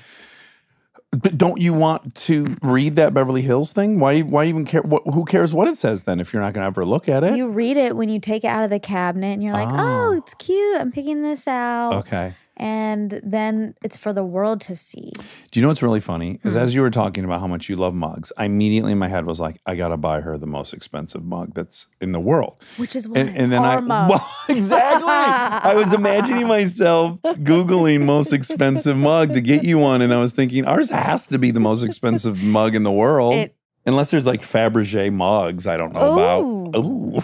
[1.11, 3.99] But don't you want to read that Beverly Hills thing?
[3.99, 4.21] Why?
[4.21, 4.81] Why even care?
[4.81, 7.23] What, who cares what it says then if you're not going to ever look at
[7.23, 7.37] it?
[7.37, 10.09] You read it when you take it out of the cabinet and you're like, Oh.
[10.09, 10.79] oh, it's cute.
[10.79, 11.93] I'm picking this out.
[11.93, 12.33] okay.
[12.57, 15.11] And then it's for the world to see.
[15.51, 16.39] Do you know what's really funny?
[16.43, 16.59] Is hmm.
[16.59, 19.25] as you were talking about how much you love mugs, I immediately in my head
[19.25, 22.55] was like, I got to buy her the most expensive mug that's in the world.
[22.77, 24.09] Which is And, and then our I, mug.
[24.11, 25.09] well, exactly.
[25.09, 30.01] I was imagining myself Googling most expensive mug to get you one.
[30.01, 33.35] And I was thinking, ours has to be the most expensive mug in the world.
[33.35, 33.55] It-
[33.85, 36.75] Unless there's like Fabergé mugs I don't know about.
[36.83, 37.21] Ooh,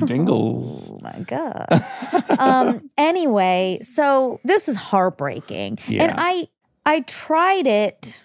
[0.06, 0.90] dingles.
[0.92, 1.66] Oh my god.
[2.38, 5.78] um anyway, so this is heartbreaking.
[5.88, 6.04] Yeah.
[6.04, 6.48] And I
[6.84, 8.20] I tried it.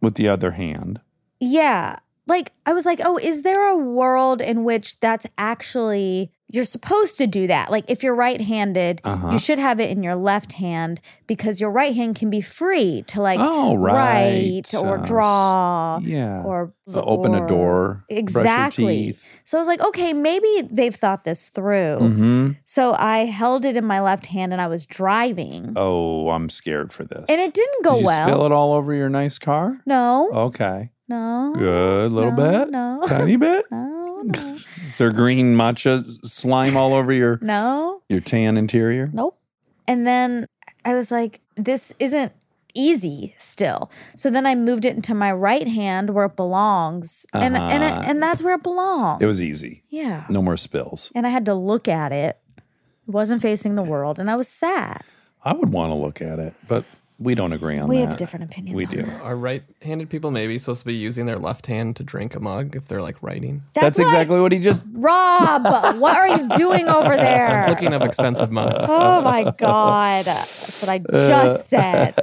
[0.00, 1.00] With the other hand.
[1.40, 1.98] Yeah.
[2.26, 7.18] Like I was like, "Oh, is there a world in which that's actually you're supposed
[7.18, 7.70] to do that.
[7.70, 9.32] Like if you're right-handed, Uh-huh.
[9.32, 13.02] you should have it in your left hand because your right hand can be free
[13.08, 14.62] to like Oh, right.
[14.64, 16.42] write or Uh, draw yeah.
[16.44, 19.14] or Uh, open a or- door, brush your Exactly.
[19.44, 21.98] So I was like, okay, maybe they've thought this through.
[21.98, 25.74] hmm So I held it in my left hand and I was driving.
[25.76, 27.24] Oh, I'm scared for this.
[27.28, 28.26] And it didn't go Did well.
[28.28, 29.80] spill it all over your nice car?
[29.84, 30.30] No.
[30.32, 30.90] Okay.
[31.10, 31.52] No.
[31.54, 32.12] Good.
[32.12, 32.70] little No, bit?
[32.70, 33.02] no.
[33.06, 33.64] Tiny bit?
[33.70, 34.07] No.
[34.24, 34.54] No.
[34.54, 38.02] Is there green matcha slime all over your no.
[38.08, 39.10] your tan interior?
[39.12, 39.38] Nope.
[39.86, 40.46] And then
[40.84, 42.32] I was like, this isn't
[42.74, 43.90] easy still.
[44.16, 47.26] So then I moved it into my right hand where it belongs.
[47.32, 48.02] And and Uh-huh.
[48.06, 49.22] and that's where it belongs.
[49.22, 49.82] It was easy.
[49.88, 50.24] Yeah.
[50.28, 51.10] No more spills.
[51.14, 52.38] And I had to look at it.
[52.56, 52.64] It
[53.12, 55.02] wasn't facing the world and I was sad.
[55.42, 56.84] I would want to look at it, but
[57.18, 58.00] we don't agree on We that.
[58.02, 58.76] We have different opinions.
[58.76, 59.02] We on do.
[59.02, 59.22] that.
[59.22, 62.76] Are right-handed people maybe supposed to be using their left hand to drink a mug
[62.76, 63.62] if they're like writing?
[63.74, 64.84] That's, what I- exactly what he just.
[64.92, 65.64] Rob,
[66.00, 67.66] what are you doing over there?
[67.68, 68.86] Looking of expensive mugs.
[68.88, 70.24] Oh my God.
[70.26, 72.14] That's what I uh, just said.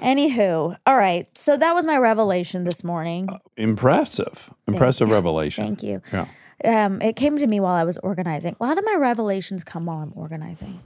[0.00, 1.26] Anywho, all right.
[1.38, 3.28] So that was my revelation this morning.
[3.30, 4.50] Uh, impressive.
[4.66, 5.64] Impressive revelation.
[5.64, 6.02] Thank you.
[6.12, 6.26] Yeah.
[6.64, 8.56] Um, it came to me while I was organizing.
[8.60, 10.80] A lot of my revelations come while I'm organizing.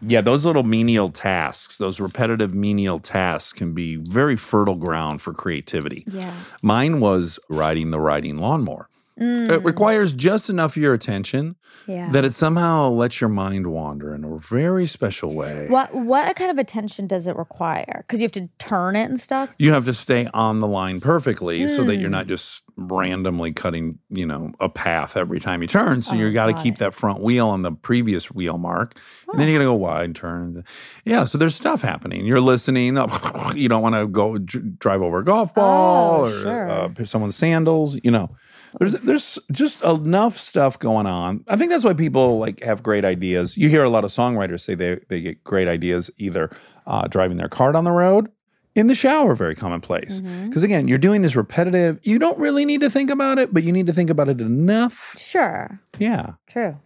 [0.00, 5.32] Yeah, those little menial tasks, those repetitive menial tasks can be very fertile ground for
[5.32, 6.04] creativity.
[6.06, 6.32] Yeah.
[6.62, 8.88] Mine was riding the riding lawnmower.
[9.20, 11.94] It requires just enough of your attention Mm.
[11.94, 12.10] Yeah.
[12.10, 15.66] that it somehow lets your mind wander in a very special way.
[15.68, 18.04] what what kind of attention does it require?
[18.06, 19.48] Because you have to turn it and stuff.
[19.58, 22.00] You have to stay on the line perfectly so that Hmm.
[22.00, 26.02] you're not just randomly cutting, you know, a path every time you turn.
[26.02, 26.78] So Oh, you got to keep it.
[26.78, 28.98] that front wheel on the previous wheel mark.
[29.32, 30.64] And then you got to go wide, turn.
[31.04, 32.24] Yeah, so there's stuff happening.
[32.24, 32.96] You're listening.
[33.54, 36.70] You don't want to go dr- drive over a golf ball Oh, or sure.
[36.70, 38.30] uh, someone's sandals, you know.
[38.78, 41.44] There's there's just enough stuff going on.
[41.48, 43.56] I think that's why people like have great ideas.
[43.56, 46.50] You hear a lot of songwriters say they they get great ideas either
[46.86, 48.30] uh, driving their car down the road,
[48.74, 50.20] in the shower, very commonplace.
[50.20, 50.46] Mm-hmm.
[50.46, 51.98] Because again, you're doing this repetitive.
[52.02, 54.40] You don't really need to think about it, but you need to think about it
[54.40, 55.16] enough.
[55.18, 55.80] Sure.
[55.98, 56.34] Yeah.
[56.46, 56.78] True.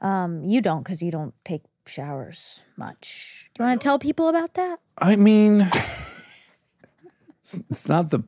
[0.00, 3.48] Um, you don't because you don't take showers much.
[3.54, 4.78] Do you want to tell people about that?
[4.98, 5.60] I mean,
[7.40, 8.22] it's, it's not the,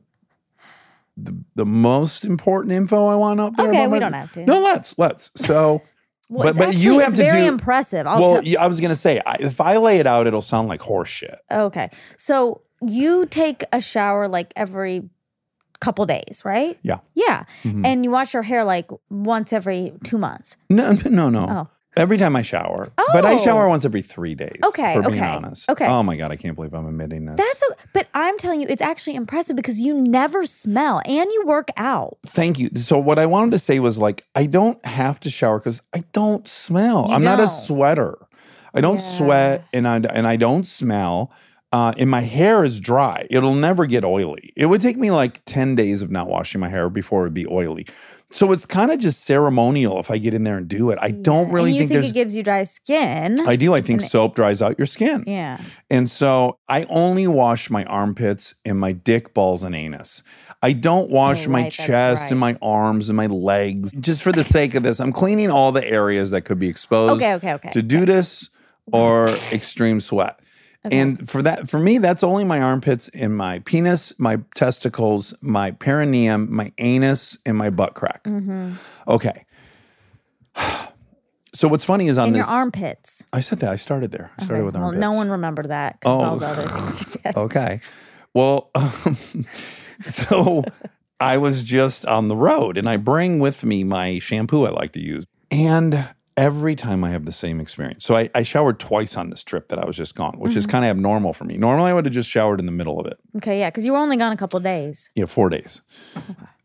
[1.17, 3.67] the the most important info I want up there.
[3.69, 4.45] Okay, we my- don't have to.
[4.45, 5.31] No, let's let's.
[5.35, 5.81] So.
[6.33, 8.07] Well, But- but actually, you have to very do- impressive.
[8.07, 10.69] I'll well, yeah, I was gonna say I, if I lay it out, it'll sound
[10.69, 11.37] like horse shit.
[11.51, 11.89] Okay.
[12.17, 15.09] So you take a shower like every
[15.81, 16.79] couple days, right?
[16.83, 16.99] Yeah.
[17.15, 17.43] Yeah.
[17.63, 17.85] Mhm.
[17.85, 20.55] And you wash your hair like once every two months.
[20.69, 21.47] No, no, no.
[21.49, 21.67] Oh.
[21.97, 23.37] Every time I shower, but I Oh.
[23.37, 24.59] shower once every three days.
[24.65, 25.69] Okay, for being okay, honest.
[25.69, 25.85] okay.
[25.87, 27.35] Oh my god, I can't believe I'm admitting this.
[27.37, 31.43] That's a, but I'm telling you, it's actually impressive because you never smell and you
[31.45, 32.17] work out.
[32.25, 32.69] Thank you.
[32.75, 36.03] So what I wanted to say was like I don't have to shower because I
[36.13, 37.07] don't smell.
[37.09, 38.17] You I'm not a sweater.
[38.73, 39.17] I don't Yeah.
[39.17, 41.29] sweat and I and I don't smell.
[41.73, 43.25] Uh, and my hair is dry.
[43.29, 44.51] It'll never get oily.
[44.57, 47.33] It would take me like 10 days of not washing my hair before it would
[47.33, 47.85] be oily.
[48.33, 50.97] So it's kind of just ceremonial if I get in there and do it.
[51.01, 53.37] I don't really think, think, it gives you dry skin.
[53.45, 53.73] I do.
[53.73, 55.25] I think soap dries out your skin.
[55.27, 55.59] yeah.
[55.89, 60.23] And so I only wash my armpits and my dick balls and anus.
[60.63, 62.31] I don't wash Oh, my right, that's chest right.
[62.31, 63.91] and my arms and my legs.
[63.93, 67.21] Just for the sake of this, I'm cleaning all the areas that could be exposed
[67.21, 67.71] Okay, okay, okay.
[67.71, 68.49] to dudus
[68.91, 70.39] or extreme sweat.
[70.83, 75.71] And for that, for me, that's only my armpits and my penis, my testicles, my
[75.71, 78.23] perineum, my anus, and my butt crack.
[78.23, 78.71] Mm-hmm.
[79.07, 79.45] Okay.
[81.53, 83.23] So what's funny is on And this, your armpits.
[83.33, 84.31] I said that I started there.
[84.39, 85.97] I started Okay, with well, no one remembered that.
[86.05, 86.21] Oh.
[86.21, 87.33] all the other you said.
[87.37, 87.81] Okay.
[88.33, 89.17] Well, um,
[90.01, 90.63] so
[91.19, 94.93] I was just on the road and I bring with me my shampoo I like
[94.93, 95.25] to use.
[95.51, 98.05] And every time I have the same experience.
[98.05, 100.65] So I, I showered twice on this trip that I was just gone, which is
[100.65, 100.71] mm-hmm.
[100.71, 101.57] kind of abnormal for me.
[101.57, 103.19] Normally I would have just showered in the middle of it.
[103.37, 105.09] Okay, yeah, because you were only gone a couple days.
[105.15, 105.81] Yeah, four days.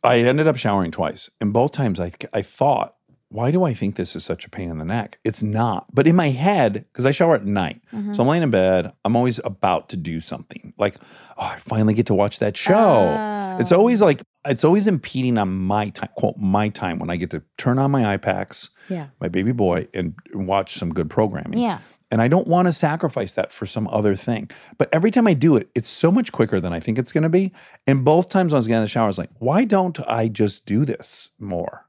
[0.02, 1.30] I ended up showering twice.
[1.40, 2.94] And both times I, I thought,
[3.28, 5.18] why do I think this is such a pain in the neck?
[5.24, 5.86] It's not.
[5.93, 8.12] But in my head, because I shower at night, mm-hmm.
[8.12, 10.72] so I'm laying in bed, I'm always about to do something.
[10.78, 10.97] Like,
[11.36, 13.56] oh, I finally get to watch that show.
[13.59, 14.06] It's always oh.
[14.06, 17.78] like, it's always impeding on my time, quote, my time when I get to turn
[17.78, 19.09] on my iPacs, Yeah.
[19.20, 21.59] my baby boy, and watch some good programming.
[21.59, 21.78] Yeah.
[22.10, 24.48] And I don't want to sacrifice that for some other thing.
[24.78, 27.24] But every time I do it, it's so much quicker than I think it's going
[27.24, 27.52] to be.
[27.86, 29.98] And both times when I was getting in the shower, I was like, why don't
[30.09, 31.86] I just do this more?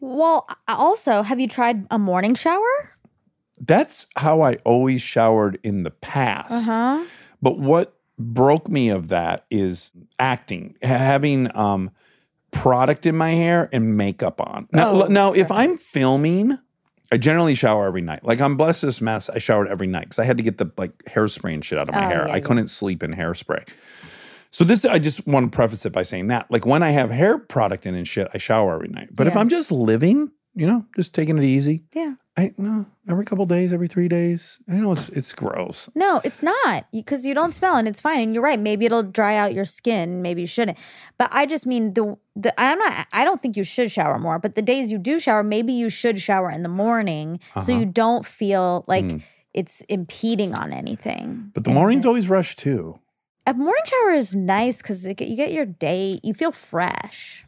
[0.00, 2.90] Well, also, have you tried a morning shower?
[3.60, 6.66] That's how I always showered in the past.
[6.66, 7.04] Huh?
[7.42, 11.90] But what broke me of that is acting, having um,
[12.50, 14.68] product in my hair and makeup on.
[14.72, 15.50] Now, Oh, now if.
[15.50, 16.58] I'm filming,
[17.10, 18.24] I generally shower every night.
[18.24, 20.70] Like I'm Bless This Mess, I showered every night because I had to get the
[20.76, 22.24] like hairspray and shit out of my Oh, hair.
[22.26, 22.42] yeah, I yeah.
[22.42, 23.66] couldn't sleep in hairspray.
[24.50, 27.10] So this, I just want to preface it by saying that, like when I have
[27.10, 29.08] hair product in and shit, I shower every night.
[29.10, 32.14] But if I'm just living, you know, just taking it easy, Yeah.
[32.36, 34.58] I no every couple days, every three days.
[34.68, 35.88] I know it's it's gross.
[35.94, 38.20] No, it's not because you don't smell and it's fine.
[38.20, 38.58] And you're right.
[38.60, 40.22] Maybe it'll dry out your skin.
[40.22, 40.78] Maybe you shouldn't.
[41.18, 43.06] But I just mean the the I'm not.
[43.12, 44.38] I don't think you should shower more.
[44.38, 47.72] But the days you do shower, maybe you should shower in the morning so Uh-huh.
[47.80, 49.22] you don't feel like Mm.
[49.54, 51.50] it's impeding on anything.
[51.54, 52.98] But the morning's the- always rushed too.
[53.46, 56.20] a morning shower is nice because you get your day.
[56.22, 57.44] You feel fresh.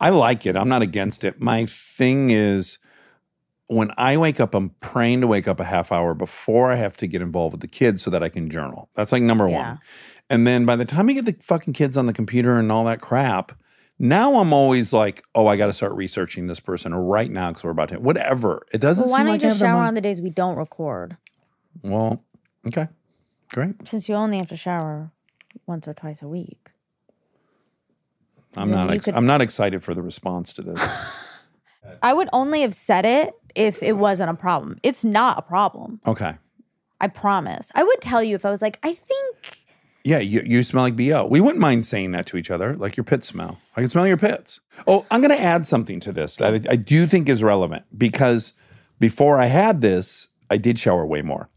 [0.00, 0.54] I like it.
[0.56, 1.40] I'm not against it.
[1.40, 2.78] My thing is
[3.68, 6.96] when I wake up, I'm praying to wake up a half hour before I have
[6.98, 8.88] to get involved with the kids so that I can journal.
[8.94, 9.68] That's like number Yeah.
[9.70, 9.78] one.
[10.30, 12.84] And then by the time I get the fucking kids on the computer and all
[12.84, 13.52] that crap,
[13.98, 17.64] now I'm always like, oh, I got to start researching this person right now because
[17.64, 18.64] we're about to, whatever.
[18.72, 21.16] It doesn't Well, why don't like you just shower on the days we don't record?
[21.82, 22.22] Well,
[22.66, 22.88] okay,
[23.54, 23.74] great.
[23.88, 25.10] Since you only have to shower
[25.66, 26.70] once or twice a week.
[28.56, 28.90] I'm not.
[28.90, 30.80] Ex- could- I'm not excited for the response to this.
[32.02, 34.78] I would only have said it if it wasn't a problem.
[34.82, 36.00] It's not a problem.
[36.06, 36.36] Okay.
[37.00, 37.70] I promise.
[37.74, 39.36] I would tell you if I was like, I think
[40.04, 41.26] Yeah, you, you smell like BO.
[41.26, 43.58] We wouldn't mind saying that to each other, like your pits smell.
[43.76, 44.60] I can smell your pits.
[44.86, 47.84] Oh, I'm going to add something to this that I, I do think is relevant
[47.96, 48.54] because
[48.98, 51.50] before I had this, I did shower way more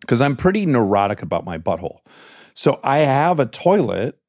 [0.00, 2.00] because I'm pretty neurotic about my butthole.
[2.54, 4.19] So I have a toilet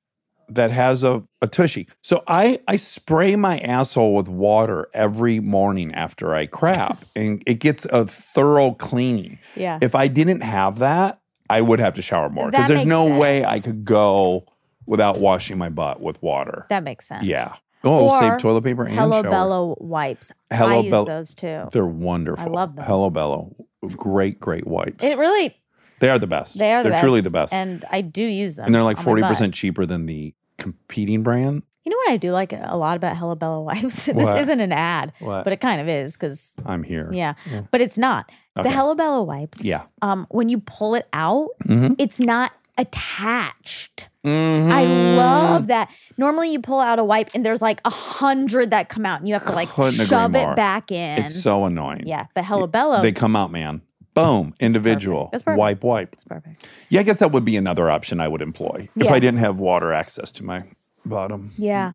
[0.56, 1.88] that has a, a tushy.
[2.02, 7.56] So I, I spray my asshole with water every morning after I crap and it
[7.60, 9.40] gets a thorough cleaning.
[9.56, 9.80] Yeah.
[9.82, 13.44] If I didn't have that, I would have to shower more because there's no way
[13.44, 14.46] I could go
[14.86, 16.66] without washing my butt with water.
[16.70, 17.24] that makes sense.
[17.24, 17.54] yeah.
[17.84, 19.32] Oh, Or save toilet paper and Hello shower.
[19.32, 20.32] Bello wipes.
[20.52, 21.64] Hello I use Bello- those too.
[21.72, 22.46] They're wonderful.
[22.48, 22.86] I love them.
[22.86, 23.56] Hello Bello.
[23.96, 25.04] Great, great wipes.
[25.04, 25.58] It really
[26.00, 26.58] they are the best.
[26.58, 27.04] they are the They're best.
[27.04, 27.54] truly the best.
[27.54, 28.66] And, I do use them.
[28.66, 29.06] And they're like butt.
[29.06, 31.64] 40% cheaper than the competing brand.
[31.84, 34.06] You know what I do like a lot about Hello Bello wipes?
[34.06, 34.38] this What?
[34.38, 35.44] isn't an ad, What?
[35.44, 37.10] but it kind of is because I'm here.
[37.12, 37.34] yeah.
[37.72, 38.32] But it's not.
[38.56, 38.70] Okay.
[38.70, 39.64] The Hello Bello wipes.
[39.64, 39.84] Yeah.
[40.04, 41.96] Um, when you pull it out, Mhm.
[41.98, 44.10] it's not attached.
[44.26, 44.70] Mhm.
[44.72, 44.84] I
[45.18, 45.90] love that.
[46.18, 49.28] Normally, you pull out a wipe and there's like a hundred that come out, and
[49.28, 50.52] you have to like Couldn't shove more.
[50.52, 51.18] it back in.
[51.20, 52.04] It's so annoying.
[52.06, 53.82] yeah, but Hello Bello, They come out, man.
[54.14, 54.54] Boom.
[54.60, 55.30] Individual.
[55.32, 55.60] That's perfect.
[55.60, 56.14] Wipe, wipe.
[56.14, 56.66] it's perfect.
[56.90, 59.14] Yeah, I guess that would be another option I would employ if Yeah.
[59.14, 60.64] I didn't have water access to my
[61.06, 61.52] bottom.
[61.58, 61.92] Yeah.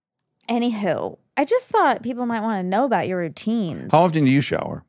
[0.49, 3.93] Anywho, I just thought people might want to know about your routines.
[3.93, 4.85] How often do you shower?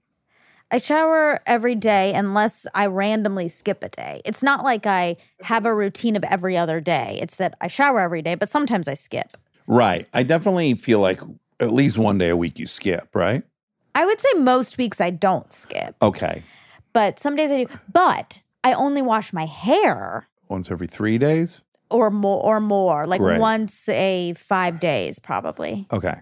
[0.69, 4.21] I shower every day unless I randomly skip a day.
[4.25, 7.17] It's not like I have a routine of every other day.
[7.21, 9.37] It's that I shower every day, but sometimes I skip.
[9.65, 10.07] Right.
[10.13, 11.21] I definitely feel like
[11.59, 13.43] at least one day a week you skip, right?
[13.95, 16.43] I would say most weeks I don't skip, Okay.
[16.93, 17.69] But some days I do.
[17.91, 21.61] But I only wash my hair Once every three days?
[21.89, 23.39] or more or more, like Right.
[23.39, 25.87] once a 5 days probably.
[25.91, 26.15] Okay.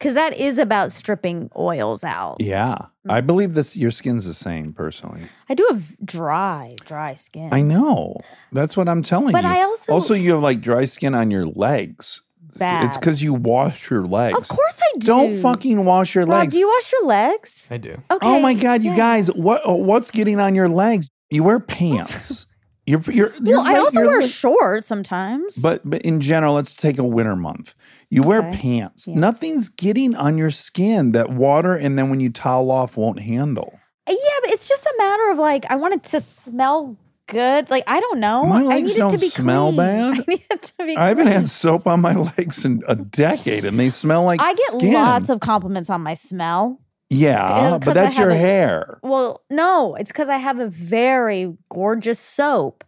[0.00, 2.36] Cuz that is about stripping oils out.
[2.40, 2.76] Yeah.
[3.08, 3.26] I mm.
[3.26, 5.22] believe this your skin's the same personally.
[5.48, 7.50] I do have dry, dry skin.
[7.52, 8.16] I know.
[8.50, 9.50] That's what I'm telling But you.
[9.50, 12.22] I also- Also you have like dry skin on your legs.
[12.58, 12.86] Bad.
[12.86, 14.38] It's because you wash your legs.
[14.38, 15.06] Of course I do.
[15.06, 16.52] Don't fucking wash your Rob, legs.
[16.52, 17.68] do you wash your legs?
[17.70, 17.92] I do.
[18.10, 18.18] Okay.
[18.26, 18.96] Oh my god, you yeah.
[18.96, 19.28] guys!
[19.28, 21.08] What oh, what's getting on your legs?
[21.30, 22.46] You wear pants.
[22.86, 23.34] you're you're.
[23.42, 25.56] you're Well, I also wear leg- shorts sometimes.
[25.56, 27.74] But but in general, let's take a winter month.
[28.10, 29.08] You wear pants.
[29.08, 29.18] Yeah.
[29.18, 33.78] Nothing's getting on your skin that water, and then when you towel off, won't handle.
[34.06, 37.70] Uh, yeah, but it's just a matter of like I want it to smell good.
[37.70, 38.44] Like I don't know.
[38.44, 39.76] My I legs need it to don't be smell clean.
[39.76, 40.12] bad.
[40.20, 40.96] I need it to be.
[40.96, 41.36] I haven't clean.
[41.36, 44.92] had soap on my legs in a decade, and they smell like I get skin.
[44.94, 46.80] lots of compliments on my smell.
[47.10, 48.98] yeah, but I that's your a- hair.
[49.02, 52.84] Well, no, it's because I have a very gorgeous soap.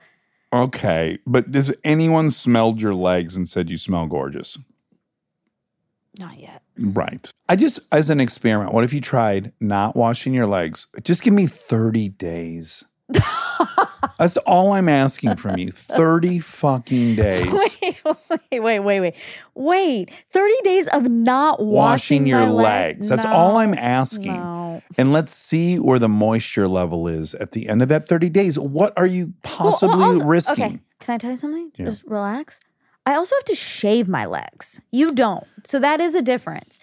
[0.53, 4.57] Okay, but does anyone smelled your legs and said you smell gorgeous?
[6.19, 6.63] Not yet.
[6.79, 7.31] Right.
[7.49, 10.87] I just, as an experiment, what if you tried not washing your legs?
[11.03, 12.85] Just give me 30 days.
[14.19, 15.71] That's all I'm asking from you.
[15.73, 17.47] 30 fucking days.
[17.51, 18.03] Wait,
[18.51, 19.15] wait, wait, wait, wait,
[19.55, 20.11] wait.
[20.31, 22.65] Thirty days of not washing, Washing your my leg-
[22.97, 23.09] legs.
[23.09, 24.35] That's all I'm asking.
[24.35, 24.83] No.
[24.99, 28.59] And let's see where the moisture level is at the end of that 30 days.
[28.59, 30.65] What are you possibly well, also- risking?
[30.65, 31.73] Okay, can I tell you something?
[31.77, 31.87] Yeah.
[31.87, 32.61] Just relax.
[33.05, 34.81] I also have to shave my legs.
[34.91, 35.47] You don't.
[35.65, 36.79] So that is a difference.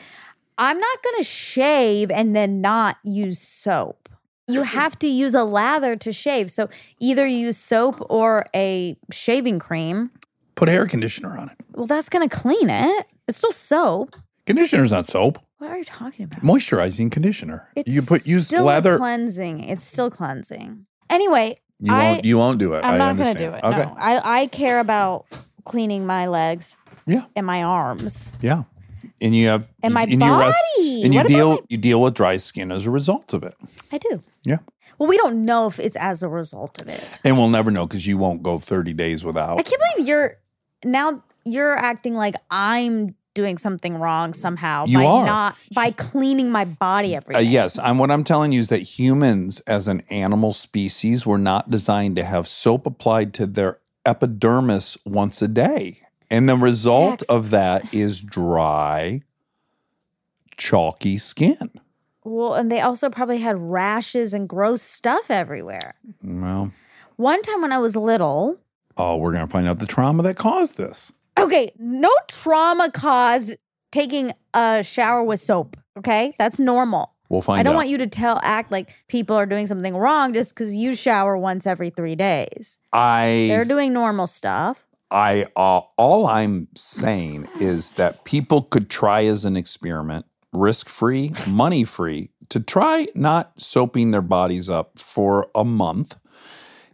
[0.58, 4.03] I'm not going to shave and then not use soap.
[4.48, 6.52] You have to use a lather to shave.
[6.52, 10.12] So either use soap or a shaving cream.
[10.56, 11.58] Put air conditioner on it.
[11.74, 13.08] Well, that's going to clean it.
[13.28, 14.16] It's still soap.
[14.46, 15.40] Conditioner's not soap.
[15.60, 16.42] What are you talking about?
[16.42, 17.70] Moisturizing conditioner.
[17.76, 18.98] It's you put use still lather.
[18.98, 19.62] cleansing.
[19.64, 20.86] It's still cleansing.
[21.10, 22.26] Anyway, you I- won't.
[22.26, 22.80] You won't do it.
[22.84, 23.64] I'm I not going to do it.
[23.64, 23.78] Okay.
[23.78, 25.26] No, I I care about
[25.64, 26.76] cleaning my legs
[27.06, 27.24] Yeah.
[27.38, 28.64] and my arms Yeah.
[29.22, 30.56] And you have and my and body.
[30.80, 33.56] you and you What deal you deal with dry skin as a result of it.
[33.92, 34.24] I do.
[34.46, 34.58] Yeah.
[35.00, 37.04] Well, we don't know if it's as a result of it.
[37.24, 39.60] And we'll never know because you won't go 30 days without.
[39.60, 40.38] I can't believe you're
[40.86, 45.26] now you're acting like I'm doing something wrong somehow You by are.
[45.26, 48.78] not by cleaning my body every Uh, yes, I'm, what I'm telling you is that
[48.84, 54.98] humans, as an animal species, were not designed to have soap applied to their epidermis
[55.04, 56.02] once a day.
[56.34, 57.30] And the result Yes.
[57.30, 59.22] of that is dry,
[60.58, 61.70] chalky skin.
[62.24, 65.96] Well, and they also probably had rashes and gross stuff everywhere.
[66.24, 66.72] Well,
[67.18, 68.58] One time when I was little,
[68.98, 71.14] oh, we're going to find out the trauma that caused this.
[71.40, 73.56] okay, no trauma caused
[73.92, 75.78] taking a shower with soap.
[76.00, 77.12] Okay, that's normal.
[77.30, 77.78] We'll find I don't out.
[77.78, 81.38] want you to tell act like people are doing something wrong just because you shower
[81.38, 82.80] once every three days.
[82.92, 84.86] I They're doing normal stuff.
[85.14, 91.34] I uh, all I'm saying is that people could try as an experiment, risk free,
[91.48, 96.18] money free, to try not soaping their bodies up for a month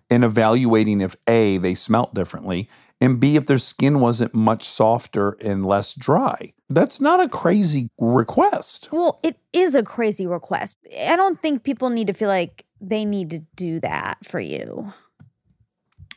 [0.10, 2.68] and evaluating if A, they smelt differently,
[3.00, 6.54] and B, if their skin wasn't much softer and less dry.
[6.70, 8.90] That's not a crazy request.
[8.92, 10.78] Well, it is a crazy request.
[11.08, 14.94] I don't think people need to feel like they need to do that for you.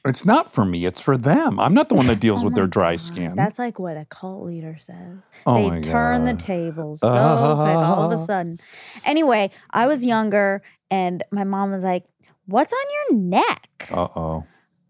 [0.04, 1.60] It's not for me, it's for them.
[1.60, 3.36] I'm not the one that deals Oh with their dry God, skin.
[3.36, 5.18] That's like what a cult leader says.
[5.46, 8.58] Oh they turn the tables so quick all of a sudden.
[9.04, 10.60] Anyway, I was younger
[10.90, 12.04] and my mom was like,
[12.46, 12.78] What's on
[13.10, 13.88] your neck?
[13.92, 14.46] Uh oh.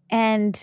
[0.09, 0.59] And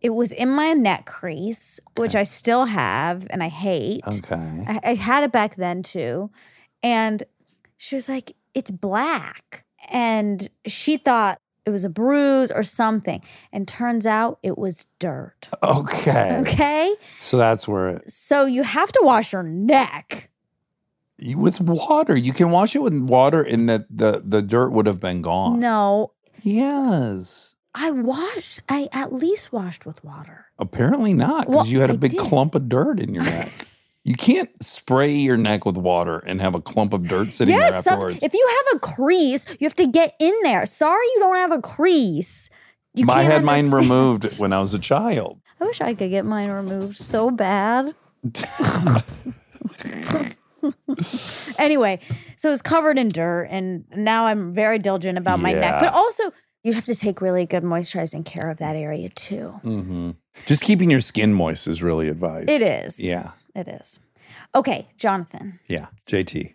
[0.00, 4.06] it was in my neck crease, which I still have and I hate.
[4.06, 4.64] Okay.
[4.68, 6.30] I, I had it back then too.
[6.84, 7.24] And
[7.76, 9.64] she was like, It's black.
[9.90, 13.20] And she thought it was a bruise or something.
[13.52, 15.48] And turns out it was dirt.
[15.62, 16.36] Okay.
[16.40, 16.94] Okay.
[17.20, 20.30] So that's where it So you have to wash your neck.
[21.18, 22.16] You- with water.
[22.16, 25.58] You can wash it with water, and the the, the dirt would have been gone.
[25.60, 26.12] No,
[26.42, 27.54] Yes.
[27.74, 28.60] I washed.
[28.68, 30.46] I at least washed with water.
[30.58, 32.20] Apparently not, because Well, you had a I big did.
[32.20, 33.50] clump of dirt in your neck.
[34.06, 37.70] You can't spray your neck with water and have a clump of dirt sitting there
[37.70, 38.22] yes, some- afterwards.
[38.22, 40.64] if you have a crease, you have to get in there.
[40.64, 42.48] Sorry, you don't have a crease.
[42.94, 45.40] You I had mine removed when I was a child.
[45.60, 47.96] I wish I could get mine removed so bad.
[51.58, 51.98] anyway,
[52.36, 55.80] so it's covered in dirt, and now I'm very diligent about my neck.
[55.80, 59.48] But also, you have to take really good moisturizing care of that area too.
[59.62, 60.10] hmm
[60.46, 62.50] Just keeping your skin moist is really advised.
[62.50, 63.00] It is.
[63.00, 63.32] Yeah.
[63.56, 63.98] It is.
[64.54, 65.60] Okay, Jonathan.
[65.66, 65.86] Yeah.
[66.06, 66.52] JT.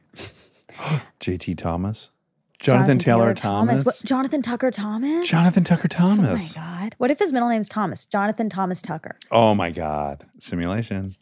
[1.20, 2.12] JT Thomas.
[2.60, 3.84] Jonathan, Taylor, Thomas.
[3.84, 5.28] What, Jonathan Tucker Thomas?
[5.28, 6.56] Jonathan Tucker Thomas.
[6.56, 6.96] Oh my God.
[7.00, 8.06] What if his middle name's Thomas?
[8.06, 9.16] Jonathan Thomas Tucker.
[9.32, 10.26] Oh my God.
[10.38, 11.16] Simulation.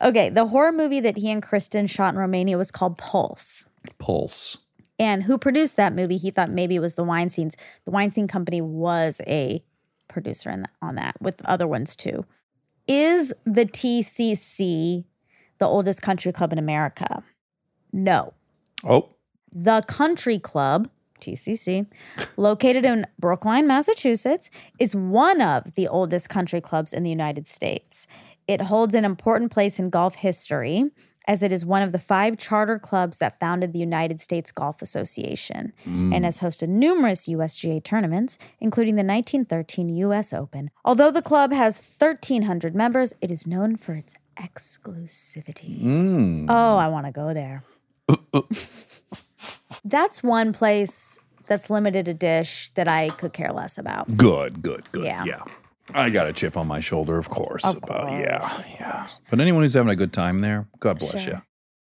[0.00, 3.66] Okay, the horror movie that he and Kristen shot in Romania was called Pulse.
[3.98, 4.56] Pulse.
[4.98, 6.16] And who produced that movie?
[6.16, 7.56] He thought maybe it was the Weinsteins.
[7.84, 9.62] The Weinstein Company was a
[10.08, 12.24] producer in on that with other ones too.
[12.86, 15.04] Is the TCC
[15.60, 17.22] the oldest country club in America?
[17.92, 18.34] No.
[18.84, 19.10] Oh,
[19.52, 20.88] The Country Club,
[21.20, 21.86] TCC,
[22.36, 28.06] located in Brookline, Massachusetts, is one of the oldest country clubs in the United States.
[28.48, 30.90] It holds an important place in golf history
[31.26, 34.82] as it is one of the five charter clubs that founded the United States Golf
[34.82, 36.14] Association mm.
[36.14, 40.70] and has hosted numerous USGA tournaments, including the 1913 US Open.
[40.84, 45.82] Although the club has 1,300 members, it is known for its exclusivity.
[45.82, 46.46] mm.
[46.48, 47.62] Oh, I want to go there.
[49.84, 54.16] that's one place that's limited a dish that I could care less about.
[54.16, 55.04] good, good, good.
[55.04, 55.24] Yeah.
[55.24, 55.42] Yeah.
[55.92, 57.64] I got a chip on my shoulder, of course.
[57.64, 59.06] Of about- course, yeah, yeah.
[59.28, 61.34] But anyone who's having a good time there, God bless Sure.
[61.34, 61.42] you.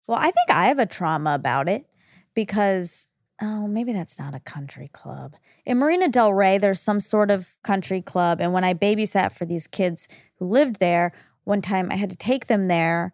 [0.07, 1.85] Well, I think I have a trauma about it
[2.33, 3.07] because
[3.41, 5.35] oh, maybe that's not a country club.
[5.65, 9.45] In Marina Del Rey, there's some sort of country club, and when I babysat for
[9.45, 10.07] these kids
[10.37, 11.11] who lived there,
[11.43, 13.13] one time I had to take them there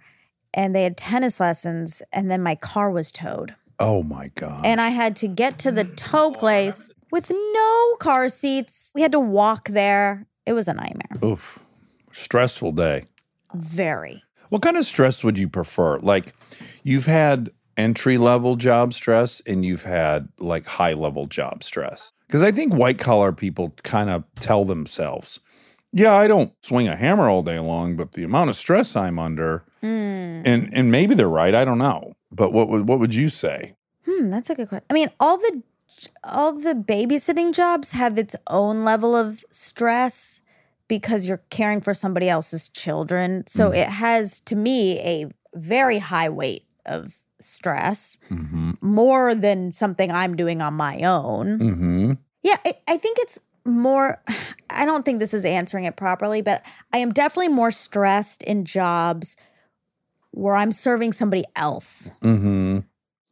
[0.53, 3.55] and they had tennis lessons and then my car was towed.
[3.79, 4.65] Oh my God.
[4.65, 8.91] and I had to get to the tow place with no car seats.
[8.93, 10.27] We had to walk there.
[10.45, 11.17] It was a nightmare.
[11.23, 11.59] Oof.
[12.11, 13.05] Stressful day.
[13.53, 14.23] Very.
[14.49, 15.99] What kind of stress would you prefer?
[15.99, 16.33] Like,
[16.83, 22.11] you've had entry level job stress and you've had like high level job stress.
[22.27, 25.39] Because I think white collar people kind of tell themselves,
[25.91, 29.17] yeah, I don't swing a hammer all day long, but the amount of stress I'm
[29.19, 30.41] under, Hmm.
[30.45, 31.55] and and maybe they're right.
[31.55, 32.13] I don't know.
[32.31, 33.75] But what would what would you say?
[34.05, 34.85] Hmm, that's a good question.
[34.89, 35.63] I mean, all the
[36.23, 40.41] all the babysitting jobs have its own level of stress
[40.87, 43.43] because you're caring for somebody else's children.
[43.47, 48.71] So it has to me a very high weight of stress, Mm-hmm.
[48.81, 51.59] more than something I'm doing on my own.
[51.59, 52.11] Mm-hmm.
[52.43, 54.21] Yeah, I, I think it's more.
[54.69, 56.63] I don't think this is answering it properly, but
[56.93, 59.35] I am definitely more stressed in jobs
[60.31, 62.11] where I'm serving somebody else.
[62.21, 62.79] Mm-hmm.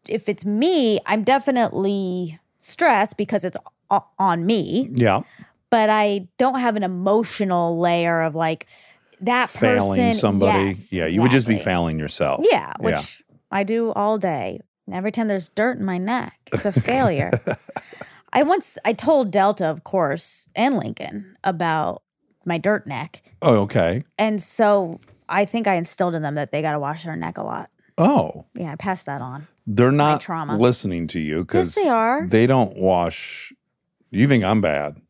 [0.07, 3.57] If it's me, I'm definitely stressed because it's
[4.17, 5.21] on me, Yeah.
[5.69, 8.67] but I don't have an emotional layer of like
[9.21, 9.59] that person.
[9.79, 10.19] Failing person.
[10.19, 10.65] somebody.
[10.69, 12.45] Yes, yeah, you would just be failing yourself.
[12.51, 13.21] Yeah, which
[13.51, 14.59] I do all day.
[14.87, 17.31] And Every time there's dirt in my neck, it's a failure.
[18.33, 22.03] I once I told Delta, of course, and Lincoln about
[22.45, 23.21] my dirt neck.
[23.41, 24.03] Oh, okay.
[24.17, 24.99] And so
[25.29, 27.69] I think I instilled in them that they got to wash their neck a lot.
[27.97, 29.47] Oh, Yeah, I passed that on.
[29.65, 30.55] they're not trauma.
[30.55, 32.27] listening to you because Yes, they are.
[32.27, 33.51] They don't wash.
[34.11, 35.01] You think I'm bad?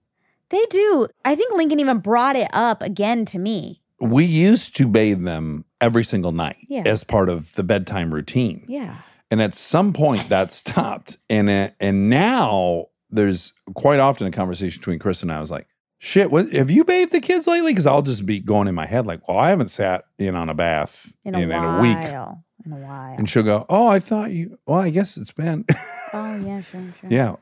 [0.49, 1.07] They do.
[1.25, 3.81] I think Lincoln even brought it up again to me.
[3.99, 6.83] We used to bathe them every single night Yeah.
[6.85, 8.63] as part of the bedtime routine.
[8.69, 8.99] Yeah.
[9.29, 11.17] And at some point that stopped.
[11.29, 15.37] And it, and now there's quite often a conversation between Chris and I.
[15.37, 15.67] I was like,
[15.99, 17.71] shit, what, have you bathed the kids lately?
[17.71, 20.49] Because I'll just be going in my head like, well, I haven't sat in on
[20.49, 22.37] a bath In a in, in a week.
[22.65, 23.15] In a while.
[23.17, 25.65] And she'll go, oh, I thought you, well, I guess it's been.
[26.13, 27.09] oh, yeah, sure, sure.
[27.09, 27.35] yeah.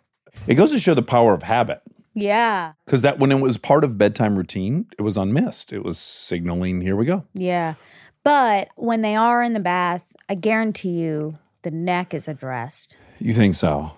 [0.48, 1.82] It goes to show the power of habit.
[2.14, 2.74] Yeah.
[2.86, 5.74] Because that when it was part of bedtime routine, it was unmissed.
[5.74, 7.26] It was signaling, here we go.
[7.34, 7.76] Yeah.
[8.24, 12.98] But when they are in the bath, I guarantee you the neck is addressed.
[13.20, 13.92] You think so?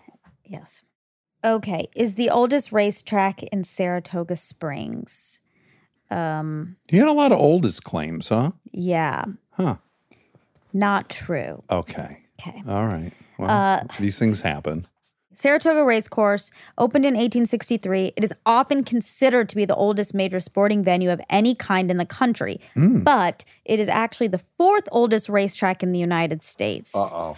[0.44, 0.82] Yes.
[1.48, 1.88] Okay.
[1.96, 5.40] Is the oldest racetrack in Saratoga Springs?
[6.12, 8.52] Um, You had a lot of oldest claims, huh?
[8.72, 9.24] yeah.
[9.52, 9.76] Huh.
[10.74, 11.64] Not true.
[11.70, 12.20] Okay.
[12.40, 12.62] Okay.
[12.68, 13.12] All right.
[13.40, 14.86] Well, Uh, these things happen.
[15.34, 18.14] Saratoga Racecourse opened in 1863.
[18.16, 21.98] It is often considered to be the oldest major sporting venue of any kind in
[21.98, 26.92] the country, but it is actually the fourth oldest racetrack in the United States.
[26.96, 27.38] oh.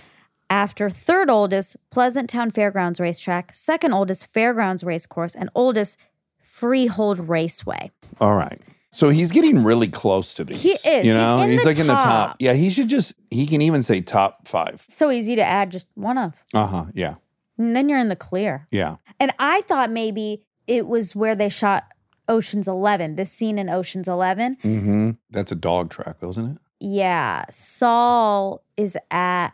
[0.49, 5.97] After third oldest Pleasanton Fairgrounds Racetrack, second oldest Fairgrounds Racecourse, and oldest
[6.41, 7.91] Freehold Raceway.
[8.19, 8.59] All right.
[8.91, 10.63] So he's getting really close to these.
[10.63, 11.05] He is.
[11.05, 12.37] You He's know, in the like in the top.
[12.39, 14.83] Yeah, he should just, he can even say top five.
[14.89, 16.33] So easy to add just one of.
[16.53, 16.85] Uh huh.
[16.93, 17.15] Yeah.
[17.59, 18.67] And then you're in the clear.
[18.71, 18.95] Yeah.
[19.19, 21.85] And I thought maybe it was where they shot
[22.27, 24.57] Ocean's 11, this scene in Ocean's 11.
[24.63, 25.11] Mm-hmm.
[25.29, 26.61] That's a dog track, wasn't it?
[26.79, 29.49] Yeah, Saul is at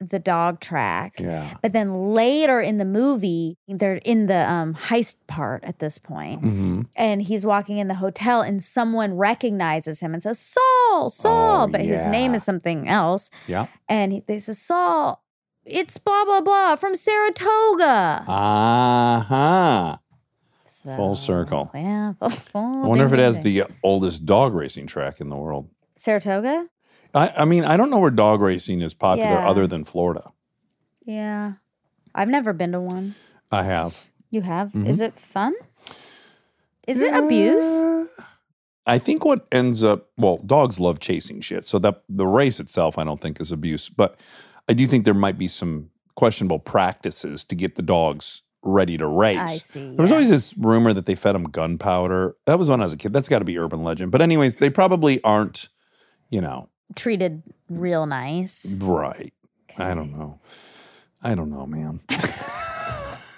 [0.00, 1.14] the dog track.
[1.20, 1.54] Yeah.
[1.62, 6.40] But then later in the movie, they're in the um, heist part at this point,
[6.42, 6.82] Mm-hmm.
[6.96, 11.68] and he's walking in the hotel, and someone recognizes him and says, Saul, Saul, Oh,
[11.68, 13.28] but his name is something else.
[13.46, 13.66] Yeah.
[13.88, 15.22] And he, they say, Saul,
[15.66, 18.24] it's blah, blah, blah from Saratoga.
[18.26, 19.96] Uh huh.
[20.96, 21.70] Full circle.
[21.74, 22.14] Yeah.
[22.22, 25.68] I wonder if it has the oldest dog racing track in the world.
[25.98, 26.68] Saratoga?
[27.14, 29.48] I, I mean, I don't know where dog racing is popular Yeah.
[29.48, 30.32] other than Florida.
[31.04, 31.54] Yeah.
[32.14, 33.14] I've never been to one.
[33.50, 34.06] I have.
[34.30, 34.68] You have?
[34.68, 34.86] Mm-hmm.
[34.86, 35.54] Is it fun?
[36.86, 37.62] Is it abuse?
[37.64, 38.06] Uh,
[38.86, 41.68] I think what ends up well, dogs love chasing shit.
[41.68, 44.18] So that the race itself I don't think is abuse, but
[44.68, 49.06] I do think there might be some questionable practices to get the dogs ready to
[49.06, 49.38] race.
[49.38, 50.16] I see, There was yeah.
[50.16, 52.36] always this rumor that they fed them gunpowder.
[52.46, 53.12] That was when I was a kid.
[53.12, 54.10] That's got to be urban legend.
[54.12, 55.68] But anyways, they probably aren't,
[56.28, 58.66] you know, Treated real nice.
[58.80, 59.32] right.
[59.78, 60.40] I don't know.
[61.22, 62.00] I don't know, man.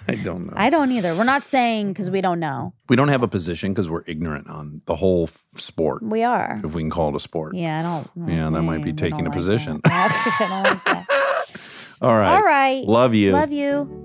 [0.05, 0.53] I don't know.
[0.55, 1.15] I don't either.
[1.15, 2.73] We're not saying because we don't know.
[2.89, 6.59] we don't have a position because we're ignorant on the whole f- sport, We are.
[6.63, 7.55] if we can call it a sport.
[7.55, 8.27] Yeah, I don't.
[8.29, 9.79] Yeah, that might be taking a like position.
[9.85, 10.37] that.
[10.41, 11.97] I don't like that.
[12.01, 12.35] All right.
[12.35, 12.83] All right.
[12.85, 13.31] Love you.
[13.31, 14.01] Love you.